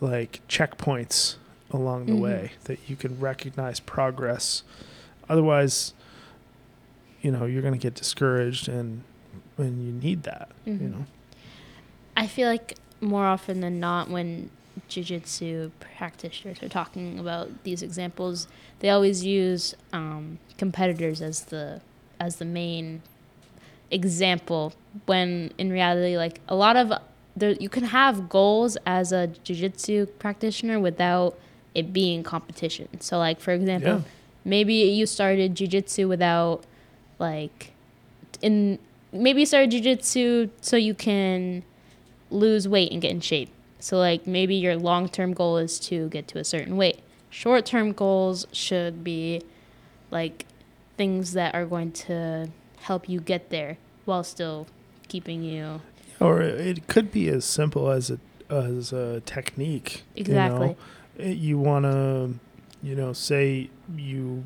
like 0.00 0.40
checkpoints 0.48 1.36
along 1.70 2.06
the 2.06 2.12
Mhm. 2.12 2.20
way 2.20 2.52
that 2.64 2.78
you 2.88 2.96
can 2.96 3.18
recognize 3.20 3.78
progress 3.80 4.62
otherwise 5.28 5.92
you 7.22 7.30
know 7.30 7.44
you're 7.46 7.62
going 7.62 7.74
to 7.74 7.80
get 7.80 7.94
discouraged 7.94 8.68
and 8.68 9.02
and 9.56 9.84
you 9.84 9.92
need 9.92 10.22
that 10.24 10.48
you 10.66 10.72
Mhm. 10.74 10.90
know 10.92 11.06
I 12.16 12.26
feel 12.26 12.48
like 12.48 12.74
more 13.00 13.24
often 13.26 13.60
than 13.60 13.78
not, 13.78 14.10
when 14.10 14.50
jujitsu 14.88 15.70
practitioners 15.80 16.62
are 16.62 16.68
talking 16.68 17.18
about 17.18 17.64
these 17.64 17.82
examples, 17.82 18.48
they 18.80 18.90
always 18.90 19.24
use 19.24 19.74
um, 19.92 20.38
competitors 20.56 21.20
as 21.20 21.44
the 21.46 21.80
as 22.20 22.36
the 22.36 22.44
main 22.44 23.02
example. 23.90 24.72
When 25.06 25.52
in 25.58 25.70
reality, 25.70 26.16
like 26.16 26.40
a 26.48 26.54
lot 26.54 26.76
of 26.76 26.92
there, 27.36 27.52
you 27.52 27.68
can 27.68 27.84
have 27.84 28.28
goals 28.28 28.76
as 28.86 29.12
a 29.12 29.28
jujitsu 29.44 30.08
practitioner 30.18 30.80
without 30.80 31.38
it 31.74 31.92
being 31.92 32.22
competition. 32.22 32.88
So, 33.00 33.18
like 33.18 33.40
for 33.40 33.52
example, 33.52 33.92
Yeah. 33.98 34.00
maybe 34.44 34.74
you 34.74 35.06
started 35.06 35.54
jujitsu 35.54 36.08
without 36.08 36.64
like 37.18 37.72
in 38.42 38.78
maybe 39.12 39.40
you 39.40 39.46
started 39.46 39.70
jujitsu 39.70 40.50
so 40.60 40.76
you 40.76 40.94
can 40.94 41.62
lose 42.30 42.68
weight 42.68 42.92
and 42.92 43.00
get 43.00 43.10
in 43.10 43.20
shape. 43.20 43.50
So 43.80 43.98
like 43.98 44.26
maybe 44.26 44.54
your 44.54 44.76
long 44.76 45.08
term 45.08 45.32
goal 45.32 45.58
is 45.58 45.78
to 45.80 46.08
get 46.08 46.28
to 46.28 46.38
a 46.38 46.44
certain 46.44 46.76
weight. 46.76 47.00
Short 47.30 47.66
term 47.66 47.92
goals 47.92 48.46
should 48.52 49.04
be 49.04 49.42
like 50.10 50.46
things 50.96 51.32
that 51.32 51.54
are 51.54 51.66
going 51.66 51.92
to 51.92 52.48
help 52.80 53.08
you 53.08 53.20
get 53.20 53.50
there 53.50 53.78
while 54.04 54.24
still 54.24 54.66
keeping 55.08 55.42
you 55.42 55.80
or 56.20 56.40
it 56.40 56.86
could 56.88 57.12
be 57.12 57.28
as 57.28 57.44
simple 57.44 57.90
as 57.90 58.10
a 58.10 58.18
as 58.50 58.92
a 58.92 59.20
technique 59.20 60.02
exactly. 60.16 60.68
you, 61.18 61.24
know? 61.24 61.30
Eh, 61.30 61.32
you 61.32 61.58
want 61.58 61.84
to 61.84 62.34
you 62.82 62.94
know 62.94 63.12
say 63.12 63.68
you 63.96 64.44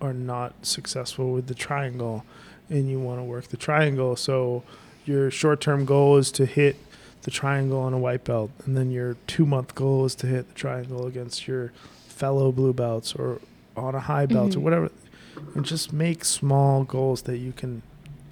are 0.00 0.12
not 0.14 0.54
successful 0.62 1.32
with 1.32 1.46
the 1.46 1.54
triangle 1.54 2.24
and 2.68 2.88
you 2.88 2.98
want 2.98 3.18
to 3.20 3.24
work 3.24 3.48
the 3.48 3.56
triangle 3.56 4.16
so 4.16 4.62
your 5.04 5.30
short-term 5.30 5.84
goal 5.84 6.16
is 6.16 6.30
to 6.30 6.46
hit 6.46 6.76
the 7.22 7.30
triangle 7.30 7.78
on 7.80 7.92
a 7.94 7.98
white 7.98 8.24
belt 8.24 8.50
and 8.66 8.76
then 8.76 8.90
your 8.90 9.16
two 9.26 9.46
month 9.46 9.74
goal 9.74 10.04
is 10.04 10.14
to 10.16 10.26
hit 10.26 10.48
the 10.48 10.54
triangle 10.54 11.06
against 11.06 11.46
your 11.46 11.72
fellow 12.08 12.50
blue 12.52 12.72
belts 12.72 13.14
or 13.14 13.38
on 13.76 13.94
a 13.94 14.00
high 14.00 14.26
belt 14.26 14.54
or 14.56 14.58
Mhm. 14.60 14.62
whatever 14.62 14.90
and 15.54 15.64
just 15.64 15.92
make 15.92 16.24
small 16.24 16.84
goals 16.84 17.22
that 17.22 17.38
you 17.38 17.52
can 17.52 17.82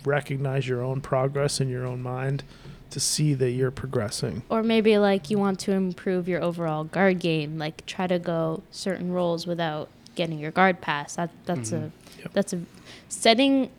recognize 0.04 0.66
your 0.68 0.82
own 0.82 1.00
progress 1.00 1.60
in 1.60 1.68
your 1.68 1.86
own 1.86 2.02
mind 2.02 2.42
to 2.90 2.98
see 2.98 3.34
that 3.34 3.50
you're 3.50 3.70
progressing 3.70 4.42
Or 4.48 4.62
maybe 4.62 4.98
like 4.98 5.30
you 5.30 5.38
want 5.38 5.60
to 5.60 5.72
improve 5.72 6.26
your 6.28 6.42
overall 6.42 6.84
guard 6.84 7.20
game, 7.20 7.56
like 7.58 7.86
try 7.86 8.06
to 8.08 8.18
go 8.18 8.62
certain 8.72 9.12
roles 9.12 9.46
without 9.46 9.88
getting 10.16 10.38
your 10.40 10.50
guard 10.50 10.80
pass. 10.80 11.14
That 11.14 11.30
that's 11.46 11.70
Mhm. 11.70 11.76
a 11.76 11.90
Yep. 12.22 12.32
that's 12.32 12.52
a 12.52 12.60
setting 13.08 13.70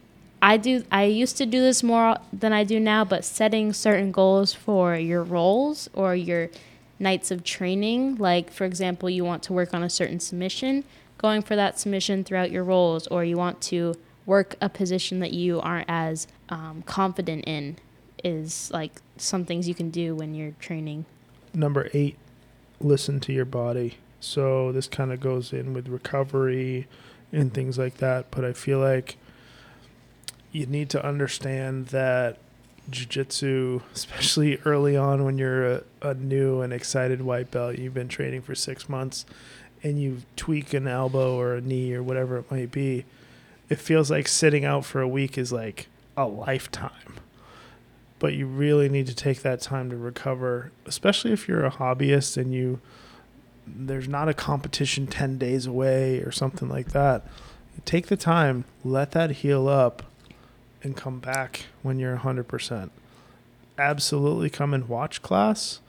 I 0.41 0.57
do 0.57 0.83
I 0.91 1.03
used 1.03 1.37
to 1.37 1.45
do 1.45 1.61
this 1.61 1.83
more 1.83 2.17
than 2.33 2.51
I 2.53 2.63
do 2.63 2.79
now, 2.79 3.05
but 3.05 3.23
setting 3.23 3.73
certain 3.73 4.11
goals 4.11 4.53
for 4.53 4.95
your 4.95 5.23
roles 5.23 5.89
or 5.93 6.15
your 6.15 6.49
nights 6.99 7.31
of 7.31 7.43
training, 7.43 8.15
like 8.17 8.51
for 8.51 8.65
example, 8.65 9.09
you 9.09 9.23
want 9.23 9.43
to 9.43 9.53
work 9.53 9.73
on 9.73 9.83
a 9.83 9.89
certain 9.89 10.19
submission, 10.19 10.83
going 11.17 11.41
for 11.41 11.55
that 11.55 11.79
submission 11.79 12.23
throughout 12.23 12.51
your 12.51 12.63
roles, 12.63 13.07
or 13.07 13.23
you 13.23 13.37
want 13.37 13.61
to 13.61 13.95
work 14.25 14.55
a 14.61 14.69
position 14.69 15.19
that 15.19 15.33
you 15.33 15.59
aren't 15.61 15.89
as 15.89 16.27
um, 16.49 16.83
confident 16.85 17.43
in 17.45 17.77
is 18.23 18.69
like 18.71 19.01
some 19.17 19.45
things 19.45 19.67
you 19.67 19.73
can 19.75 19.89
do 19.89 20.15
when 20.15 20.33
you're 20.35 20.51
training. 20.59 21.05
number 21.53 21.89
eight 21.93 22.15
listen 22.79 23.19
to 23.19 23.33
your 23.33 23.45
body 23.45 23.97
so 24.19 24.71
this 24.71 24.87
kind 24.87 25.11
of 25.11 25.19
goes 25.19 25.51
in 25.51 25.73
with 25.73 25.87
recovery 25.87 26.87
and 27.31 27.53
things 27.53 27.77
like 27.77 27.97
that 27.97 28.29
but 28.31 28.45
i 28.45 28.53
feel 28.53 28.79
like 28.79 29.17
you 30.52 30.66
need 30.66 30.89
to 30.89 31.06
understand 31.06 31.88
that 31.88 32.38
jiu-jitsu 32.89 33.80
especially 33.93 34.58
early 34.66 34.97
on 34.97 35.24
when 35.24 35.38
you're 35.38 35.66
a, 35.66 35.84
a 36.02 36.14
new 36.16 36.62
and 36.62 36.74
excited 36.74 37.22
white 37.22 37.52
belt 37.52 37.78
you've 37.78 37.93
been 37.93 38.08
training 38.08 38.41
for 38.41 38.56
six 38.56 38.89
months 38.89 39.26
and 39.84 40.02
you 40.02 40.18
tweak 40.36 40.74
an 40.74 40.88
elbow 40.88 41.39
or 41.39 41.56
a 41.56 41.62
knee 41.62 41.93
or 41.93 42.04
whatever 42.04 42.38
it 42.38 42.52
might 42.52 42.72
be 42.72 43.06
it 43.72 43.80
feels 43.80 44.12
like 44.12 44.28
sitting 44.28 44.66
out 44.66 44.84
for 44.84 44.99
a 44.99 45.08
week 45.08 45.38
is 45.38 45.54
like 45.54 45.88
a 46.18 46.26
lifetime. 46.26 47.16
But 48.20 48.34
you 48.34 48.45
really 48.45 48.89
need 48.89 49.08
to 49.08 49.16
take 49.16 49.43
that 49.43 49.62
time 49.62 49.89
to 49.89 49.95
recover 49.95 50.72
especially 50.86 51.32
if 51.32 51.47
you're 51.47 51.66
a 51.66 51.72
hobbyist 51.72 52.36
and 52.36 52.54
you 52.54 52.82
there's 53.66 54.10
not 54.10 54.28
a 54.28 54.34
competition 54.34 55.08
10 55.08 55.38
days 55.38 55.66
away 55.66 56.20
or 56.20 56.32
something 56.32 56.68
like 56.68 56.89
that. 56.91 57.26
Take 57.86 58.08
the 58.08 58.18
time 58.18 58.66
let 58.84 59.12
that 59.12 59.32
heal 59.32 59.70
up 59.70 60.04
and 60.84 60.95
come 60.95 61.19
back 61.19 61.65
when 61.82 61.99
you're 61.99 62.17
100% 62.17 62.89
absolutely 63.77 64.49
come 64.49 64.73
and 64.73 64.88
watch 64.89 65.21
class 65.21 65.79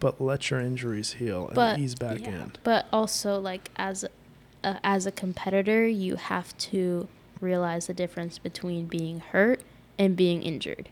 but 0.00 0.20
let 0.20 0.50
your 0.50 0.60
injuries 0.60 1.14
heal 1.14 1.46
and 1.46 1.54
But- 1.54 1.78
ease 1.78 1.94
back 1.94 2.20
Yeah. 2.20 2.28
in 2.42 2.52
But 2.64 2.86
also 2.92 3.38
like 3.40 3.70
as 3.76 4.04
uh, 4.64 4.74
as 4.82 5.06
a 5.06 5.12
competitor, 5.12 5.86
you 5.86 6.16
have 6.16 6.56
to 6.58 7.06
realize 7.40 7.86
the 7.86 7.94
difference 7.94 8.36
between 8.38 8.86
being 8.86 9.20
hurt 9.20 9.60
and 9.96 10.16
being 10.16 10.42
injured. 10.42 10.88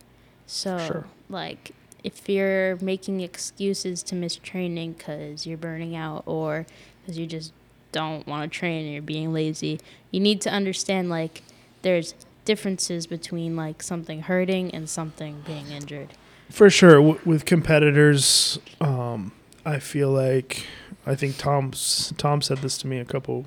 So, 0.47 0.79
Sure. 0.79 1.07
like, 1.29 1.73
if 2.05 2.29
you're 2.29 2.77
making 2.77 3.21
excuses 3.23 4.05
to 4.05 4.15
miss 4.15 4.37
training 4.37 4.93
because 4.93 5.45
you're 5.45 5.59
burning 5.59 5.97
out 5.97 6.23
or 6.27 6.67
because 7.03 7.19
you 7.19 7.27
just 7.27 7.53
don't 7.91 8.25
want 8.29 8.53
to 8.53 8.57
train 8.59 8.85
and 8.85 8.93
you're 8.93 9.03
being 9.03 9.33
lazy, 9.33 9.81
you 10.13 10.21
need 10.21 10.41
to 10.43 10.51
understand, 10.53 11.09
like, 11.11 11.43
there's 11.83 12.15
differences 12.45 13.07
between, 13.07 13.57
like, 13.57 13.83
something 13.83 14.23
hurting 14.23 14.71
and 14.75 14.89
something 14.89 15.43
being 15.47 15.71
injured. 15.71 16.09
For 16.51 16.69
sure, 16.71 16.97
w- 16.97 17.21
with 17.25 17.45
competitors, 17.45 18.59
um, 18.81 19.33
I 19.65 19.79
feel 19.79 20.11
like 20.11 20.67
I 21.07 21.15
think 21.15 21.37
Tom's 21.39 22.13
Tom 22.19 22.43
said 22.43 22.59
this 22.59 22.77
to 22.79 22.87
me 22.87 22.99
a 22.99 23.05
couple, 23.05 23.47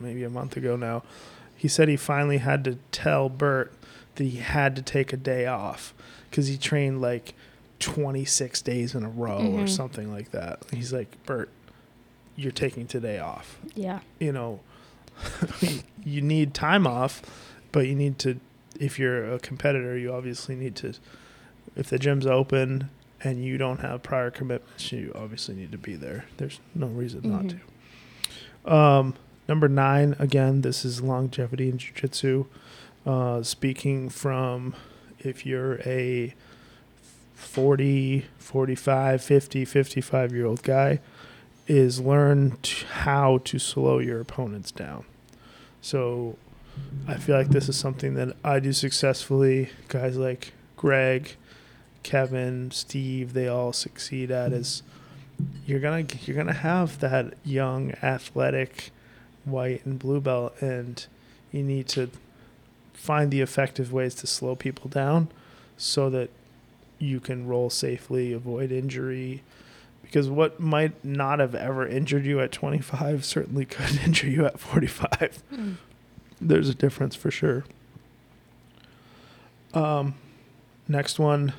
maybe 0.00 0.22
a 0.22 0.30
month 0.30 0.56
ago 0.56 0.76
now. 0.76 1.02
He 1.56 1.68
said 1.68 1.88
he 1.88 1.96
finally 1.96 2.38
had 2.38 2.62
to 2.64 2.78
tell 2.92 3.28
Bert 3.28 3.72
that 4.16 4.24
he 4.24 4.38
had 4.38 4.76
to 4.76 4.82
take 4.82 5.12
a 5.12 5.16
day 5.16 5.46
off 5.46 5.94
because 6.30 6.46
he 6.48 6.56
trained 6.58 7.00
like 7.00 7.34
26 7.80 8.60
days 8.62 8.94
in 8.94 9.02
a 9.04 9.08
row 9.08 9.38
or 9.38 9.64
Mhm. 9.64 9.68
something 9.68 10.12
like 10.12 10.30
that. 10.32 10.62
He's 10.72 10.92
like, 10.92 11.16
Bert, 11.26 11.48
you're 12.36 12.52
taking 12.52 12.86
today 12.86 13.18
off. 13.18 13.58
Yeah. 13.74 14.00
You 14.18 14.32
know, 14.32 14.60
you 16.04 16.20
need 16.20 16.52
time 16.54 16.86
off, 16.86 17.22
but 17.76 17.86
you 17.86 17.94
need 17.94 18.18
to, 18.18 18.40
if 18.80 18.98
you're 18.98 19.34
a 19.34 19.38
competitor, 19.38 19.98
you 19.98 20.10
obviously 20.10 20.54
need 20.56 20.74
to, 20.76 20.94
if 21.76 21.90
the 21.90 21.98
gym's 21.98 22.26
open 22.26 22.88
and 23.22 23.44
you 23.44 23.58
don't 23.58 23.80
have 23.80 24.02
prior 24.02 24.30
commitments, 24.30 24.90
you 24.92 25.12
obviously 25.14 25.54
need 25.54 25.70
to 25.72 25.76
be 25.76 25.94
there. 25.94 26.24
There's 26.38 26.58
no 26.74 26.86
reason 26.86 27.20
not 27.30 27.42
Mhm. 27.42 27.60
to. 28.64 28.74
Um, 28.74 29.14
number 29.46 29.68
nine, 29.68 30.16
again, 30.18 30.62
this 30.62 30.86
is 30.86 31.02
longevity 31.02 31.68
in 31.68 31.76
jiu-jitsu. 31.76 32.46
Uh, 33.04 33.42
speaking 33.42 34.08
from 34.08 34.74
if 35.18 35.44
you're 35.44 35.78
a 35.84 36.32
40, 37.34 38.24
45, 38.38 39.22
50, 39.22 39.64
55 39.66 40.32
year 40.32 40.46
old 40.46 40.62
guy, 40.62 41.00
is 41.66 42.00
learn 42.00 42.56
t- 42.62 42.86
how 43.02 43.36
to 43.44 43.58
slow 43.58 43.98
your 43.98 44.20
opponents 44.22 44.70
down. 44.70 45.04
So 45.82 46.38
I 47.08 47.14
feel 47.14 47.36
like 47.36 47.48
this 47.48 47.68
is 47.68 47.76
something 47.76 48.14
that 48.14 48.36
I 48.44 48.58
do 48.60 48.72
successfully. 48.72 49.70
Guys 49.88 50.16
like 50.16 50.52
Greg, 50.76 51.36
Kevin, 52.02 52.70
Steve, 52.70 53.32
they 53.32 53.48
all 53.48 53.72
succeed 53.72 54.30
at 54.30 54.52
is 54.52 54.82
you're 55.66 55.80
gonna 55.80 56.06
you're 56.24 56.36
gonna 56.36 56.52
have 56.52 56.98
that 57.00 57.34
young 57.44 57.92
athletic 58.02 58.90
white 59.44 59.84
and 59.84 59.98
blue 59.98 60.20
belt 60.20 60.54
and 60.60 61.06
you 61.52 61.62
need 61.62 61.86
to 61.88 62.10
find 62.92 63.30
the 63.30 63.40
effective 63.40 63.92
ways 63.92 64.14
to 64.16 64.26
slow 64.26 64.56
people 64.56 64.90
down 64.90 65.28
so 65.76 66.10
that 66.10 66.30
you 66.98 67.20
can 67.20 67.46
roll 67.46 67.70
safely, 67.70 68.32
avoid 68.32 68.72
injury. 68.72 69.42
Because 70.02 70.28
what 70.28 70.60
might 70.60 71.04
not 71.04 71.40
have 71.40 71.54
ever 71.54 71.86
injured 71.86 72.24
you 72.24 72.40
at 72.40 72.52
25 72.52 73.24
certainly 73.24 73.64
could 73.64 74.00
injure 74.04 74.28
you 74.28 74.46
at 74.46 74.58
45. 74.58 75.42
Mm. 75.52 75.76
There's 76.40 76.68
a 76.68 76.74
difference 76.74 77.14
for 77.16 77.30
sure. 77.30 77.64
Um, 79.74 80.14
next 80.88 81.18
one 81.18 81.52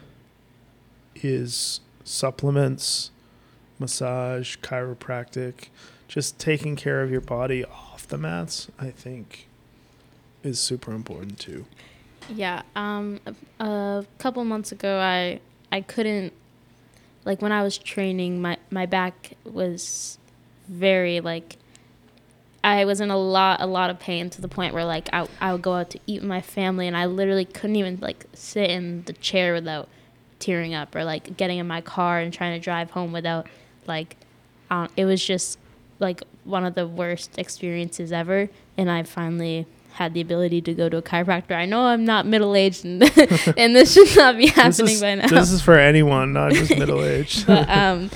is 1.15 1.81
supplements, 2.03 3.11
massage, 3.79 4.57
chiropractic, 4.57 5.69
just 6.07 6.39
taking 6.39 6.75
care 6.75 7.01
of 7.01 7.11
your 7.11 7.21
body 7.21 7.65
off 7.65 8.07
the 8.07 8.17
mats. 8.17 8.69
I 8.79 8.91
think 8.91 9.47
is 10.43 10.59
super 10.59 10.91
important 10.91 11.39
too. 11.39 11.65
Yeah. 12.29 12.61
Um. 12.75 13.19
A, 13.59 13.63
a 13.63 14.05
couple 14.17 14.43
months 14.45 14.71
ago, 14.71 14.99
I 14.99 15.39
I 15.71 15.81
couldn't 15.81 16.33
like 17.25 17.41
when 17.41 17.51
I 17.51 17.63
was 17.63 17.77
training. 17.77 18.41
My 18.41 18.57
my 18.71 18.85
back 18.85 19.33
was 19.43 20.17
very 20.67 21.19
like 21.19 21.57
I 22.67 22.83
was 22.83 22.99
in 22.99 23.09
a 23.09 23.17
lot 23.17 23.61
a 23.61 23.65
lot 23.65 23.89
of 23.89 23.97
pain 23.97 24.29
to 24.31 24.41
the 24.41 24.49
point 24.49 24.73
where 24.73 24.83
like 24.83 25.07
I 25.13 25.25
I 25.39 25.53
would 25.53 25.61
go 25.61 25.75
out 25.75 25.89
to 25.91 25.99
eat 26.05 26.19
with 26.21 26.27
my 26.27 26.41
family 26.41 26.85
and 26.85 26.97
I 26.97 27.05
literally 27.05 27.45
couldn't 27.45 27.77
even 27.77 27.97
like 28.01 28.25
sit 28.33 28.69
in 28.69 29.03
the 29.03 29.13
chair 29.13 29.53
without 29.53 29.87
tearing 30.39 30.73
up 30.73 30.93
or 30.93 31.05
like 31.05 31.37
getting 31.37 31.59
in 31.59 31.67
my 31.67 31.79
car 31.79 32.19
and 32.19 32.33
trying 32.33 32.59
to 32.59 32.63
drive 32.63 32.91
home 32.91 33.13
without 33.13 33.47
like 33.87 34.17
um, 34.69 34.89
it 34.97 35.05
was 35.05 35.25
just 35.25 35.57
like 35.99 36.23
one 36.43 36.65
of 36.65 36.75
the 36.75 36.85
worst 36.85 37.37
experiences 37.39 38.11
ever 38.11 38.49
and 38.75 38.91
I 38.91 39.03
finally 39.03 39.65
had 39.93 40.13
the 40.13 40.19
ability 40.19 40.61
to 40.61 40.73
go 40.73 40.89
to 40.89 40.97
a 40.97 41.01
chiropractor. 41.01 41.53
I 41.53 41.65
know 41.65 41.85
I'm 41.85 42.03
not 42.03 42.25
middle 42.25 42.53
aged 42.53 42.83
and 42.83 43.01
and 43.57 43.75
this 43.77 43.93
should 43.93 44.13
not 44.17 44.35
be 44.35 44.47
happening 44.47 44.91
is, 44.91 45.01
by 45.01 45.15
now. 45.15 45.27
this 45.27 45.51
is 45.51 45.61
for 45.61 45.79
anyone, 45.79 46.33
not 46.33 46.51
just 46.51 46.71
middle 46.77 47.01
aged. 47.01 47.47
but 47.47 47.69
um 47.69 48.11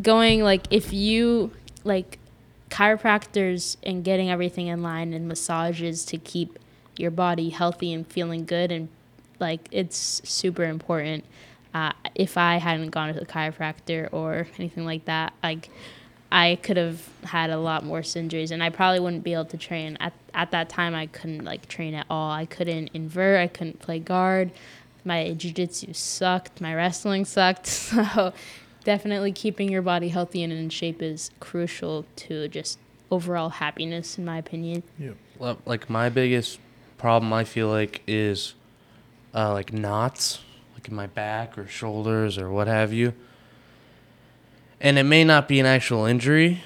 going 0.00 0.44
like 0.44 0.66
if 0.70 0.92
you 0.92 1.50
like 1.82 2.18
chiropractors 2.74 3.76
and 3.84 4.02
getting 4.02 4.30
everything 4.30 4.66
in 4.66 4.82
line 4.82 5.12
and 5.12 5.28
massages 5.28 6.04
to 6.04 6.18
keep 6.18 6.58
your 6.96 7.12
body 7.12 7.50
healthy 7.50 7.92
and 7.92 8.04
feeling 8.08 8.44
good 8.44 8.72
and 8.72 8.88
like 9.38 9.68
it's 9.70 10.20
super 10.24 10.64
important. 10.64 11.24
Uh, 11.72 11.92
if 12.14 12.38
i 12.38 12.56
hadn't 12.56 12.90
gone 12.90 13.12
to 13.12 13.18
the 13.18 13.26
chiropractor 13.26 14.08
or 14.12 14.46
anything 14.58 14.84
like 14.84 15.04
that 15.06 15.32
like 15.42 15.68
i 16.30 16.56
could 16.62 16.76
have 16.76 17.08
had 17.24 17.50
a 17.50 17.58
lot 17.58 17.84
more 17.84 18.00
injuries 18.14 18.52
and 18.52 18.62
i 18.62 18.70
probably 18.70 19.00
wouldn't 19.00 19.24
be 19.24 19.32
able 19.32 19.44
to 19.44 19.56
train. 19.56 19.96
At, 19.98 20.12
at 20.34 20.50
that 20.52 20.68
time 20.68 20.94
i 20.94 21.06
couldn't 21.06 21.44
like 21.44 21.68
train 21.68 21.94
at 21.94 22.06
all. 22.10 22.30
I 22.30 22.46
couldn't 22.46 22.90
invert 22.94 23.40
i 23.40 23.46
couldn't 23.46 23.80
play 23.80 23.98
guard. 24.00 24.50
My 25.04 25.32
jiu-jitsu 25.32 25.92
sucked. 25.92 26.60
My 26.60 26.74
wrestling 26.74 27.24
sucked. 27.24 27.66
So 27.94 28.32
definitely 28.84 29.32
keeping 29.32 29.70
your 29.70 29.82
body 29.82 30.08
healthy 30.08 30.42
and 30.42 30.52
in 30.52 30.68
shape 30.68 31.02
is 31.02 31.30
crucial 31.40 32.04
to 32.16 32.48
just 32.48 32.78
overall 33.10 33.48
happiness 33.48 34.18
in 34.18 34.24
my 34.24 34.38
opinion 34.38 34.82
Well, 35.38 35.58
Like 35.66 35.90
my 35.90 36.08
biggest 36.08 36.58
problem, 36.98 37.32
I 37.32 37.44
feel 37.44 37.68
like, 37.68 38.02
is 38.06 38.54
uh, 39.34 39.52
like 39.52 39.72
knots, 39.72 40.40
like 40.74 40.88
in 40.88 40.94
my 40.94 41.06
back 41.06 41.58
or 41.58 41.66
shoulders 41.66 42.38
or 42.38 42.50
what 42.50 42.66
have 42.66 42.92
you. 42.92 43.12
And 44.80 44.98
it 44.98 45.04
may 45.04 45.24
not 45.24 45.48
be 45.48 45.60
an 45.60 45.66
actual 45.66 46.04
injury, 46.04 46.62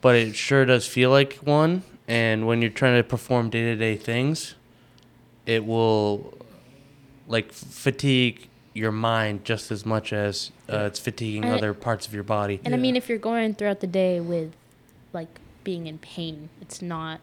but 0.00 0.14
it 0.14 0.36
sure 0.36 0.64
does 0.64 0.86
feel 0.86 1.10
like 1.10 1.34
one. 1.34 1.82
And 2.06 2.46
when 2.46 2.62
you're 2.62 2.70
trying 2.70 2.96
to 2.96 3.02
perform 3.02 3.50
day 3.50 3.62
to 3.62 3.76
day 3.76 3.96
things, 3.96 4.54
it 5.46 5.64
will 5.66 6.32
like 7.26 7.52
fatigue 7.52 8.48
your 8.76 8.92
mind 8.92 9.44
just 9.44 9.70
as 9.70 9.84
much 9.86 10.12
as 10.12 10.50
uh, 10.72 10.88
it's 10.88 11.00
fatiguing 11.00 11.44
And 11.44 11.54
it- 11.54 11.58
other 11.58 11.72
parts 11.74 12.06
of 12.06 12.12
your 12.14 12.22
body. 12.36 12.60
and 12.64 12.74
i 12.74 12.78
mean 12.78 12.94
if 13.00 13.08
you're 13.08 13.18
going 13.32 13.54
throughout 13.54 13.80
the 13.80 13.86
day 14.02 14.20
with 14.20 14.50
like 15.12 15.32
being 15.64 15.86
in 15.86 15.98
pain 15.98 16.48
it's 16.60 16.80
not 16.82 17.20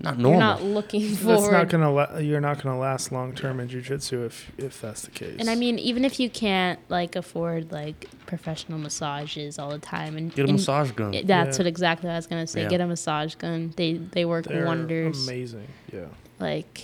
Not 0.00 0.18
normal. 0.18 0.30
you're 0.30 0.40
normal. 0.40 0.66
not 0.68 0.74
looking 0.76 1.08
That's 1.10 1.22
forward 1.22 1.52
not 1.52 1.68
gonna 1.68 1.92
la- 1.98 2.18
you're 2.18 2.40
not 2.40 2.62
gonna 2.62 2.78
last 2.78 3.12
long 3.12 3.34
term 3.34 3.60
in 3.60 3.68
jujitsu 3.68 4.16
if 4.26 4.36
if 4.58 4.80
that's 4.80 5.02
the 5.02 5.10
case. 5.10 5.36
and 5.40 5.48
i 5.50 5.54
mean 5.54 5.78
even 5.90 6.04
if 6.04 6.14
you 6.20 6.28
can't 6.30 6.78
like 6.88 7.12
afford 7.16 7.72
like 7.72 7.98
professional 8.26 8.78
massages 8.78 9.58
all 9.58 9.70
the 9.70 9.78
time 9.96 10.16
and 10.16 10.34
Get 10.34 10.44
a 10.46 10.48
and 10.48 10.52
massage 10.58 10.90
gun. 10.92 11.10
that's 11.12 11.26
Yeah. 11.28 11.58
what 11.60 11.66
exactly 11.66 12.08
i 12.10 12.16
was 12.16 12.26
gonna 12.30 12.46
say 12.46 12.62
Yeah. 12.62 12.68
get 12.74 12.80
a 12.80 12.86
massage 12.86 13.34
gun 13.44 13.72
they 13.76 13.90
they 14.16 14.24
work 14.24 14.44
they're 14.46 14.64
wonders 14.66 15.26
amazing. 15.28 15.68
Yeah. 15.92 16.06
like 16.40 16.74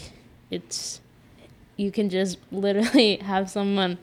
it's 0.50 1.00
you 1.78 1.90
can 1.90 2.10
just 2.10 2.36
literally 2.52 3.16
have 3.22 3.48
someone 3.48 3.96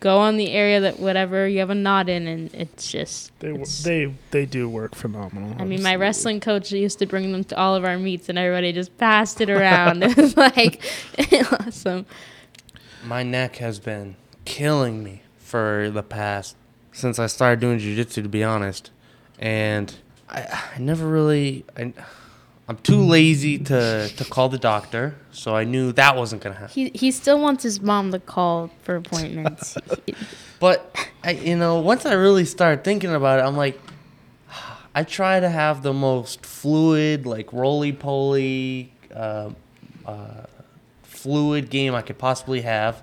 go 0.00 0.18
on 0.18 0.36
the 0.38 0.50
area 0.50 0.80
that 0.80 0.98
whatever 0.98 1.46
you 1.46 1.58
have 1.58 1.68
a 1.68 1.74
knot 1.74 2.08
in 2.08 2.26
and 2.26 2.52
it's 2.54 2.90
just 2.90 3.38
They 3.40 3.48
w- 3.48 3.62
it's- 3.62 3.82
they 3.82 4.12
they 4.30 4.46
do 4.46 4.68
work 4.68 4.94
phenomenal. 4.94 5.54
I 5.58 5.64
mean, 5.64 5.82
my 5.82 5.94
wrestling 5.96 6.40
coach 6.40 6.72
used 6.72 6.98
to 7.00 7.06
bring 7.06 7.32
them 7.32 7.44
to 7.44 7.56
all 7.58 7.74
of 7.74 7.84
our 7.84 7.98
meets, 7.98 8.28
and 8.28 8.38
everybody 8.38 8.72
just 8.72 8.96
passed 8.98 9.40
it 9.40 9.48
around. 9.50 10.02
it 10.04 10.16
was 10.16 10.36
like 10.36 10.82
awesome. 11.60 12.04
my 13.04 13.22
neck 13.22 13.56
has 13.56 13.78
been 13.78 14.16
killing 14.44 15.04
me 15.04 15.22
for 15.38 15.90
the 15.92 16.02
past 16.02 16.56
since 16.92 17.18
I 17.18 17.26
started 17.26 17.60
doing 17.60 17.78
jujitsu, 17.78 18.22
to 18.22 18.28
be 18.28 18.42
honest. 18.42 18.90
And 19.38 19.94
I, 20.28 20.40
I 20.74 20.78
never 20.78 21.06
really, 21.06 21.64
I, 21.76 21.92
I'm 22.70 22.76
too 22.76 23.00
lazy 23.00 23.58
to, 23.58 24.08
to 24.08 24.24
call 24.26 24.48
the 24.48 24.56
doctor, 24.56 25.16
so 25.32 25.56
I 25.56 25.64
knew 25.64 25.90
that 25.90 26.14
wasn't 26.14 26.40
gonna 26.40 26.54
happen. 26.54 26.72
He 26.72 26.90
he 26.94 27.10
still 27.10 27.40
wants 27.40 27.64
his 27.64 27.80
mom 27.80 28.12
to 28.12 28.20
call 28.20 28.70
for 28.84 28.94
appointments. 28.94 29.76
But 30.60 30.94
I, 31.24 31.30
you 31.30 31.56
know, 31.56 31.80
once 31.80 32.04
I 32.06 32.12
really 32.12 32.44
started 32.44 32.84
thinking 32.84 33.12
about 33.12 33.40
it, 33.40 33.42
I'm 33.42 33.56
like, 33.56 33.80
I 34.94 35.02
try 35.02 35.40
to 35.40 35.48
have 35.48 35.82
the 35.82 35.94
most 35.94 36.46
fluid, 36.46 37.26
like 37.26 37.52
roly 37.52 37.92
poly, 37.92 38.92
uh, 39.12 39.50
uh, 40.06 40.44
fluid 41.02 41.70
game 41.70 41.94
I 41.94 42.02
could 42.02 42.18
possibly 42.18 42.60
have, 42.60 43.02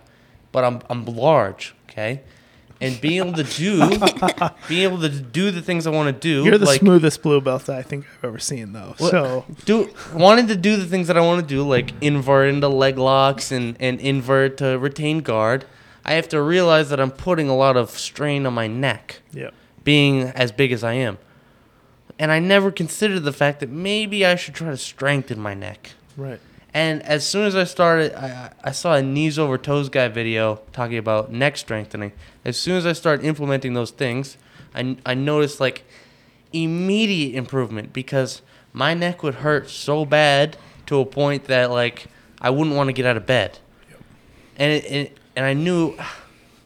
but 0.54 0.64
I'm 0.64 0.82
I'm 0.90 1.04
large, 1.04 1.76
okay, 1.90 2.22
and 2.80 3.00
being 3.02 3.18
able 3.26 3.34
to 3.34 3.44
do, 3.44 3.90
being 4.68 4.84
able 4.84 5.00
to 5.02 5.10
do 5.10 5.52
the 5.52 5.62
things 5.62 5.88
I 5.88 5.90
want 5.90 6.08
to 6.08 6.20
do. 6.20 6.44
You're 6.44 6.58
the 6.58 6.66
like, 6.66 6.80
smoothest 6.80 7.22
blue 7.22 7.42
belt 7.42 7.66
that 7.66 7.78
I 7.78 7.82
think 7.82 8.06
I've 8.18 8.26
ever 8.26 8.40
seen, 8.40 8.74
though. 8.74 8.96
What- 8.98 9.12
So 9.12 9.46
do 9.66 9.90
wanting 10.14 10.48
to 10.48 10.56
do 10.56 10.76
the 10.78 10.86
things 10.86 11.08
that 11.08 11.18
I 11.18 11.22
want 11.22 11.42
to 11.42 11.48
do, 11.48 11.64
like 11.64 11.92
invert 12.02 12.50
into 12.54 12.68
leg 12.68 12.98
locks 12.98 13.52
and, 13.52 13.76
and 13.80 14.00
invert 14.00 14.58
to 14.58 14.78
retain 14.78 15.20
guard, 15.20 15.66
I 16.06 16.14
have 16.14 16.30
to 16.30 16.42
realize 16.42 16.90
that 16.90 17.00
I'm 17.00 17.12
putting 17.12 17.50
a 17.50 17.56
lot 17.56 17.76
of 17.78 17.90
strain 17.92 18.46
on 18.46 18.54
my 18.54 18.68
neck, 18.68 19.22
yeah, 19.34 19.50
being 19.84 20.24
as 20.24 20.52
big 20.52 20.72
as 20.72 20.84
I 20.84 20.94
am. 20.94 21.18
And 22.20 22.32
I 22.32 22.40
never 22.40 22.72
considered 22.72 23.20
the 23.22 23.34
fact 23.34 23.60
that 23.60 23.70
maybe 23.70 24.26
I 24.26 24.36
should 24.36 24.56
try 24.56 24.70
to 24.70 24.78
strengthen 24.78 25.40
my 25.40 25.54
neck. 25.54 25.92
right. 26.16 26.40
And 26.74 27.02
as 27.04 27.26
soon 27.26 27.46
as 27.46 27.56
I 27.56 27.64
started, 27.64 28.14
I, 28.14 28.52
I 28.64 28.72
saw 28.72 28.96
a 28.96 29.02
knees 29.02 29.40
over 29.40 29.58
toes 29.58 29.90
guy 29.90 30.08
video 30.08 30.62
talking 30.74 30.98
about 30.98 31.32
neck 31.32 31.58
strengthening. 31.58 32.12
As 32.46 32.58
soon 32.58 32.76
as 32.76 32.86
I 32.86 32.94
started 32.94 33.26
implementing 33.26 33.74
those 33.74 33.92
things, 33.92 34.38
I, 34.76 34.98
I 35.06 35.14
noticed 35.14 35.60
like 35.60 35.84
immediate 36.54 37.38
improvement 37.38 37.94
because 37.94 38.42
my 38.74 38.94
neck 38.94 39.24
would 39.24 39.36
hurt 39.36 39.70
so 39.70 40.06
bad 40.06 40.58
to 40.86 41.00
a 41.00 41.06
point 41.06 41.46
that 41.46 41.72
like 41.72 42.08
I 42.40 42.50
wouldn't 42.50 42.76
want 42.76 42.90
to 42.90 42.94
get 42.94 43.06
out 43.06 43.18
of 43.18 43.26
bed. 43.26 43.60
And 44.58 44.72
it, 44.72 44.92
it, 44.92 45.18
and 45.36 45.46
I 45.46 45.54
knew, 45.54 45.98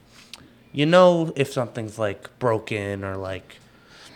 you 0.72 0.86
know, 0.86 1.32
if 1.36 1.52
something's 1.52 1.97
like 1.97 2.38
broken 2.39 3.04
or 3.04 3.16
like 3.16 3.58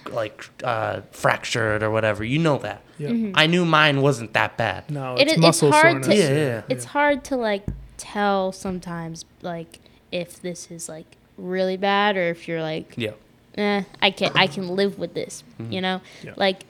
like 0.09 0.49
uh, 0.63 1.01
fractured 1.11 1.83
or 1.83 1.91
whatever, 1.91 2.23
you 2.23 2.39
know 2.39 2.57
that. 2.59 2.81
Yeah. 2.97 3.31
I 3.35 3.47
knew 3.47 3.65
mine 3.65 4.01
wasn't 4.01 4.33
that 4.33 4.57
bad. 4.57 4.89
No, 4.89 5.15
It 5.15 5.23
it's 5.23 5.33
it's 5.33 5.41
muscle 5.41 5.71
hard 5.71 6.03
to- 6.03 6.09
soreness. 6.09 6.19
Yeah, 6.29 6.35
yeah. 6.35 6.61
It's 6.69 6.85
hard 6.85 7.23
to 7.25 7.35
like 7.35 7.65
tell 7.97 8.51
sometimes 8.51 9.25
like 9.41 9.79
if 10.11 10.41
this 10.41 10.69
is 10.71 10.87
like 10.87 11.17
really 11.37 11.75
bad 11.77 12.15
or 12.15 12.29
if 12.29 12.47
you're 12.47 12.61
like 12.61 12.93
Yeah. 12.95 13.11
eh, 13.57 13.83
I 14.01 14.11
can 14.11 14.31
I 14.35 14.47
can 14.47 14.69
live 14.69 14.97
with 14.97 15.13
this. 15.13 15.43
You 15.69 15.81
know, 15.81 16.01
Yeah. 16.23 16.33
like 16.37 16.63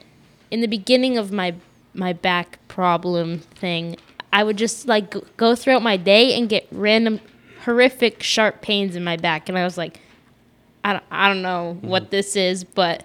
in 0.50 0.60
the 0.60 0.68
beginning 0.68 1.16
of 1.18 1.30
my 1.32 1.54
my 1.94 2.12
back 2.12 2.58
problem 2.68 3.38
thing, 3.38 3.96
I 4.32 4.42
would 4.44 4.56
just 4.56 4.86
like 4.88 5.14
go 5.36 5.54
throughout 5.54 5.82
my 5.82 5.96
day 5.96 6.36
and 6.36 6.48
get 6.48 6.66
random 6.72 7.20
horrific 7.64 8.22
sharp 8.22 8.60
pains 8.62 8.96
in 8.96 9.02
my 9.04 9.16
back, 9.16 9.48
and 9.48 9.56
I 9.58 9.64
was 9.64 9.76
like, 9.78 10.00
I 10.84 10.92
don't, 10.94 11.04
I 11.10 11.28
don't 11.28 11.42
know 11.42 11.78
what 11.80 12.10
this 12.10 12.36
is, 12.36 12.62
but 12.64 13.04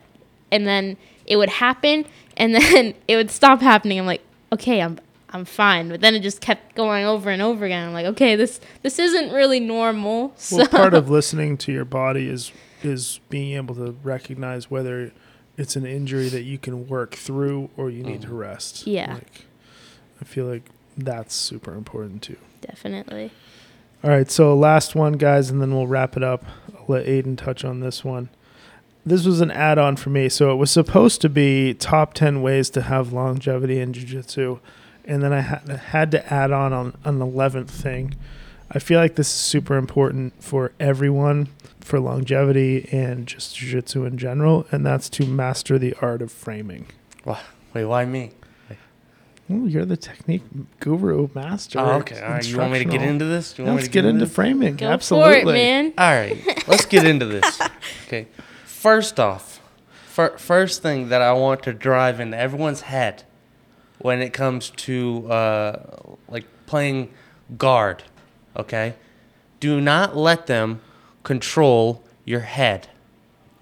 and 0.51 0.67
then 0.67 0.97
it 1.25 1.37
would 1.37 1.49
happen, 1.49 2.05
and 2.37 2.53
then 2.55 2.93
it 3.07 3.15
would 3.15 3.31
stop 3.31 3.61
happening. 3.61 3.99
I'm 3.99 4.05
like, 4.05 4.23
okay, 4.51 4.81
I'm 4.81 4.99
I'm 5.33 5.45
fine, 5.45 5.89
but 5.89 6.01
then 6.01 6.13
it 6.13 6.19
just 6.19 6.41
kept 6.41 6.75
going 6.75 7.05
over 7.05 7.29
and 7.29 7.41
over 7.41 7.65
again. 7.65 7.87
I'm 7.87 7.93
like, 7.93 8.05
okay, 8.07 8.35
this 8.35 8.59
this 8.81 8.99
isn't 8.99 9.31
really 9.31 9.59
normal. 9.59 10.33
So 10.35 10.57
Well, 10.57 10.67
part 10.67 10.93
of 10.93 11.09
listening 11.09 11.57
to 11.59 11.71
your 11.71 11.85
body 11.85 12.27
is 12.27 12.51
is 12.83 13.19
being 13.29 13.55
able 13.55 13.75
to 13.75 13.95
recognize 14.03 14.69
whether 14.69 15.11
it's 15.57 15.75
an 15.75 15.85
injury 15.85 16.29
that 16.29 16.41
you 16.43 16.57
can 16.57 16.87
work 16.87 17.13
through 17.13 17.69
or 17.77 17.89
you 17.89 18.03
need 18.03 18.23
to 18.23 18.29
mm. 18.29 18.39
rest. 18.39 18.87
Yeah. 18.87 19.13
Like, 19.13 19.45
I 20.19 20.23
feel 20.23 20.45
like 20.45 20.69
that's 20.97 21.35
super 21.35 21.73
important 21.75 22.23
too. 22.23 22.37
definitely. 22.61 23.31
All 24.03 24.09
right, 24.09 24.31
so 24.31 24.55
last 24.55 24.95
one, 24.95 25.13
guys, 25.13 25.51
and 25.51 25.61
then 25.61 25.75
we'll 25.75 25.85
wrap 25.85 26.17
it 26.17 26.23
up. 26.23 26.43
I'll 26.75 26.85
let 26.87 27.07
Aidan 27.07 27.35
touch 27.35 27.63
on 27.63 27.81
this 27.81 28.03
one. 28.03 28.29
This 29.05 29.25
was 29.25 29.41
an 29.41 29.51
add 29.51 29.77
on 29.77 29.95
for 29.95 30.09
me. 30.11 30.29
So 30.29 30.51
it 30.51 30.55
was 30.55 30.69
supposed 30.71 31.21
to 31.21 31.29
be 31.29 31.73
top 31.73 32.13
10 32.13 32.41
ways 32.41 32.69
to 32.71 32.83
have 32.83 33.11
longevity 33.13 33.79
in 33.79 33.93
jiu 33.93 34.05
jitsu. 34.05 34.59
And 35.05 35.23
then 35.23 35.33
I 35.33 35.41
had, 35.41 35.67
had 35.69 36.11
to 36.11 36.33
add 36.33 36.51
on, 36.51 36.71
on 36.73 36.93
an 37.03 37.19
11th 37.19 37.69
thing. 37.69 38.15
I 38.69 38.79
feel 38.79 38.99
like 38.99 39.15
this 39.15 39.27
is 39.27 39.33
super 39.33 39.75
important 39.75 40.41
for 40.41 40.71
everyone 40.79 41.49
for 41.81 41.99
longevity 41.99 42.87
and 42.91 43.25
just 43.27 43.55
jiu 43.57 43.71
jitsu 43.71 44.05
in 44.05 44.17
general. 44.19 44.67
And 44.71 44.85
that's 44.85 45.09
to 45.09 45.25
master 45.25 45.79
the 45.79 45.95
art 46.01 46.21
of 46.21 46.31
framing. 46.31 46.85
Wait, 47.25 47.85
why 47.85 48.05
me? 48.05 48.31
Well, 49.49 49.67
you're 49.67 49.83
the 49.85 49.97
technique 49.97 50.43
guru 50.79 51.27
master. 51.35 51.79
Oh, 51.79 51.93
okay. 51.97 52.21
All 52.21 52.29
right. 52.29 52.47
You 52.47 52.57
want 52.57 52.71
me 52.71 52.79
to 52.79 52.85
get 52.85 53.01
into 53.01 53.25
this? 53.25 53.57
You 53.57 53.65
Yeah, 53.65 53.71
want 53.71 53.75
me 53.77 53.81
let's 53.81 53.87
to 53.89 53.91
get 53.93 54.05
into 54.05 54.25
this? 54.25 54.33
framing. 54.35 54.75
Go 54.77 54.87
Absolutely. 54.87 55.41
for 55.43 55.49
it, 55.49 55.53
man. 55.53 55.93
All 55.97 56.13
right. 56.13 56.67
Let's 56.69 56.85
get 56.85 57.05
into 57.05 57.25
this. 57.25 57.59
Okay. 58.07 58.27
First 58.81 59.19
off, 59.19 59.61
fir- 60.07 60.39
first 60.39 60.81
thing 60.81 61.09
that 61.09 61.21
I 61.21 61.33
want 61.33 61.61
to 61.63 61.71
drive 61.71 62.19
into 62.19 62.35
everyone's 62.35 62.81
head 62.81 63.21
when 63.99 64.23
it 64.23 64.33
comes 64.33 64.71
to 64.71 65.31
uh, 65.31 65.99
like 66.27 66.45
playing 66.65 67.11
guard, 67.59 68.01
okay? 68.57 68.95
Do 69.59 69.79
not 69.79 70.17
let 70.17 70.47
them 70.47 70.81
control 71.21 72.03
your 72.25 72.39
head. 72.39 72.87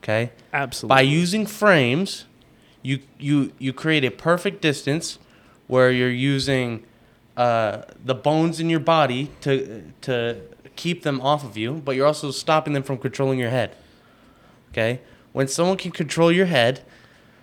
Okay? 0.02 0.32
Absolutely. 0.54 0.96
By 0.96 1.02
using 1.02 1.46
frames, 1.46 2.24
you 2.82 3.00
you 3.20 3.52
you 3.60 3.74
create 3.74 4.06
a 4.06 4.12
perfect 4.12 4.62
distance 4.62 5.20
where 5.68 5.92
you're 5.92 6.10
using 6.10 6.86
uh, 7.36 7.82
the 8.06 8.16
bones 8.16 8.62
in 8.62 8.70
your 8.70 8.80
body 8.80 9.32
to 9.42 9.84
to 10.00 10.40
keep 10.78 11.04
them 11.04 11.20
off 11.20 11.44
of 11.44 11.58
you, 11.58 11.74
but 11.74 11.98
you're 11.98 12.08
also 12.08 12.32
stopping 12.32 12.72
them 12.72 12.84
from 12.84 12.98
controlling 12.98 13.38
your 13.38 13.50
head. 13.50 13.76
Okay? 14.72 15.02
When 15.32 15.48
someone 15.48 15.78
can 15.78 15.92
control 15.92 16.32
your 16.32 16.48
head, 16.48 16.82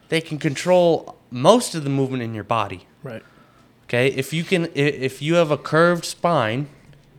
they 0.09 0.21
can 0.21 0.39
control 0.39 1.17
most 1.31 1.75
of 1.75 1.85
the 1.85 1.91
movement 1.91 2.23
in 2.23 2.35
your 2.35 2.45
body. 2.45 2.87
Right. 3.03 3.23
Okay, 3.85 4.09
if 4.09 4.33
you 4.33 4.43
can, 4.43 4.69
if 4.75 5.23
you 5.23 5.35
have 5.35 5.51
a 5.51 5.59
curved 5.59 6.05
spine, 6.05 6.69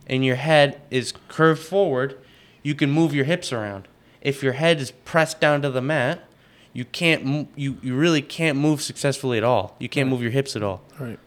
and 0.08 0.24
your 0.24 0.36
head 0.36 0.80
is 0.90 1.12
curved 1.28 1.62
forward, 1.62 2.18
you 2.62 2.74
can 2.74 2.90
move 2.90 3.14
your 3.14 3.24
hips 3.24 3.52
around. 3.52 3.86
If 4.20 4.42
your 4.42 4.54
head 4.54 4.80
is 4.80 4.90
pressed 4.90 5.40
down 5.40 5.62
to 5.62 5.70
the 5.70 5.82
mat, 5.82 6.24
you 6.72 6.84
can't, 6.84 7.48
you 7.56 7.78
you 7.82 7.94
really 7.94 8.22
can't 8.22 8.58
move 8.58 8.82
successfully 8.82 9.38
at 9.38 9.44
all. 9.44 9.76
You 9.78 9.88
can't 9.88 10.08
move 10.08 10.22
your 10.22 10.30
hips 10.30 10.56
at 10.56 10.62
all. 10.62 10.82
Right. 10.98 11.18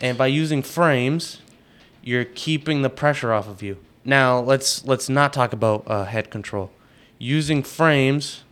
And 0.00 0.16
by 0.16 0.28
using 0.28 0.62
frames, 0.62 1.42
you're 2.02 2.24
keeping 2.24 2.82
the 2.82 2.90
pressure 2.90 3.32
off 3.32 3.48
of 3.48 3.62
you. 3.62 3.78
Now 4.04 4.38
let's 4.40 4.84
let's 4.84 5.08
not 5.08 5.32
talk 5.32 5.52
about 5.52 5.84
uh, 5.86 6.04
head 6.04 6.30
control. 6.30 6.70
Using 7.18 7.62
frames 7.62 8.44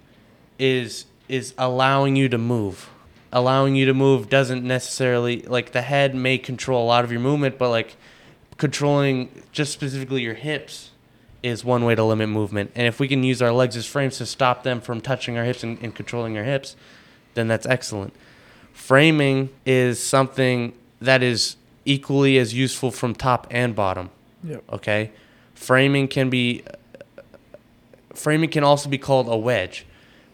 is 0.58 1.06
is 1.28 1.54
allowing 1.58 2.16
you 2.16 2.28
to 2.28 2.38
move. 2.38 2.90
Allowing 3.32 3.74
you 3.74 3.86
to 3.86 3.94
move 3.94 4.28
doesn't 4.28 4.64
necessarily 4.64 5.42
like 5.42 5.72
the 5.72 5.82
head 5.82 6.14
may 6.14 6.38
control 6.38 6.84
a 6.84 6.86
lot 6.86 7.04
of 7.04 7.10
your 7.10 7.20
movement, 7.20 7.58
but 7.58 7.70
like 7.70 7.96
controlling 8.56 9.42
just 9.52 9.72
specifically 9.72 10.22
your 10.22 10.34
hips 10.34 10.90
is 11.42 11.64
one 11.64 11.84
way 11.84 11.94
to 11.94 12.02
limit 12.02 12.28
movement. 12.28 12.70
And 12.74 12.86
if 12.86 12.98
we 12.98 13.08
can 13.08 13.22
use 13.22 13.42
our 13.42 13.52
legs 13.52 13.76
as 13.76 13.86
frames 13.86 14.18
to 14.18 14.26
stop 14.26 14.62
them 14.62 14.80
from 14.80 15.00
touching 15.00 15.36
our 15.36 15.44
hips 15.44 15.62
and, 15.62 15.78
and 15.82 15.94
controlling 15.94 16.36
our 16.36 16.44
hips, 16.44 16.76
then 17.34 17.48
that's 17.48 17.66
excellent. 17.66 18.14
Framing 18.72 19.50
is 19.64 20.02
something 20.02 20.72
that 21.00 21.22
is 21.22 21.56
equally 21.84 22.38
as 22.38 22.54
useful 22.54 22.90
from 22.90 23.14
top 23.14 23.46
and 23.50 23.74
bottom. 23.74 24.10
Yep. 24.44 24.64
Okay, 24.72 25.12
framing 25.54 26.08
can 26.08 26.30
be 26.30 26.64
framing 28.16 28.50
can 28.50 28.64
also 28.64 28.88
be 28.88 28.98
called 28.98 29.28
a 29.28 29.36
wedge. 29.36 29.86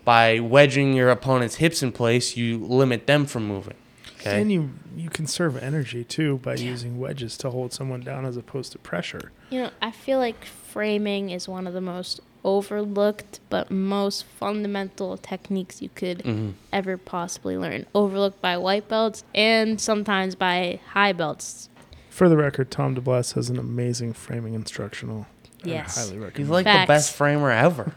By 0.04 0.40
wedging 0.40 0.94
your 0.94 1.10
opponent's 1.10 1.56
hips 1.56 1.82
in 1.82 1.92
place, 1.92 2.36
you 2.36 2.58
limit 2.58 3.06
them 3.06 3.24
from 3.26 3.46
moving. 3.46 3.74
Okay. 4.20 4.40
And 4.40 4.50
you 4.52 4.70
you 4.96 5.08
conserve 5.10 5.56
energy 5.62 6.04
too 6.04 6.38
by 6.38 6.54
using 6.54 6.98
wedges 6.98 7.36
to 7.38 7.50
hold 7.50 7.72
someone 7.72 8.00
down 8.02 8.24
as 8.24 8.36
opposed 8.36 8.72
to 8.72 8.78
pressure. 8.78 9.32
You 9.50 9.62
know, 9.62 9.70
I 9.80 9.90
feel 9.90 10.18
like 10.18 10.44
framing 10.44 11.30
is 11.30 11.48
one 11.48 11.66
of 11.66 11.72
the 11.74 11.80
most 11.80 12.20
overlooked 12.44 13.40
but 13.48 13.70
most 13.70 14.24
fundamental 14.24 15.16
techniques 15.16 15.80
you 15.80 15.88
could 15.94 16.18
Mhm. 16.18 16.52
ever 16.72 16.96
possibly 16.96 17.56
learn. 17.56 17.86
Overlooked 17.94 18.40
by 18.42 18.56
white 18.58 18.88
belts 18.88 19.24
and 19.34 19.80
sometimes 19.80 20.34
by 20.34 20.80
high 20.90 21.12
belts. 21.12 21.68
For 22.10 22.28
the 22.28 22.36
record, 22.36 22.70
Tom 22.70 22.94
DeBlass 22.94 23.34
has 23.34 23.48
an 23.50 23.58
amazing 23.58 24.12
framing 24.12 24.54
instructional. 24.54 25.26
I 25.64 25.68
Yes. 25.68 25.96
highly 26.10 26.30
He's 26.36 26.48
like 26.48 26.64
Facts. 26.64 26.86
the 26.86 26.92
best 26.92 27.12
framer 27.14 27.50
ever, 27.50 27.92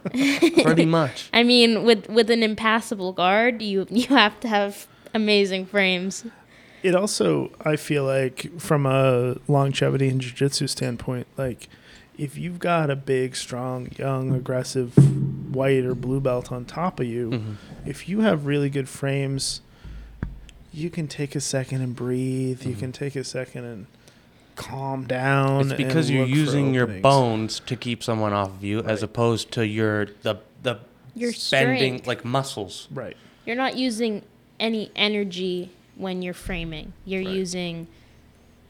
pretty 0.64 0.86
much. 1.00 1.30
I 1.34 1.44
mean, 1.44 1.84
with 1.84 2.08
with 2.10 2.30
an 2.30 2.44
impassable 2.44 3.12
guard, 3.14 3.62
you 3.62 3.86
you 3.90 4.08
have 4.08 4.40
to 4.42 4.48
have 4.48 4.88
amazing 5.14 5.66
frames. 5.66 6.26
it 6.84 6.94
also, 6.96 7.52
I 7.62 7.76
feel 7.78 8.04
like, 8.04 8.52
from 8.60 8.86
a 8.86 9.38
longevity 9.48 10.08
and 10.10 10.22
jiu-jitsu 10.22 10.68
standpoint, 10.68 11.26
like 11.38 11.68
if 12.18 12.38
you've 12.38 12.60
got 12.60 12.90
a 12.90 12.96
big, 12.96 13.36
strong, 13.36 13.90
young, 13.98 14.34
aggressive 14.34 14.94
white 15.54 15.84
or 15.84 15.96
blue 15.96 16.20
belt 16.22 16.52
on 16.52 16.64
top 16.66 17.00
of 17.00 17.08
you, 17.08 17.30
Mhm. 17.32 17.56
if 17.86 18.08
you 18.08 18.22
have 18.22 18.46
really 18.46 18.70
good 18.70 18.88
frames, 18.88 19.62
you 20.72 20.90
can 20.90 21.08
take 21.08 21.36
a 21.36 21.42
second 21.42 21.82
and 21.82 21.96
breathe. 21.96 22.64
You 22.66 22.76
Mhm. 22.76 22.80
can 22.80 22.92
take 22.92 23.16
a 23.16 23.24
second 23.24 23.64
and 23.66 23.86
calm 24.56 25.06
down. 25.06 25.62
It's 25.62 25.74
because 25.74 26.10
and 26.10 26.18
you're 26.18 26.28
look 26.28 26.36
using 26.36 26.74
your 26.74 26.88
bones 26.88 27.60
to 27.62 27.76
keep 27.76 28.04
someone 28.04 28.34
off 28.34 28.50
of 28.50 28.64
you, 28.64 28.80
as 28.82 29.04
opposed 29.04 29.52
to 29.54 29.66
your 29.66 30.06
the 30.24 30.38
the 30.64 30.80
Your 31.16 31.32
bending 31.52 32.02
like 32.06 32.26
muscles. 32.26 32.88
Right. 32.92 33.16
You're 33.46 33.56
not 33.56 33.76
using 33.78 34.24
any 34.60 34.92
energy 34.96 35.72
when 35.96 36.22
you're 36.22 36.34
framing. 36.34 36.94
You're 37.06 37.24
Right. 37.24 37.36
using 37.36 37.88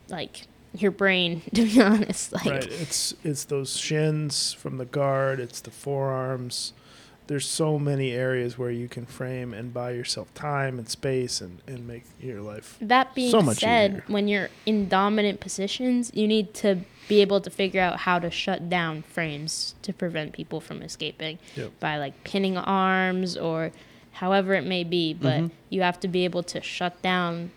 like 0.09 0.47
your 0.77 0.91
brain. 0.91 1.41
To 1.53 1.65
be 1.65 1.81
honest, 1.81 2.33
like 2.33 2.45
right. 2.45 2.65
It's 2.65 3.13
it's 3.23 3.45
those 3.45 3.77
shins 3.77 4.53
from 4.53 4.77
the 4.77 4.86
guard. 4.86 5.39
It's 5.39 5.61
the 5.61 5.71
forearms. 5.71 6.73
There's 7.28 7.47
so 7.47 7.80
many 7.80 8.11
areas 8.11 8.57
where 8.57 8.69
you 8.69 8.88
can 8.88 9.05
frame 9.07 9.53
and 9.53 9.73
buy 9.73 9.91
yourself 9.91 10.32
time 10.36 10.78
and 10.78 10.88
space 10.88 11.41
and, 11.41 11.59
and 11.67 11.88
make 11.88 12.03
your 12.19 12.41
life. 12.41 12.78
That 12.80 13.15
being 13.15 13.32
So 13.32 13.41
much 13.41 13.57
said, 13.59 13.91
easier. 13.91 14.03
when 14.07 14.28
you're 14.28 14.49
in 14.67 14.88
dominant 14.88 15.39
positions, 15.39 16.11
you 16.13 16.28
need 16.28 16.53
to 16.55 16.82
be 17.07 17.21
able 17.21 17.41
to 17.41 17.49
figure 17.49 17.82
out 17.82 18.01
how 18.01 18.19
to 18.19 18.30
shut 18.30 18.69
down 18.69 19.01
frames 19.03 19.73
to 19.82 19.91
prevent 19.93 20.34
people 20.34 20.59
from 20.61 20.82
escaping 20.84 21.39
Yep. 21.55 21.80
by 21.80 21.97
like 21.97 22.23
pinning 22.23 22.57
arms 22.57 23.36
or 23.38 23.71
however 24.13 24.53
it 24.53 24.65
may 24.65 24.84
be. 24.84 25.13
But 25.13 25.39
Mhm. 25.41 25.51
you 25.69 25.82
have 25.82 25.99
to 26.01 26.07
be 26.07 26.26
able 26.26 26.43
to 26.43 26.61
shut 26.61 27.01
down 27.01 27.51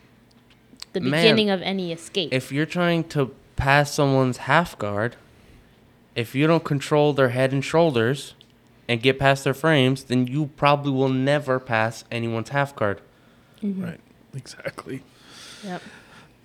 the 0.95 1.01
Man, 1.01 1.11
beginning 1.23 1.51
of 1.51 1.61
any 1.63 1.93
escape. 1.93 2.33
If 2.33 2.51
you're 2.51 2.67
trying 2.67 3.05
to 3.11 3.35
pass 3.57 3.93
someone's 3.93 4.39
half 4.39 4.79
guard, 4.79 5.17
if 6.15 6.35
you 6.35 6.47
don't 6.47 6.65
control 6.65 7.13
their 7.13 7.29
head 7.31 7.53
and 7.53 7.63
shoulders 7.65 8.35
and 8.89 9.03
get 9.03 9.19
past 9.19 9.45
their 9.45 9.55
frames, 9.55 10.05
then 10.05 10.27
you 10.27 10.47
probably 10.57 10.91
will 10.93 11.09
never 11.11 11.59
pass 11.61 12.05
anyone's 12.11 12.49
half 12.49 12.75
guard. 12.75 13.01
Mhm. 13.63 13.85
Right. 13.85 14.01
Exactly. 14.35 15.03
Yep. 15.65 15.83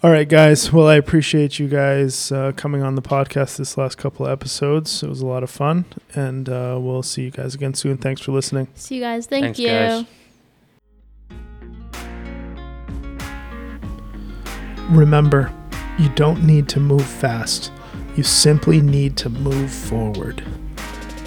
All 0.03 0.11
right, 0.11 0.27
guys. 0.27 0.73
Well, 0.73 0.87
I 0.87 0.95
appreciate 0.95 1.59
you 1.59 1.69
guys 1.69 2.29
uh, 2.31 2.51
coming 2.57 2.83
on 2.83 2.95
the 2.95 3.01
podcast 3.01 3.55
this 3.57 3.77
last 3.77 3.97
couple 3.97 4.25
of 4.25 4.31
episodes. 4.33 5.01
It 5.01 5.07
was 5.07 5.21
a 5.21 5.25
lot 5.25 5.43
of 5.43 5.49
fun, 5.49 5.85
and 6.13 6.49
uh, 6.49 6.77
we'll 6.81 7.03
see 7.03 7.23
you 7.23 7.31
guys 7.31 7.55
again 7.55 7.73
soon. 7.73 7.97
Thanks 7.97 8.19
for 8.19 8.33
listening. 8.33 8.67
See 8.75 8.95
you 8.95 9.01
guys. 9.01 9.27
Thank 9.27 9.55
Thanks, 9.55 9.59
you. 9.59 9.67
guys. 9.69 10.05
Remember, 14.89 15.51
you 15.97 16.09
don't 16.09 16.43
need 16.43 16.67
to 16.69 16.79
move 16.79 17.05
fast. 17.05 17.71
You 18.17 18.23
simply 18.23 18.81
need 18.81 19.15
to 19.17 19.29
move 19.29 19.71
forward. 19.71 20.43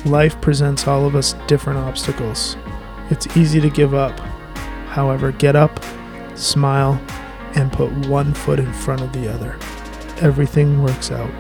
Life 0.07 0.41
presents 0.41 0.87
all 0.87 1.05
of 1.05 1.17
us 1.17 1.33
different 1.49 1.81
obstacles. 1.81 2.57
It's 3.11 3.37
easy 3.37 3.61
to 3.61 3.69
give 3.69 3.93
up. 3.93 4.17
However, 4.87 5.33
get 5.33 5.57
up, 5.57 5.85
smile, 6.37 7.03
and 7.57 7.73
put 7.73 7.91
one 8.07 8.33
foot 8.33 8.61
in 8.61 8.73
front 8.73 9.01
of 9.01 9.13
the 9.13 9.27
other. 9.29 9.59
Everything 10.21 10.81
works 10.81 11.11
out. 11.11 11.31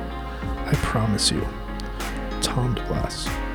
I 0.66 0.72
promise 0.82 1.30
you. 1.30 1.46
Tom 2.40 2.74
DeBlass. 2.74 3.45